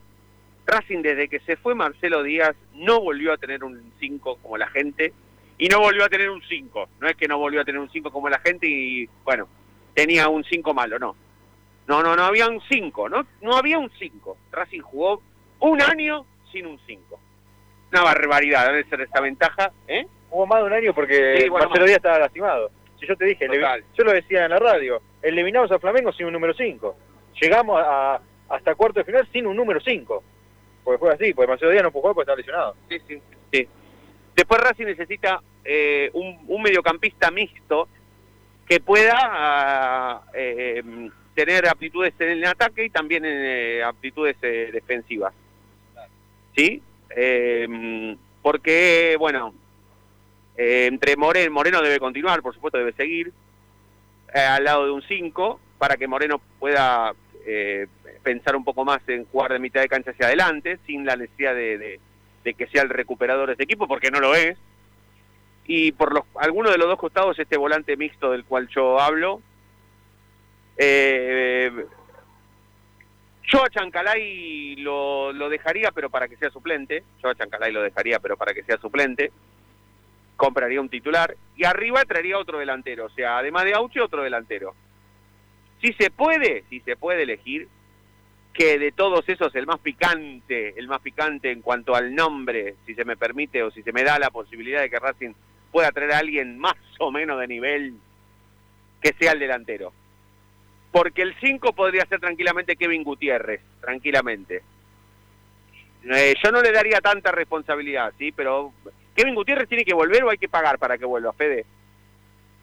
Racing 0.65 1.01
desde 1.01 1.29
que 1.29 1.39
se 1.41 1.55
fue 1.55 1.75
Marcelo 1.75 2.23
Díaz 2.23 2.55
no 2.73 2.99
volvió 2.99 3.33
a 3.33 3.37
tener 3.37 3.63
un 3.63 3.93
5 3.99 4.39
como 4.41 4.57
la 4.57 4.67
gente 4.67 5.13
y 5.57 5.67
no 5.67 5.79
volvió 5.79 6.03
a 6.03 6.09
tener 6.09 6.29
un 6.29 6.41
5. 6.41 6.89
No 6.99 7.07
es 7.07 7.15
que 7.15 7.27
no 7.27 7.37
volvió 7.37 7.61
a 7.61 7.65
tener 7.65 7.79
un 7.79 7.89
5 7.89 8.11
como 8.11 8.29
la 8.29 8.39
gente 8.39 8.67
y 8.67 9.07
bueno, 9.23 9.47
tenía 9.93 10.27
un 10.29 10.43
5 10.43 10.73
malo, 10.73 10.97
no. 10.97 11.15
No, 11.87 12.01
no, 12.01 12.15
no 12.15 12.23
había 12.23 12.47
un 12.47 12.61
5, 12.61 13.09
¿no? 13.09 13.27
No 13.41 13.55
había 13.55 13.77
un 13.77 13.91
5. 13.99 14.37
Racing 14.51 14.81
jugó 14.81 15.21
un 15.59 15.81
año 15.81 16.25
sin 16.51 16.65
un 16.65 16.79
5. 16.87 17.19
Una 17.91 18.01
barbaridad, 18.01 18.67
debe 18.67 18.85
ser 18.85 19.01
esa 19.01 19.19
ventaja, 19.19 19.71
¿eh? 19.87 20.07
Hubo 20.33 20.47
más 20.47 20.61
de 20.61 20.65
un 20.65 20.73
año 20.73 20.93
porque 20.95 21.37
Sí, 21.41 21.49
bueno, 21.49 21.67
Marcelo. 21.67 21.85
Díaz 21.85 21.97
estaba 21.97 22.17
lastimado. 22.17 22.71
Si 22.99 23.05
yo 23.05 23.15
te 23.15 23.25
dije, 23.25 23.45
Total. 23.47 23.83
yo 23.95 24.03
lo 24.03 24.11
decía 24.13 24.45
en 24.45 24.49
la 24.49 24.57
radio, 24.57 24.99
eliminamos 25.21 25.71
a 25.71 25.77
Flamengo 25.77 26.11
sin 26.11 26.25
un 26.25 26.33
número 26.33 26.55
5. 26.55 26.95
Llegamos 27.39 27.79
a, 27.79 28.19
hasta 28.49 28.73
cuarto 28.73 28.99
de 28.99 29.05
final 29.05 29.27
sin 29.31 29.45
un 29.45 29.55
número 29.55 29.79
5. 29.79 30.23
Porque 30.83 30.97
fue 30.97 31.13
así, 31.13 31.35
porque 31.35 31.49
Marcelo 31.49 31.71
Díaz 31.71 31.83
no 31.83 31.91
pudo 31.91 32.01
jugar 32.01 32.15
porque 32.15 32.23
estaba 32.23 32.37
lesionado. 32.37 32.75
Sí, 32.89 32.99
sí, 33.07 33.21
sí. 33.51 33.67
Después 34.35 34.59
Racing 34.59 34.85
necesita 34.85 35.39
eh, 35.63 36.09
un, 36.13 36.39
un 36.47 36.61
mediocampista 36.63 37.29
mixto 37.29 37.87
que 38.67 38.79
pueda 38.79 39.15
ah, 39.15 40.21
eh, 40.33 40.81
tener 41.35 41.67
aptitudes 41.67 42.15
en 42.17 42.29
el 42.29 42.45
ataque 42.45 42.85
y 42.85 42.89
también 42.89 43.23
en 43.23 43.37
eh, 43.37 43.83
aptitudes 43.83 44.35
eh, 44.41 44.71
defensivas. 44.73 45.31
¿Sí? 46.55 46.81
Eh, 47.15 48.15
porque, 48.41 49.15
bueno, 49.19 49.53
eh, 50.57 50.85
entre 50.87 51.15
Moreno, 51.15 51.51
Moreno 51.51 51.81
debe 51.81 51.99
continuar, 51.99 52.41
por 52.41 52.53
supuesto 52.53 52.77
debe 52.77 52.93
seguir, 52.93 53.31
eh, 54.33 54.39
al 54.39 54.63
lado 54.63 54.85
de 54.85 54.91
un 54.91 55.01
5, 55.01 55.59
para 55.77 55.97
que 55.97 56.07
Moreno 56.07 56.41
pueda 56.59 57.13
eh, 57.45 57.87
pensar 58.23 58.55
un 58.55 58.63
poco 58.63 58.85
más 58.85 59.01
en 59.07 59.25
jugar 59.25 59.51
de 59.53 59.59
mitad 59.59 59.81
de 59.81 59.89
cancha 59.89 60.11
hacia 60.11 60.27
adelante, 60.27 60.79
sin 60.85 61.05
la 61.05 61.15
necesidad 61.15 61.53
de, 61.55 61.77
de- 61.77 62.53
que 62.53 62.67
sea 62.67 62.81
el 62.83 62.89
recuperador 62.89 63.47
de 63.47 63.53
este 63.53 63.63
equipo, 63.63 63.87
porque 63.87 64.11
no 64.11 64.19
lo 64.19 64.35
es. 64.35 64.57
Y 65.65 65.93
por 65.93 66.13
los, 66.13 66.23
alguno 66.35 66.69
de 66.71 66.77
los 66.77 66.87
dos 66.87 66.99
costados, 66.99 67.39
este 67.39 67.55
volante 67.55 67.95
mixto 67.95 68.31
del 68.31 68.43
cual 68.43 68.67
yo 68.67 68.99
hablo, 68.99 69.41
eh, 70.77 71.71
yo 73.51 73.63
a 73.63 73.69
Chancalay 73.69 74.75
lo, 74.77 75.31
lo 75.31 75.49
dejaría, 75.49 75.91
pero 75.91 76.09
para 76.09 76.27
que 76.27 76.37
sea 76.37 76.49
suplente. 76.49 77.03
Yo 77.21 77.29
a 77.29 77.35
Chancalay 77.35 77.71
lo 77.71 77.81
dejaría, 77.81 78.19
pero 78.19 78.35
para 78.37 78.53
que 78.53 78.63
sea 78.63 78.77
suplente. 78.77 79.31
Compraría 80.35 80.81
un 80.81 80.89
titular. 80.89 81.35
Y 81.55 81.65
arriba 81.65 82.03
traería 82.05 82.37
otro 82.37 82.59
delantero. 82.59 83.05
O 83.05 83.09
sea, 83.09 83.37
además 83.37 83.65
de 83.65 83.73
Auche, 83.73 84.01
otro 84.01 84.23
delantero. 84.23 84.75
Si 85.81 85.93
se 85.93 86.09
puede, 86.09 86.63
si 86.69 86.79
se 86.81 86.95
puede 86.95 87.23
elegir, 87.23 87.67
que 88.53 88.77
de 88.77 88.91
todos 88.91 89.27
esos 89.27 89.53
el 89.55 89.65
más 89.65 89.79
picante, 89.79 90.77
el 90.77 90.87
más 90.87 91.01
picante 91.01 91.51
en 91.51 91.61
cuanto 91.61 91.95
al 91.95 92.13
nombre, 92.13 92.75
si 92.85 92.93
se 92.93 93.03
me 93.03 93.17
permite 93.17 93.63
o 93.63 93.71
si 93.71 93.81
se 93.81 93.91
me 93.91 94.03
da 94.03 94.19
la 94.19 94.29
posibilidad 94.29 94.81
de 94.81 94.89
que 94.89 94.99
Racing 94.99 95.33
pueda 95.71 95.91
traer 95.91 96.13
a 96.13 96.19
alguien 96.19 96.59
más 96.59 96.75
o 96.99 97.11
menos 97.11 97.39
de 97.39 97.47
nivel, 97.47 97.95
que 99.01 99.13
sea 99.19 99.31
el 99.31 99.39
delantero. 99.39 99.91
Porque 100.91 101.23
el 101.23 101.35
5 101.41 101.73
podría 101.73 102.05
ser 102.05 102.19
tranquilamente 102.19 102.75
Kevin 102.75 103.03
Gutiérrez, 103.03 103.61
tranquilamente. 103.81 104.61
Eh, 106.03 106.35
yo 106.43 106.51
no 106.51 106.61
le 106.61 106.71
daría 106.71 107.01
tanta 107.01 107.31
responsabilidad, 107.31 108.13
¿sí? 108.19 108.31
Pero 108.31 108.71
Kevin 109.15 109.35
Gutiérrez 109.35 109.67
tiene 109.69 109.85
que 109.85 109.93
volver 109.93 110.23
o 110.23 110.29
hay 110.29 110.37
que 110.37 110.49
pagar 110.49 110.77
para 110.79 110.97
que 110.97 111.05
vuelva, 111.05 111.33
Fede. 111.33 111.65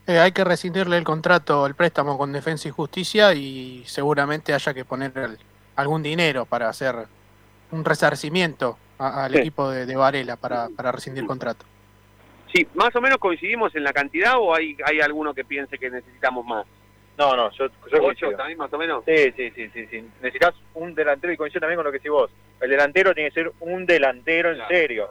Eh, 0.06 0.18
hay 0.18 0.32
que 0.32 0.42
rescindirle 0.44 0.96
el 0.96 1.04
contrato, 1.04 1.66
el 1.66 1.74
préstamo 1.74 2.18
con 2.18 2.32
Defensa 2.32 2.66
y 2.68 2.70
Justicia 2.72 3.32
y 3.34 3.84
seguramente 3.86 4.52
haya 4.52 4.74
que 4.74 4.84
poner 4.84 5.12
el- 5.16 5.38
algún 5.76 6.02
dinero 6.02 6.44
para 6.46 6.68
hacer 6.68 6.94
un 7.70 7.84
resarcimiento 7.84 8.76
a- 8.98 9.24
al 9.26 9.32
Sí. 9.32 9.38
equipo 9.38 9.70
de, 9.70 9.86
de 9.86 9.96
Varela 9.96 10.36
para, 10.36 10.68
para 10.76 10.90
rescindir 10.92 11.24
contrato. 11.26 11.64
Sí, 12.52 12.66
más 12.74 12.94
o 12.96 13.00
menos 13.00 13.18
coincidimos 13.18 13.74
en 13.76 13.84
la 13.84 13.92
cantidad 13.92 14.34
o 14.38 14.52
hay, 14.54 14.76
hay 14.84 15.00
alguno 15.00 15.32
que 15.32 15.44
piense 15.44 15.78
que 15.78 15.88
necesitamos 15.88 16.44
más. 16.44 16.66
No, 17.16 17.36
no, 17.36 17.50
yo, 17.52 17.66
yo 17.68 17.72
¿Ocho 17.98 18.00
coincido. 18.02 18.32
también 18.36 18.58
más 18.58 18.72
o 18.72 18.78
menos? 18.78 19.04
Sí, 19.06 19.32
sí, 19.36 19.50
sí, 19.54 19.68
sí, 19.72 19.86
sí. 19.86 20.04
Necesitas 20.20 20.54
un 20.74 20.94
delantero 20.94 21.32
y 21.32 21.36
coincido 21.36 21.60
también 21.60 21.76
con 21.76 21.84
lo 21.84 21.92
que 21.92 21.98
decís 21.98 22.10
vos. 22.10 22.30
El 22.60 22.70
delantero 22.70 23.14
tiene 23.14 23.30
que 23.30 23.34
ser 23.34 23.52
un 23.60 23.86
delantero 23.86 24.48
en 24.50 24.56
Claro. 24.56 24.70
serio. 24.70 25.08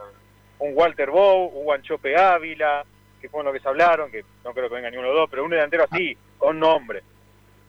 Un 0.60 0.72
Walter 0.74 1.10
Bow, 1.10 1.46
un 1.46 1.64
Guanchope 1.64 2.16
Ávila, 2.16 2.84
que 3.20 3.28
fue 3.28 3.42
lo 3.44 3.52
que 3.52 3.60
se 3.60 3.68
hablaron, 3.68 4.10
que 4.10 4.24
no 4.44 4.52
creo 4.52 4.68
que 4.68 4.74
venga 4.76 4.90
ninguno 4.90 5.08
de 5.08 5.14
los 5.14 5.22
dos, 5.22 5.30
pero 5.30 5.44
un 5.44 5.50
delantero 5.50 5.84
así, 5.90 6.16
con 6.38 6.58
nombre. 6.58 7.02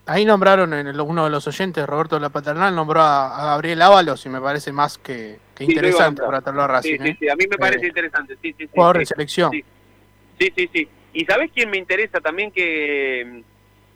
Ahí 0.07 0.25
nombraron 0.25 0.73
en 0.73 0.87
el- 0.87 0.99
uno 0.99 1.23
de 1.25 1.29
los 1.29 1.45
oyentes, 1.47 1.85
Roberto 1.85 2.15
de 2.15 2.21
la 2.21 2.29
Paternal, 2.29 2.75
nombró 2.75 3.01
a, 3.01 3.37
a 3.41 3.45
Gabriel 3.51 3.81
Ábalos 3.81 4.25
y 4.25 4.29
me 4.29 4.41
parece 4.41 4.71
más 4.71 4.97
que, 4.97 5.37
Sí, 5.57 5.65
interesante 5.65 6.23
para 6.23 6.41
traerlo 6.41 6.63
a 6.63 6.67
Racing. 6.67 6.97
Sí, 6.97 7.03
sí, 7.03 7.09
¿eh? 7.09 7.17
sí, 7.19 7.29
a 7.29 7.35
mí 7.35 7.45
me 7.49 7.57
parece 7.57 7.85
Eh, 7.85 7.89
interesante, 7.89 8.35
sí, 8.41 8.49
sí, 8.57 8.63
sí. 8.65 8.69
Jugador 8.73 8.95
sí. 8.95 8.99
de 9.01 9.05
selección. 9.05 9.51
Sí, 9.51 10.53
sí, 10.55 10.69
sí. 10.73 10.89
¿Y 11.13 11.25
sabés 11.25 11.51
quién 11.53 11.69
me 11.69 11.77
interesa 11.77 12.19
también 12.19 12.51
que, 12.51 13.43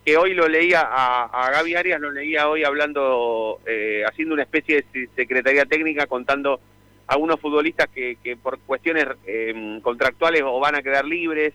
que 0.05 0.15
hoy 0.17 0.35
lo 0.35 0.47
leía, 0.47 0.81
a, 0.81 1.23
a 1.25 1.49
Gaby 1.49 1.75
Arias 1.75 1.99
lo 1.99 2.11
leía 2.11 2.47
hoy 2.49 2.63
hablando, 2.63 3.59
eh, 3.65 4.03
haciendo 4.07 4.35
una 4.35 4.43
especie 4.43 4.75
de 4.75 4.85
se- 4.93 5.15
secretaría 5.15 5.65
técnica 5.65 6.05
contando 6.05 6.59
a 7.07 7.17
unos 7.17 7.39
futbolistas 7.39 7.87
que, 7.89 8.17
que 8.23 8.35
por 8.35 8.59
cuestiones 8.59 9.05
eh, 9.25 9.79
contractuales 9.83 10.41
o 10.43 10.59
van 10.59 10.75
a 10.75 10.81
quedar 10.81 11.05
libres 11.05 11.53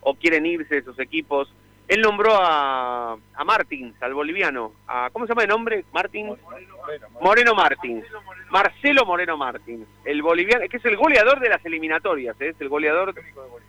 o 0.00 0.14
quieren 0.14 0.46
irse 0.46 0.74
de 0.74 0.80
esos 0.80 0.98
equipos. 0.98 1.52
Él 1.88 2.00
nombró 2.00 2.32
a, 2.34 3.12
a 3.34 3.44
Martins, 3.44 4.00
al 4.00 4.14
boliviano. 4.14 4.72
A, 4.86 5.10
¿Cómo 5.12 5.26
se 5.26 5.30
llama 5.30 5.42
el 5.42 5.48
nombre? 5.48 5.84
Martins. 5.92 6.38
Moreno 7.20 7.54
Martins. 7.54 8.04
Marcelo 8.50 9.04
Moreno 9.04 9.36
Martins. 9.36 9.86
El 10.04 10.22
boliviano, 10.22 10.68
que 10.68 10.76
es 10.76 10.84
el 10.84 10.96
goleador 10.96 11.40
de 11.40 11.48
las 11.48 11.64
eliminatorias, 11.64 12.40
¿eh? 12.40 12.48
es 12.50 12.60
el 12.60 12.68
goleador. 12.68 13.14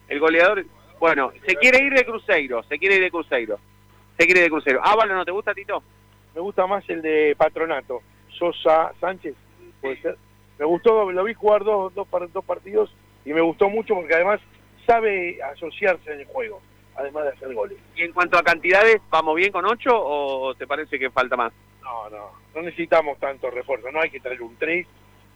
El 0.07 0.19
goleador. 0.19 0.65
Bueno, 0.99 1.31
se 1.45 1.55
quiere 1.55 1.83
ir 1.83 1.93
de 1.93 2.05
Cruzeiro, 2.05 2.63
se 2.63 2.77
quiere 2.77 2.95
ir 2.95 3.01
de 3.01 3.11
Cruzeiro. 3.11 3.59
Se 4.17 4.25
quiere 4.25 4.41
ir 4.41 4.45
de 4.45 4.51
Cruzeiro. 4.51 4.79
Ah, 4.83 4.95
vale, 4.95 5.13
¿no 5.13 5.25
te 5.25 5.31
gusta, 5.31 5.53
Tito? 5.53 5.83
Me 6.35 6.41
gusta 6.41 6.65
más 6.67 6.87
el 6.89 7.01
de 7.01 7.35
Patronato. 7.37 8.01
Sosa 8.37 8.93
Sánchez, 8.99 9.35
puede 9.81 10.01
ser. 10.01 10.17
Me 10.59 10.65
gustó, 10.65 11.11
lo 11.11 11.23
vi 11.23 11.33
jugar 11.33 11.63
dos, 11.63 11.93
dos, 11.93 12.07
dos 12.31 12.45
partidos 12.45 12.93
y 13.25 13.33
me 13.33 13.41
gustó 13.41 13.69
mucho 13.69 13.95
porque 13.95 14.13
además 14.13 14.39
sabe 14.85 15.41
asociarse 15.41 16.13
en 16.13 16.21
el 16.21 16.25
juego, 16.25 16.61
además 16.95 17.23
de 17.23 17.29
hacer 17.29 17.53
goles. 17.53 17.77
Y 17.95 18.03
en 18.03 18.13
cuanto 18.13 18.37
a 18.37 18.43
cantidades, 18.43 19.01
¿vamos 19.09 19.35
bien 19.35 19.51
con 19.51 19.65
ocho 19.65 19.91
o 19.93 20.53
te 20.55 20.67
parece 20.67 20.99
que 20.99 21.09
falta 21.09 21.35
más? 21.35 21.53
No, 21.81 22.09
no, 22.09 22.31
no 22.55 22.61
necesitamos 22.61 23.17
tanto 23.19 23.49
refuerzo, 23.49 23.91
no 23.91 24.01
hay 24.01 24.09
que 24.09 24.19
traer 24.19 24.41
un 24.41 24.55
3, 24.57 24.85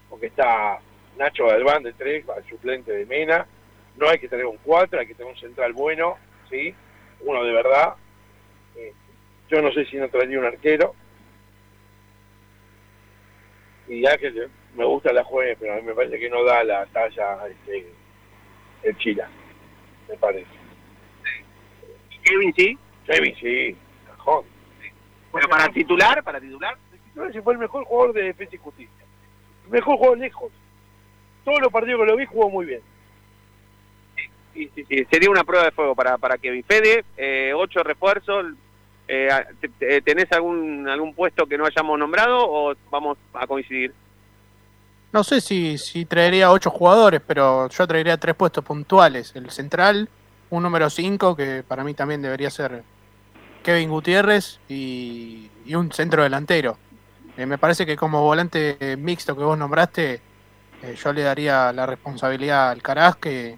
porque 0.10 0.28
está 0.28 0.80
Nacho 1.18 1.48
Galván 1.48 1.84
de 1.84 1.94
3, 1.94 2.30
al 2.30 2.48
suplente 2.48 2.92
de 2.92 3.06
Mena, 3.06 3.48
no 3.98 4.08
hay 4.08 4.20
que 4.20 4.28
traer 4.28 4.46
un 4.46 4.58
4, 4.64 5.00
hay 5.00 5.08
que 5.08 5.16
tener 5.16 5.32
un 5.32 5.40
central 5.40 5.74
bueno, 5.74 6.18
¿sí? 6.50 6.74
Uno 7.22 7.44
de 7.44 7.52
verdad. 7.52 7.96
Eh, 8.76 8.94
yo 9.50 9.62
no 9.62 9.72
sé 9.72 9.86
si 9.86 9.98
no 9.98 10.08
traería 10.10 10.40
un 10.40 10.46
arquero. 10.46 10.94
Y 13.88 14.02
ya 14.02 14.18
que 14.18 14.50
me 14.76 14.86
gusta 14.86 15.14
la 15.14 15.24
juez, 15.24 15.58
pero 15.60 15.74
a 15.74 15.76
mí 15.78 15.82
me 15.84 15.94
parece 15.94 16.20
que 16.20 16.30
no 16.30 16.44
da 16.44 16.64
la 16.64 16.86
talla 16.88 17.48
este, 17.48 17.88
el 18.84 18.98
Chila, 18.98 19.30
me 20.10 20.16
parece. 20.18 20.48
Kevin 22.24 22.54
sí. 22.56 22.78
Kevin 23.06 23.36
sí, 23.36 23.76
cajón. 24.06 24.46
Pero 25.32 25.50
para 25.50 25.70
titular, 25.70 26.24
para 26.24 26.42
titular. 26.42 26.78
titular 26.92 27.30
ese 27.30 27.42
fue 27.42 27.54
el 27.54 27.60
mejor 27.60 27.86
jugador 27.86 28.14
de 28.14 28.24
Defensa 28.24 28.56
y 28.56 28.60
Justicia. 28.60 29.06
El 29.66 29.72
mejor 29.72 29.98
jugador 29.98 30.18
lejos. 30.18 30.52
Todos 31.46 31.62
los 31.62 31.72
partidos 31.72 32.02
que 32.02 32.12
lo 32.12 32.18
vi 32.18 32.26
jugó 32.26 32.50
muy 32.50 32.66
bien. 32.66 32.82
Sí, 34.54 34.70
sí, 34.76 34.86
sí, 34.90 35.06
sería 35.10 35.30
una 35.30 35.44
prueba 35.44 35.66
de 35.66 35.72
fuego 35.72 35.96
para, 35.96 36.18
para 36.18 36.38
Kevin. 36.38 36.64
Fede, 36.64 37.06
eh, 37.16 37.54
ocho 37.56 37.84
refuerzos. 37.84 38.48
Eh, 39.08 39.30
te- 39.80 40.02
¿Tenés 40.02 40.32
algún 40.32 40.88
algún 40.90 41.14
puesto 41.14 41.46
que 41.46 41.58
no 41.58 41.66
hayamos 41.66 41.98
nombrado 41.98 42.40
o 42.40 42.74
vamos 42.92 43.18
a 43.34 43.48
coincidir? 43.48 43.94
No 45.14 45.24
sé 45.24 45.40
si, 45.40 45.78
si 45.78 46.06
traería 46.06 46.52
ocho 46.52 46.70
jugadores, 46.70 47.22
pero 47.26 47.70
yo 47.70 47.88
traería 47.88 48.18
tres 48.18 48.36
puestos 48.36 48.64
puntuales. 48.64 49.32
El 49.36 49.50
central, 49.52 50.10
un 50.50 50.64
número 50.64 50.90
5, 50.90 51.36
que 51.36 51.64
para 51.66 51.84
mí 51.84 51.94
también 51.94 52.22
debería 52.22 52.50
ser 52.50 52.84
Kevin 53.64 53.90
Gutiérrez, 53.90 54.60
y, 54.70 55.50
un 55.74 55.92
centro 55.92 56.24
delantero. 56.24 56.78
Eh, 57.38 57.46
me 57.46 57.58
parece 57.58 57.86
que 57.86 57.96
como 57.96 58.22
volante 58.22 58.78
eh, 58.80 58.98
mixto 58.98 59.36
que 59.36 59.44
vos 59.44 59.58
nombraste, 59.58 60.22
eh, 60.84 60.96
yo 61.02 61.14
le 61.14 61.22
daría 61.24 61.72
la 61.74 61.86
responsabilidad 61.86 62.70
al 62.72 62.82
Caraz, 62.82 63.16
que, 63.18 63.58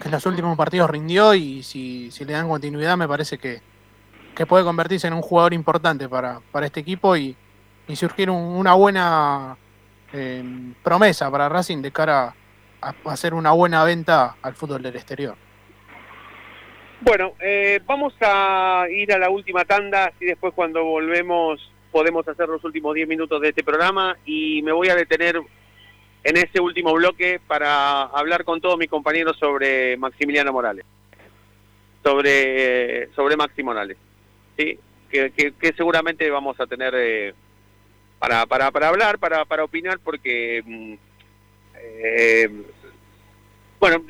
que 0.00 0.04
en 0.08 0.10
los 0.12 0.24
últimos 0.26 0.56
partidos 0.56 0.90
rindió, 0.90 1.34
y 1.34 1.62
si, 1.62 2.10
si 2.10 2.24
le 2.24 2.34
dan 2.34 2.48
continuidad 2.48 2.96
me 2.96 3.08
parece 3.08 3.38
que, 3.38 3.60
que 4.36 4.46
puede 4.46 4.62
convertirse 4.64 5.06
en 5.08 5.14
un 5.14 5.22
jugador 5.22 5.54
importante 5.54 6.08
para, 6.08 6.40
para 6.52 6.66
este 6.66 6.80
equipo 6.80 7.16
y, 7.16 7.34
y 7.88 7.96
surgir 7.96 8.30
un- 8.30 8.56
una 8.56 8.74
buena 8.74 9.56
eh, 10.12 10.44
promesa 10.82 11.30
para 11.30 11.48
Racing 11.48 11.82
de 11.82 11.90
cara 11.90 12.34
a, 12.82 12.88
a 12.88 12.94
hacer 13.12 13.34
una 13.34 13.50
buena 13.52 13.82
venta 13.84 14.36
al 14.42 14.54
fútbol 14.54 14.82
del 14.82 14.94
exterior. 14.96 15.34
Bueno, 17.00 17.32
eh, 17.40 17.80
vamos 17.86 18.14
a 18.20 18.86
ir 18.90 19.12
a 19.12 19.18
la 19.18 19.28
última 19.30 19.64
tanda 19.64 20.12
y 20.20 20.26
después 20.26 20.52
cuando 20.54 20.84
volvemos 20.84 21.60
podemos 21.92 22.26
hacer 22.28 22.48
los 22.48 22.62
últimos 22.64 22.94
10 22.94 23.08
minutos 23.08 23.40
de 23.40 23.48
este 23.50 23.64
programa 23.64 24.16
y 24.26 24.60
me 24.62 24.72
voy 24.72 24.88
a 24.88 24.94
detener 24.94 25.40
en 26.24 26.36
ese 26.36 26.60
último 26.60 26.92
bloque 26.94 27.40
para 27.46 28.02
hablar 28.02 28.44
con 28.44 28.60
todos 28.60 28.76
mis 28.76 28.88
compañeros 28.90 29.36
sobre 29.38 29.96
Maximiliano 29.96 30.52
Morales. 30.52 30.84
Sobre, 32.04 33.12
sobre 33.14 33.36
Maxi 33.36 33.62
Morales. 33.62 33.96
¿Sí? 34.56 34.78
Que, 35.10 35.30
que- 35.30 35.52
que 35.52 35.72
seguramente 35.74 36.28
vamos 36.30 36.58
a 36.60 36.66
tener 36.66 36.94
eh, 36.96 37.34
para, 38.18 38.46
para, 38.46 38.70
para 38.70 38.88
hablar, 38.88 39.18
para, 39.18 39.44
para 39.44 39.64
opinar, 39.64 39.98
porque 40.02 40.62
mm, 40.64 40.94
eh, 41.78 42.48
bueno, 43.78 44.02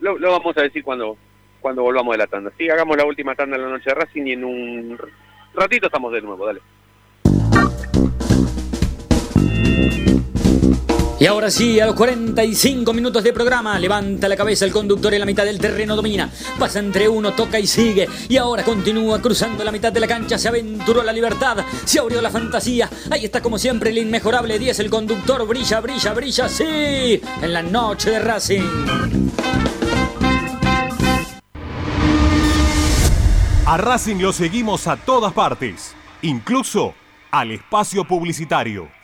lo, 0.00 0.18
vamos 0.32 0.56
a 0.56 0.62
decir 0.62 0.82
cuando, 0.82 1.16
cuando 1.60 1.82
volvamos 1.82 2.12
de 2.14 2.18
la 2.18 2.26
tanda. 2.26 2.52
Sí, 2.58 2.68
hagamos 2.68 2.96
la 2.96 3.04
última 3.04 3.34
tanda 3.34 3.56
de 3.56 3.62
la 3.62 3.68
noche 3.70 3.90
de 3.90 3.94
Racing 3.94 4.26
y 4.26 4.32
en 4.32 4.44
un 4.44 4.98
ratito 5.54 5.86
estamos 5.86 6.12
de 6.12 6.22
nuevo, 6.22 6.46
dale. 6.46 6.60
Y 11.20 11.26
ahora 11.26 11.48
sí, 11.48 11.78
a 11.78 11.86
los 11.86 11.94
45 11.94 12.92
minutos 12.92 13.22
de 13.22 13.32
programa, 13.32 13.78
levanta 13.78 14.28
la 14.28 14.36
cabeza 14.36 14.64
el 14.64 14.72
conductor 14.72 15.14
en 15.14 15.20
la 15.20 15.26
mitad 15.26 15.44
del 15.44 15.60
terreno, 15.60 15.94
domina, 15.94 16.28
pasa 16.58 16.80
entre 16.80 17.08
uno, 17.08 17.32
toca 17.32 17.60
y 17.60 17.68
sigue. 17.68 18.08
Y 18.28 18.36
ahora 18.36 18.64
continúa 18.64 19.22
cruzando 19.22 19.62
la 19.62 19.70
mitad 19.70 19.92
de 19.92 20.00
la 20.00 20.08
cancha, 20.08 20.38
se 20.38 20.48
aventuró 20.48 21.04
la 21.04 21.12
libertad, 21.12 21.58
se 21.84 22.00
abrió 22.00 22.20
la 22.20 22.30
fantasía. 22.30 22.90
Ahí 23.10 23.24
está 23.24 23.40
como 23.40 23.58
siempre 23.58 23.90
el 23.90 23.98
inmejorable 23.98 24.58
10, 24.58 24.80
el 24.80 24.90
conductor 24.90 25.46
brilla, 25.46 25.80
brilla, 25.80 26.12
brilla, 26.14 26.48
sí, 26.48 27.20
en 27.42 27.52
la 27.52 27.62
noche 27.62 28.10
de 28.10 28.18
Racing. 28.18 28.62
A 33.66 33.76
Racing 33.76 34.16
lo 34.16 34.32
seguimos 34.32 34.88
a 34.88 34.96
todas 34.96 35.32
partes, 35.32 35.94
incluso 36.22 36.92
al 37.30 37.52
espacio 37.52 38.04
publicitario. 38.04 39.03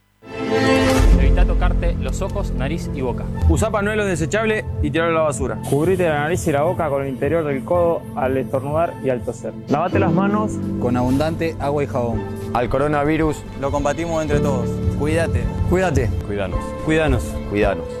Los 1.99 2.21
ojos, 2.21 2.51
nariz 2.51 2.89
y 2.93 3.01
boca. 3.01 3.25
Usa 3.49 3.71
pañuelos 3.71 4.05
desechables 4.07 4.63
y 4.81 4.91
tirarlo 4.91 5.17
a 5.17 5.21
la 5.21 5.27
basura. 5.27 5.57
Cubrite 5.69 6.07
la 6.07 6.19
nariz 6.21 6.45
y 6.47 6.51
la 6.51 6.63
boca 6.63 6.89
con 6.89 7.03
el 7.03 7.09
interior 7.09 7.43
del 7.43 7.63
codo 7.63 8.01
al 8.15 8.37
estornudar 8.37 8.93
y 9.03 9.09
al 9.09 9.21
toser. 9.21 9.53
Lavate 9.67 9.99
las 9.99 10.11
manos 10.11 10.51
Con 10.79 10.97
abundante 10.97 11.55
agua 11.59 11.83
y 11.83 11.87
jabón. 11.87 12.21
Al 12.53 12.69
coronavirus 12.69 13.43
lo 13.59 13.71
combatimos 13.71 14.21
entre 14.21 14.39
todos. 14.39 14.69
Cuídate. 14.99 15.41
Cuídate. 15.69 16.09
Cuidanos. 16.27 16.59
Cuidanos. 16.85 17.23
Cuidanos. 17.49 18.00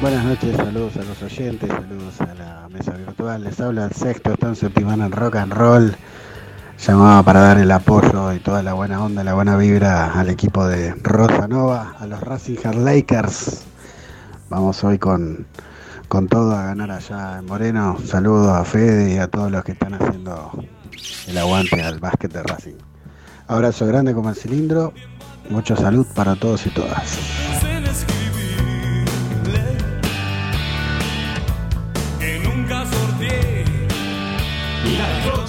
Buenas 0.00 0.24
noches, 0.24 0.56
saludos 0.56 0.96
a 0.96 1.02
los 1.02 1.22
oyentes, 1.22 1.68
saludos 1.68 2.18
a 2.22 2.34
la 2.34 2.68
mesa 2.70 2.92
virtual. 2.92 3.44
Les 3.44 3.60
habla 3.60 3.84
el 3.84 3.92
sexto, 3.92 4.32
está 4.32 4.48
en 4.48 4.56
Septimana 4.56 5.04
en 5.04 5.12
Rock 5.12 5.36
and 5.36 5.52
Roll. 5.52 5.94
Llamaba 6.78 7.22
para 7.22 7.40
dar 7.40 7.58
el 7.58 7.70
apoyo 7.70 8.32
y 8.32 8.38
toda 8.38 8.62
la 8.62 8.72
buena 8.72 9.04
onda, 9.04 9.22
la 9.22 9.34
buena 9.34 9.58
vibra 9.58 10.18
al 10.18 10.30
equipo 10.30 10.66
de 10.66 10.94
Rosa 11.02 11.46
Nova, 11.48 11.96
a 11.98 12.06
los 12.06 12.18
Racing 12.18 12.56
Lakers. 12.76 13.64
Vamos 14.48 14.82
hoy 14.84 14.98
con, 14.98 15.46
con 16.08 16.28
todo 16.28 16.56
a 16.56 16.64
ganar 16.64 16.90
allá 16.92 17.40
en 17.40 17.44
Moreno. 17.44 17.98
Saludos 18.02 18.48
a 18.48 18.64
Fede 18.64 19.14
y 19.14 19.18
a 19.18 19.26
todos 19.26 19.50
los 19.50 19.62
que 19.64 19.72
están 19.72 19.92
haciendo 19.92 20.64
el 21.26 21.36
aguante 21.36 21.82
al 21.82 22.00
básquet 22.00 22.32
de 22.32 22.42
Racing. 22.42 22.78
Abrazo 23.48 23.86
grande 23.86 24.14
como 24.14 24.30
el 24.30 24.36
cilindro. 24.36 24.94
Mucha 25.50 25.76
salud 25.76 26.06
para 26.14 26.36
todos 26.36 26.66
y 26.66 26.70
todas. 26.70 27.18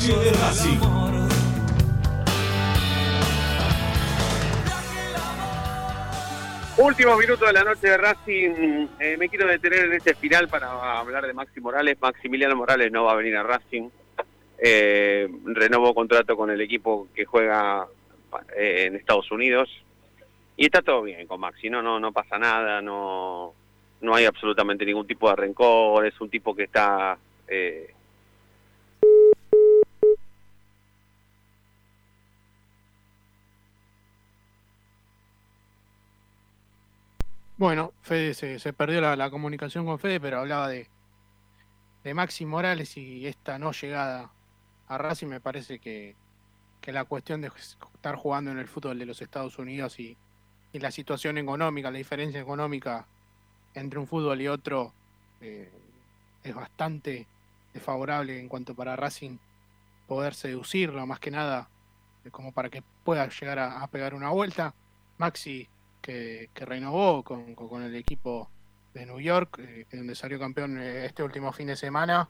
Noche 0.02 0.20
de 0.20 0.32
Racing. 0.32 0.80
Últimos 6.78 7.20
minutos 7.20 7.48
de 7.48 7.54
la 7.54 7.64
noche 7.64 7.88
de 7.88 7.98
Racing. 7.98 8.88
Eh, 9.00 9.18
me 9.20 9.30
quiero 9.30 9.48
detener 9.48 9.86
en 9.86 9.94
este 9.94 10.16
final 10.16 10.48
para 10.48 11.00
hablar 11.00 11.28
de 11.28 11.34
Maxi 11.34 11.62
Morales. 11.62 11.98
Maximiliano 12.02 12.56
Morales 12.56 12.92
no 12.92 13.04
va 13.04 13.12
a 13.12 13.16
venir 13.16 13.36
a 13.38 13.44
Racing. 13.44 13.90
Eh, 14.58 15.30
renovó 15.46 15.94
contrato 15.94 16.36
con 16.36 16.50
el 16.50 16.62
equipo 16.62 17.08
que 17.14 17.26
juega 17.26 17.86
eh, 18.58 18.86
en 18.88 18.96
Estados 18.96 19.30
Unidos. 19.32 19.70
Y 20.58 20.66
está 20.66 20.82
todo 20.82 21.04
bien 21.04 21.28
con 21.28 21.40
Maxi, 21.40 21.70
no, 21.70 21.82
no, 21.82 22.00
no 22.00 22.12
pasa 22.12 22.38
nada, 22.38 22.82
no, 22.82 23.54
no 24.02 24.16
hay 24.16 24.26
absolutamente 24.26 24.86
ningún 24.86 25.06
tipo 25.06 25.30
de 25.30 25.36
rencor. 25.36 26.08
Es 26.08 26.20
un 26.20 26.30
tipo 26.30 26.56
que 26.56 26.64
está 26.64 27.18
eh, 27.48 27.94
Bueno, 37.62 37.94
Fede 38.02 38.34
se, 38.34 38.58
se 38.58 38.74
perdió 38.74 39.02
la, 39.02 39.30
comunicación 39.30 39.86
con 39.86 40.00
Fede, 40.00 40.20
pero 40.20 40.40
hablaba 40.40 40.68
de, 40.68 40.88
de 42.04 42.14
Maxi 42.16 42.44
Morales 42.44 42.98
y 42.98 43.28
esta 43.28 43.60
no 43.60 43.72
llegada 43.72 44.32
a 44.88 44.98
Racing 44.98 45.28
me 45.28 45.40
parece 45.40 45.78
que, 45.78 46.16
que 46.82 46.92
la 46.92 47.06
cuestión 47.06 47.40
de 47.40 47.52
estar 47.56 48.16
jugando 48.16 48.50
en 48.50 48.58
el 48.58 48.68
fútbol 48.68 48.98
de 48.98 49.06
los 49.06 49.22
Estados 49.22 49.60
Unidos 49.60 50.00
y, 50.00 50.18
y 50.74 50.80
la 50.80 50.90
situación 50.90 51.38
económica, 51.38 51.92
la 51.92 52.00
diferencia 52.00 52.42
económica 52.42 53.06
entre 53.76 54.00
un 54.00 54.08
fútbol 54.08 54.42
y 54.42 54.48
otro 54.48 54.92
eh, 55.40 55.70
es 56.44 56.56
bastante 56.56 57.28
desfavorable 57.76 58.40
en 58.40 58.50
cuanto 58.50 58.74
para 58.74 58.96
Racing 58.96 59.38
poder 60.08 60.34
seducirlo, 60.34 61.06
más 61.06 61.20
que 61.20 61.30
nada 61.30 61.70
eh, 62.26 62.32
como 62.32 62.54
para 62.54 62.72
que 62.72 62.82
pueda 63.04 63.30
llegar 63.30 63.60
a 63.60 63.86
pegar 63.86 64.16
una 64.16 64.32
vuelta. 64.32 64.74
Maxi 65.20 65.70
que, 66.02 66.50
que 66.54 66.66
renovó 66.66 67.24
con, 67.24 67.54
con- 67.56 67.84
el 67.84 67.96
equipo 67.96 68.50
de 68.94 69.06
New 69.06 69.20
York, 69.20 69.60
eh, 69.60 69.86
donde 69.92 70.16
salió 70.16 70.40
campeón 70.40 70.78
eh, 70.82 71.06
este 71.06 71.24
último 71.24 71.54
fin 71.54 71.68
de 71.68 71.76
semana, 71.76 72.30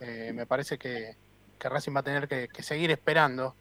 eh, 0.00 0.32
me 0.34 0.46
parece 0.46 0.78
que, 0.78 1.16
que 1.58 1.68
Racing 1.68 1.94
va 1.94 2.00
a 2.00 2.04
tener 2.04 2.28
que, 2.28 2.48
que 2.48 2.62
seguir 2.62 2.90
esperando 2.90 3.54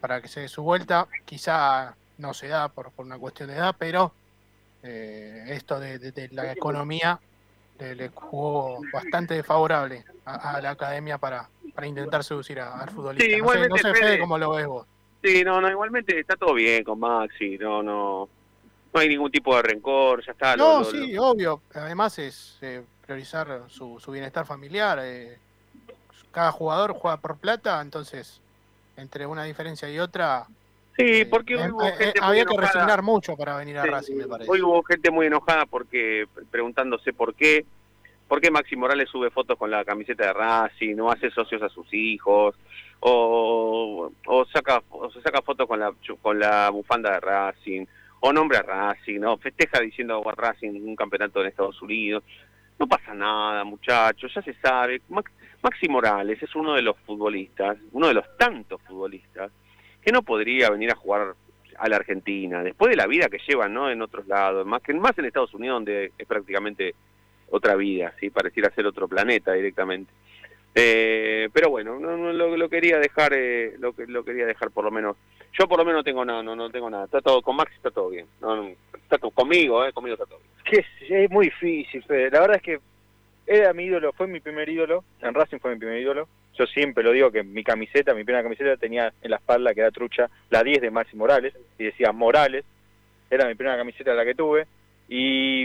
para 0.00 0.20
que 0.20 0.28
se 0.28 0.40
dé 0.40 0.48
su 0.48 0.62
vuelta. 0.62 1.06
Quizá 1.24 1.96
no 2.18 2.34
se 2.34 2.48
da 2.48 2.68
por, 2.68 2.92
por 2.92 3.06
una 3.06 3.18
cuestión 3.18 3.48
de 3.48 3.54
edad, 3.56 3.74
pero 3.78 4.12
eh, 4.82 5.44
esto 5.48 5.80
de, 5.80 5.98
de- 5.98 6.12
de 6.12 6.28
la 6.32 6.52
economía 6.52 7.20
le, 7.78 7.94
le 7.94 8.08
jugó 8.08 8.80
bastante 8.92 9.34
desfavorable 9.34 10.04
a, 10.24 10.56
a 10.56 10.60
la 10.60 10.70
academia 10.70 11.16
para, 11.18 11.48
para 11.74 11.86
intentar 11.86 12.22
seducir 12.24 12.60
a- 12.60 12.80
al 12.80 12.90
futbolista. 12.90 13.24
Sí, 13.24 13.30
no 13.30 13.36
sé, 13.36 13.38
igualmente, 13.38 13.68
no 13.70 13.76
sé, 13.78 13.94
Fede. 13.94 14.06
Fede, 14.10 14.18
cómo 14.20 14.36
lo 14.38 14.50
ves 14.50 14.66
vos. 14.66 14.86
Sí, 15.22 15.42
no, 15.44 15.60
no, 15.60 15.68
igualmente 15.70 16.18
está 16.20 16.36
todo 16.36 16.54
bien 16.54 16.84
con 16.84 17.00
Maxi, 17.00 17.58
no, 17.58 17.82
no, 17.82 18.28
no 18.92 19.00
hay 19.00 19.08
ningún 19.08 19.30
tipo 19.30 19.54
de 19.56 19.62
rencor, 19.62 20.24
ya 20.24 20.32
está. 20.32 20.56
No, 20.56 20.78
lo- 20.80 20.84
sí, 20.84 21.16
obvio. 21.18 21.62
Además 21.74 22.18
es 22.18 22.58
eh, 22.62 22.82
priorizar 23.04 23.64
su, 23.68 23.98
su 24.00 24.10
bienestar 24.10 24.46
familiar. 24.46 24.98
eh, 25.02 25.38
cada 26.30 26.52
jugador 26.52 26.92
juega 26.92 27.16
por 27.16 27.38
plata, 27.38 27.80
entonces 27.80 28.40
entre 28.96 29.26
una 29.26 29.44
diferencia 29.44 29.88
y 29.90 29.98
otra 29.98 30.46
Sí, 30.96 31.24
porque 31.24 31.54
hoy 31.56 31.62
eh, 31.62 31.70
hubo 31.72 31.86
eh, 31.86 31.92
gente 31.96 32.20
muy 32.20 32.28
había 32.30 32.44
que 32.44 32.56
resignar 32.56 33.02
mucho 33.02 33.36
para 33.36 33.56
venir 33.56 33.78
a 33.78 33.82
Sí, 33.84 33.88
Racing, 33.88 34.16
me 34.16 34.26
parece. 34.26 34.50
Hoy 34.50 34.60
hubo 34.62 34.82
gente 34.82 35.10
muy 35.10 35.26
enojada 35.26 35.64
porque 35.66 36.26
preguntándose 36.50 37.12
por 37.12 37.34
qué, 37.34 37.64
por 38.26 38.40
qué 38.40 38.50
Maxi 38.50 38.74
Morales 38.76 39.08
sube 39.08 39.30
fotos 39.30 39.56
con 39.56 39.70
la 39.70 39.84
camiseta 39.84 40.26
de 40.26 40.32
Racing, 40.32 40.96
no 40.96 41.10
hace 41.10 41.30
socios 41.30 41.62
a 41.62 41.68
sus 41.68 41.86
hijos, 41.94 42.56
o, 43.00 44.10
o 44.26 44.44
saca 44.46 44.82
o 44.90 45.10
se 45.10 45.22
saca 45.22 45.40
fotos 45.42 45.66
con 45.68 45.78
la 45.78 45.92
con 46.20 46.38
la 46.38 46.68
bufanda 46.70 47.12
de 47.12 47.20
Racing, 47.20 47.86
o 48.20 48.32
nombra 48.32 48.58
a 48.60 48.62
Racing, 48.62 49.20
no 49.20 49.36
festeja 49.38 49.80
diciendo 49.80 50.22
a 50.28 50.34
Racing 50.34 50.70
un 50.82 50.96
campeonato 50.96 51.40
en 51.40 51.48
Estados 51.48 51.80
Unidos. 51.82 52.24
No 52.78 52.86
pasa 52.86 53.12
nada, 53.12 53.64
muchachos, 53.64 54.32
ya 54.34 54.42
se 54.42 54.54
sabe. 54.54 55.02
Max- 55.08 55.32
Maxi 55.62 55.88
Morales 55.88 56.40
es 56.42 56.54
uno 56.54 56.74
de 56.74 56.82
los 56.82 56.96
futbolistas, 56.98 57.76
uno 57.92 58.06
de 58.08 58.14
los 58.14 58.36
tantos 58.36 58.80
futbolistas 58.82 59.50
que 60.02 60.08
que 60.08 60.12
no 60.12 60.22
podría 60.22 60.70
venir 60.70 60.90
a 60.90 60.94
jugar 60.94 61.34
a 61.76 61.88
la 61.88 61.96
Argentina, 61.96 62.62
después 62.62 62.88
de 62.88 62.96
la 62.96 63.06
vida 63.06 63.28
que 63.28 63.38
llevan 63.46 63.74
¿no? 63.74 63.90
en 63.90 64.00
otros 64.00 64.26
lados, 64.26 64.64
más 64.66 64.80
que 64.80 64.94
más 64.94 65.18
en 65.18 65.26
Estados 65.26 65.52
Unidos, 65.52 65.76
donde 65.76 66.12
es 66.16 66.26
prácticamente 66.26 66.94
otra 67.50 67.74
vida, 67.76 68.14
¿sí? 68.18 68.30
pareciera 68.30 68.70
ser 68.70 68.86
otro 68.86 69.06
planeta 69.06 69.52
directamente. 69.52 70.10
Eh, 70.74 71.48
pero 71.52 71.70
bueno, 71.70 71.98
no, 71.98 72.16
no, 72.16 72.32
lo, 72.32 72.68
quería 72.68 72.98
dejar, 72.98 73.32
eh, 73.34 73.74
lo, 73.78 73.94
lo 73.96 74.24
quería 74.24 74.46
dejar 74.46 74.70
por 74.70 74.84
lo 74.84 74.90
menos. 74.90 75.16
Yo 75.58 75.66
por 75.66 75.78
lo 75.78 75.84
menos 75.84 76.00
no 76.00 76.04
tengo 76.04 76.24
nada, 76.24 76.42
no, 76.42 76.54
no 76.54 76.70
tengo 76.70 76.88
nada. 76.90 77.06
Está 77.06 77.20
todo 77.20 77.42
con 77.42 77.56
Max, 77.56 77.72
está 77.74 77.90
todo 77.90 78.10
bien. 78.10 78.26
No, 78.40 78.68
está 78.94 79.18
todo, 79.18 79.30
conmigo, 79.30 79.84
eh, 79.84 79.92
conmigo 79.92 80.14
está 80.14 80.26
todo 80.26 80.38
bien. 80.38 80.84
Es 81.08 81.30
muy 81.30 81.46
difícil, 81.46 82.04
La 82.08 82.40
verdad 82.40 82.56
es 82.56 82.62
que 82.62 82.80
era 83.46 83.72
mi 83.72 83.84
ídolo, 83.84 84.12
fue 84.12 84.26
mi 84.26 84.40
primer 84.40 84.68
ídolo. 84.68 85.04
En 85.22 85.32
Racing 85.32 85.58
fue 85.58 85.72
mi 85.72 85.78
primer 85.78 86.00
ídolo. 86.00 86.28
Yo 86.54 86.66
siempre 86.66 87.02
lo 87.02 87.12
digo 87.12 87.30
que 87.30 87.42
mi 87.42 87.64
camiseta, 87.64 88.12
mi 88.12 88.24
primera 88.24 88.42
camiseta 88.42 88.76
tenía 88.76 89.12
en 89.22 89.30
la 89.30 89.36
espalda, 89.36 89.72
que 89.72 89.80
era 89.80 89.90
trucha, 89.90 90.28
la 90.50 90.62
10 90.62 90.82
de 90.82 90.90
Maxi 90.90 91.16
Morales, 91.16 91.54
y 91.78 91.84
decía 91.84 92.12
Morales. 92.12 92.64
Era 93.30 93.46
mi 93.46 93.54
primera 93.54 93.78
camiseta 93.78 94.12
la 94.12 94.24
que 94.24 94.34
tuve. 94.34 94.66
Y 95.08 95.64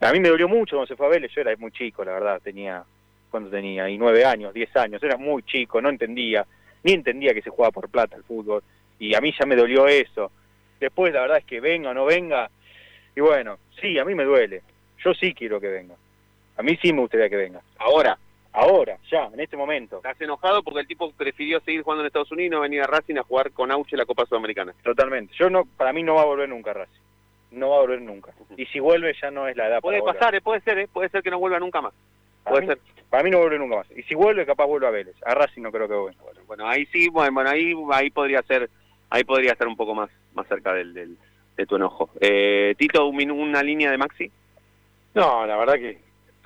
a 0.00 0.12
mí 0.12 0.20
me 0.20 0.28
dolió 0.28 0.48
mucho 0.48 0.76
cuando 0.76 0.86
se 0.86 0.96
fue 0.96 1.06
a 1.06 1.10
Vélez. 1.10 1.30
Yo 1.34 1.42
era 1.42 1.54
muy 1.56 1.72
chico, 1.72 2.04
la 2.04 2.12
verdad. 2.12 2.40
Tenía, 2.42 2.84
cuando 3.28 3.50
tenía? 3.50 3.88
Y 3.88 3.98
nueve 3.98 4.24
años, 4.24 4.54
diez 4.54 4.74
años. 4.76 5.02
Era 5.02 5.16
muy 5.16 5.42
chico, 5.42 5.80
no 5.80 5.88
entendía. 5.88 6.46
Ni 6.82 6.92
entendía 6.92 7.34
que 7.34 7.42
se 7.42 7.50
jugaba 7.50 7.72
por 7.72 7.88
plata 7.88 8.16
el 8.16 8.24
fútbol. 8.24 8.62
Y 8.98 9.14
a 9.14 9.20
mí 9.20 9.34
ya 9.38 9.46
me 9.46 9.56
dolió 9.56 9.86
eso. 9.86 10.30
Después, 10.80 11.12
la 11.12 11.22
verdad 11.22 11.38
es 11.38 11.44
que 11.44 11.60
venga 11.60 11.90
o 11.90 11.94
no 11.94 12.04
venga. 12.04 12.50
Y 13.14 13.20
bueno, 13.20 13.58
sí, 13.80 13.98
a 13.98 14.04
mí 14.04 14.14
me 14.14 14.24
duele. 14.24 14.62
Yo 15.04 15.14
sí 15.14 15.34
quiero 15.34 15.60
que 15.60 15.68
venga. 15.68 15.94
A 16.56 16.62
mí 16.62 16.76
sí 16.82 16.92
me 16.92 17.00
gustaría 17.00 17.28
que 17.28 17.36
venga. 17.36 17.60
Ahora. 17.78 18.18
Ahora, 18.52 18.98
ya, 19.10 19.30
en 19.32 19.38
este 19.38 19.56
momento. 19.56 19.98
Estás 19.98 20.20
enojado 20.20 20.62
porque 20.64 20.80
el 20.80 20.86
tipo 20.88 21.12
prefirió 21.12 21.60
seguir 21.60 21.82
jugando 21.82 22.02
en 22.02 22.08
Estados 22.08 22.32
Unidos 22.32 22.46
y 22.48 22.50
no 22.50 22.60
venir 22.60 22.82
a 22.82 22.86
Racing 22.86 23.16
a 23.16 23.22
jugar 23.22 23.52
con 23.52 23.70
Auche 23.70 23.96
la 23.96 24.06
Copa 24.06 24.26
Sudamericana. 24.26 24.74
Totalmente. 24.82 25.32
Yo 25.38 25.48
no, 25.48 25.64
para 25.76 25.92
mí 25.92 26.02
no 26.02 26.14
va 26.14 26.22
a 26.22 26.24
volver 26.24 26.48
nunca 26.48 26.72
a 26.72 26.74
Racing. 26.74 27.00
No 27.52 27.70
va 27.70 27.76
a 27.76 27.80
volver 27.80 28.02
nunca. 28.02 28.32
Y 28.56 28.66
si 28.66 28.80
vuelve 28.80 29.14
ya 29.20 29.30
no 29.30 29.46
es 29.46 29.56
la 29.56 29.68
edad 29.68 29.80
Puede 29.80 30.02
pasar, 30.02 30.34
eh, 30.34 30.40
puede 30.40 30.60
ser, 30.62 30.78
eh, 30.78 30.88
puede 30.92 31.08
ser 31.08 31.22
que 31.22 31.30
no 31.30 31.38
vuelva 31.38 31.60
nunca 31.60 31.80
más. 31.80 31.94
Para 32.48 32.60
puede 32.60 32.62
mí, 32.62 32.66
ser. 32.68 33.04
Para 33.10 33.22
mí 33.22 33.30
no 33.30 33.38
vuelve 33.38 33.58
nunca 33.58 33.76
más. 33.76 33.86
Y 33.96 34.02
si 34.02 34.14
vuelve, 34.14 34.44
capaz 34.44 34.66
vuelve 34.66 34.86
a 34.86 34.90
Vélez. 34.90 35.16
A 35.24 35.34
Racing 35.34 35.62
no 35.62 35.72
creo 35.72 35.88
que 35.88 35.94
vuelva. 35.94 36.22
Bueno, 36.22 36.40
bueno, 36.46 36.68
ahí 36.68 36.86
sí, 36.86 37.08
bueno, 37.08 37.32
bueno, 37.32 37.50
ahí, 37.50 37.74
ahí 37.92 38.10
podría 38.10 38.42
ser, 38.42 38.68
ahí 39.10 39.24
podría 39.24 39.52
estar 39.52 39.66
un 39.66 39.76
poco 39.76 39.94
más, 39.94 40.10
más 40.34 40.46
cerca 40.48 40.74
del, 40.74 40.92
del 40.92 41.16
de 41.56 41.66
tu 41.66 41.76
enojo. 41.76 42.10
Eh, 42.20 42.74
Tito, 42.78 43.06
un, 43.06 43.30
una 43.30 43.62
línea 43.62 43.90
de 43.90 43.98
Maxi. 43.98 44.30
No, 45.14 45.44
la 45.46 45.56
verdad 45.56 45.74
que 45.74 45.98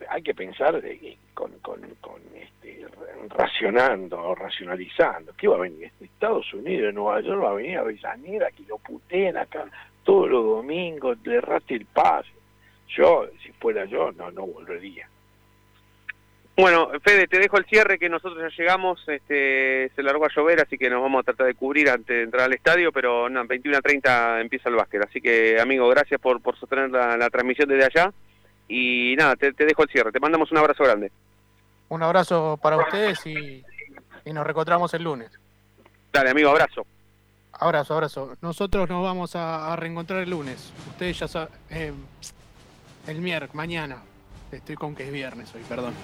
hay 0.08 0.22
que 0.22 0.34
pensar 0.34 0.80
de, 0.80 1.16
con, 1.34 1.50
con, 1.60 1.80
con 2.00 2.20
este, 2.34 2.86
racionando 3.28 4.20
o 4.20 4.34
racionalizando. 4.34 5.32
¿Qué 5.36 5.48
va 5.48 5.56
a 5.56 5.60
venir? 5.60 5.90
Estados 6.00 6.52
Unidos, 6.54 6.86
de 6.86 6.92
Nueva 6.92 7.20
York 7.20 7.42
va 7.42 7.50
a 7.50 7.54
venir 7.54 7.76
a 7.76 7.80
Avellaneda, 7.80 8.50
que 8.50 8.62
lo 8.68 8.78
puteen 8.78 9.36
acá 9.36 9.66
todos 10.04 10.30
los 10.30 10.44
domingos, 10.44 11.18
le 11.24 11.40
raste 11.40 11.74
el 11.74 11.86
pase. 11.86 12.30
Yo, 12.88 13.26
si 13.42 13.52
fuera 13.52 13.84
yo, 13.84 14.12
no, 14.12 14.30
no 14.30 14.46
volvería. 14.46 15.08
Bueno, 16.54 16.90
Fede, 17.02 17.26
te 17.28 17.38
dejo 17.38 17.56
el 17.56 17.64
cierre 17.64 17.98
que 17.98 18.10
nosotros 18.10 18.38
ya 18.38 18.56
llegamos, 18.56 19.02
este, 19.06 19.90
se 19.96 20.02
largó 20.02 20.26
a 20.26 20.34
llover, 20.34 20.60
así 20.60 20.76
que 20.76 20.90
nos 20.90 21.00
vamos 21.00 21.20
a 21.20 21.24
tratar 21.24 21.46
de 21.46 21.54
cubrir 21.54 21.88
antes 21.88 22.14
de 22.14 22.22
entrar 22.24 22.44
al 22.44 22.52
estadio, 22.52 22.92
pero 22.92 23.30
no, 23.30 23.46
21 23.46 23.78
a 23.78 23.80
30 23.80 24.40
empieza 24.40 24.68
el 24.68 24.76
básquet, 24.76 25.02
así 25.02 25.20
que 25.20 25.58
amigo, 25.58 25.88
gracias 25.88 26.20
por, 26.20 26.42
por 26.42 26.58
sostener 26.58 26.90
la 26.90 27.30
transmisión 27.30 27.68
desde 27.70 27.86
allá 27.86 28.12
y 28.68 29.14
nada, 29.16 29.36
te, 29.36 29.52
dejo 29.52 29.82
el 29.82 29.90
cierre. 29.90 30.12
Te 30.12 30.20
mandamos 30.20 30.50
un 30.50 30.58
abrazo 30.58 30.84
grande. 30.84 31.12
Un 31.90 32.02
abrazo 32.02 32.58
para 32.62 32.78
ustedes 32.78 33.24
y, 33.26 33.62
nos 34.24 34.44
reencontramos 34.44 34.94
el 34.94 35.02
lunes. 35.02 35.30
Dale, 36.10 36.30
amigo, 36.30 36.48
abrazo. 36.48 36.86
Abrazo, 37.52 37.94
abrazo. 37.94 38.36
Nosotros 38.40 38.88
nos 38.88 39.02
vamos 39.02 39.36
a, 39.36 39.76
reencontrar 39.76 40.22
el 40.22 40.30
lunes. 40.30 40.72
Ustedes 40.88 41.18
ya 41.18 41.28
saben. 41.28 41.50
Eh, 41.70 41.92
el 43.08 43.18
miércoles, 43.18 43.54
mañana. 43.54 43.98
Estoy 44.52 44.76
con 44.76 44.94
que 44.94 45.06
es 45.06 45.12
viernes 45.12 45.50
hoy, 45.54 45.62
perdón. 45.66 45.94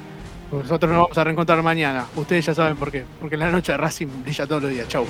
Nosotros 0.50 0.90
nos 0.90 1.02
vamos 1.02 1.18
a 1.18 1.24
reencontrar 1.24 1.62
mañana. 1.62 2.06
Ustedes 2.16 2.46
ya 2.46 2.54
saben 2.54 2.76
por 2.76 2.90
qué. 2.90 3.04
Porque 3.20 3.36
la 3.36 3.50
noche 3.50 3.72
de 3.72 3.78
Racing 3.78 4.08
brilla 4.22 4.46
todos 4.46 4.62
los 4.62 4.70
días. 4.70 4.88
Chau. 4.88 5.04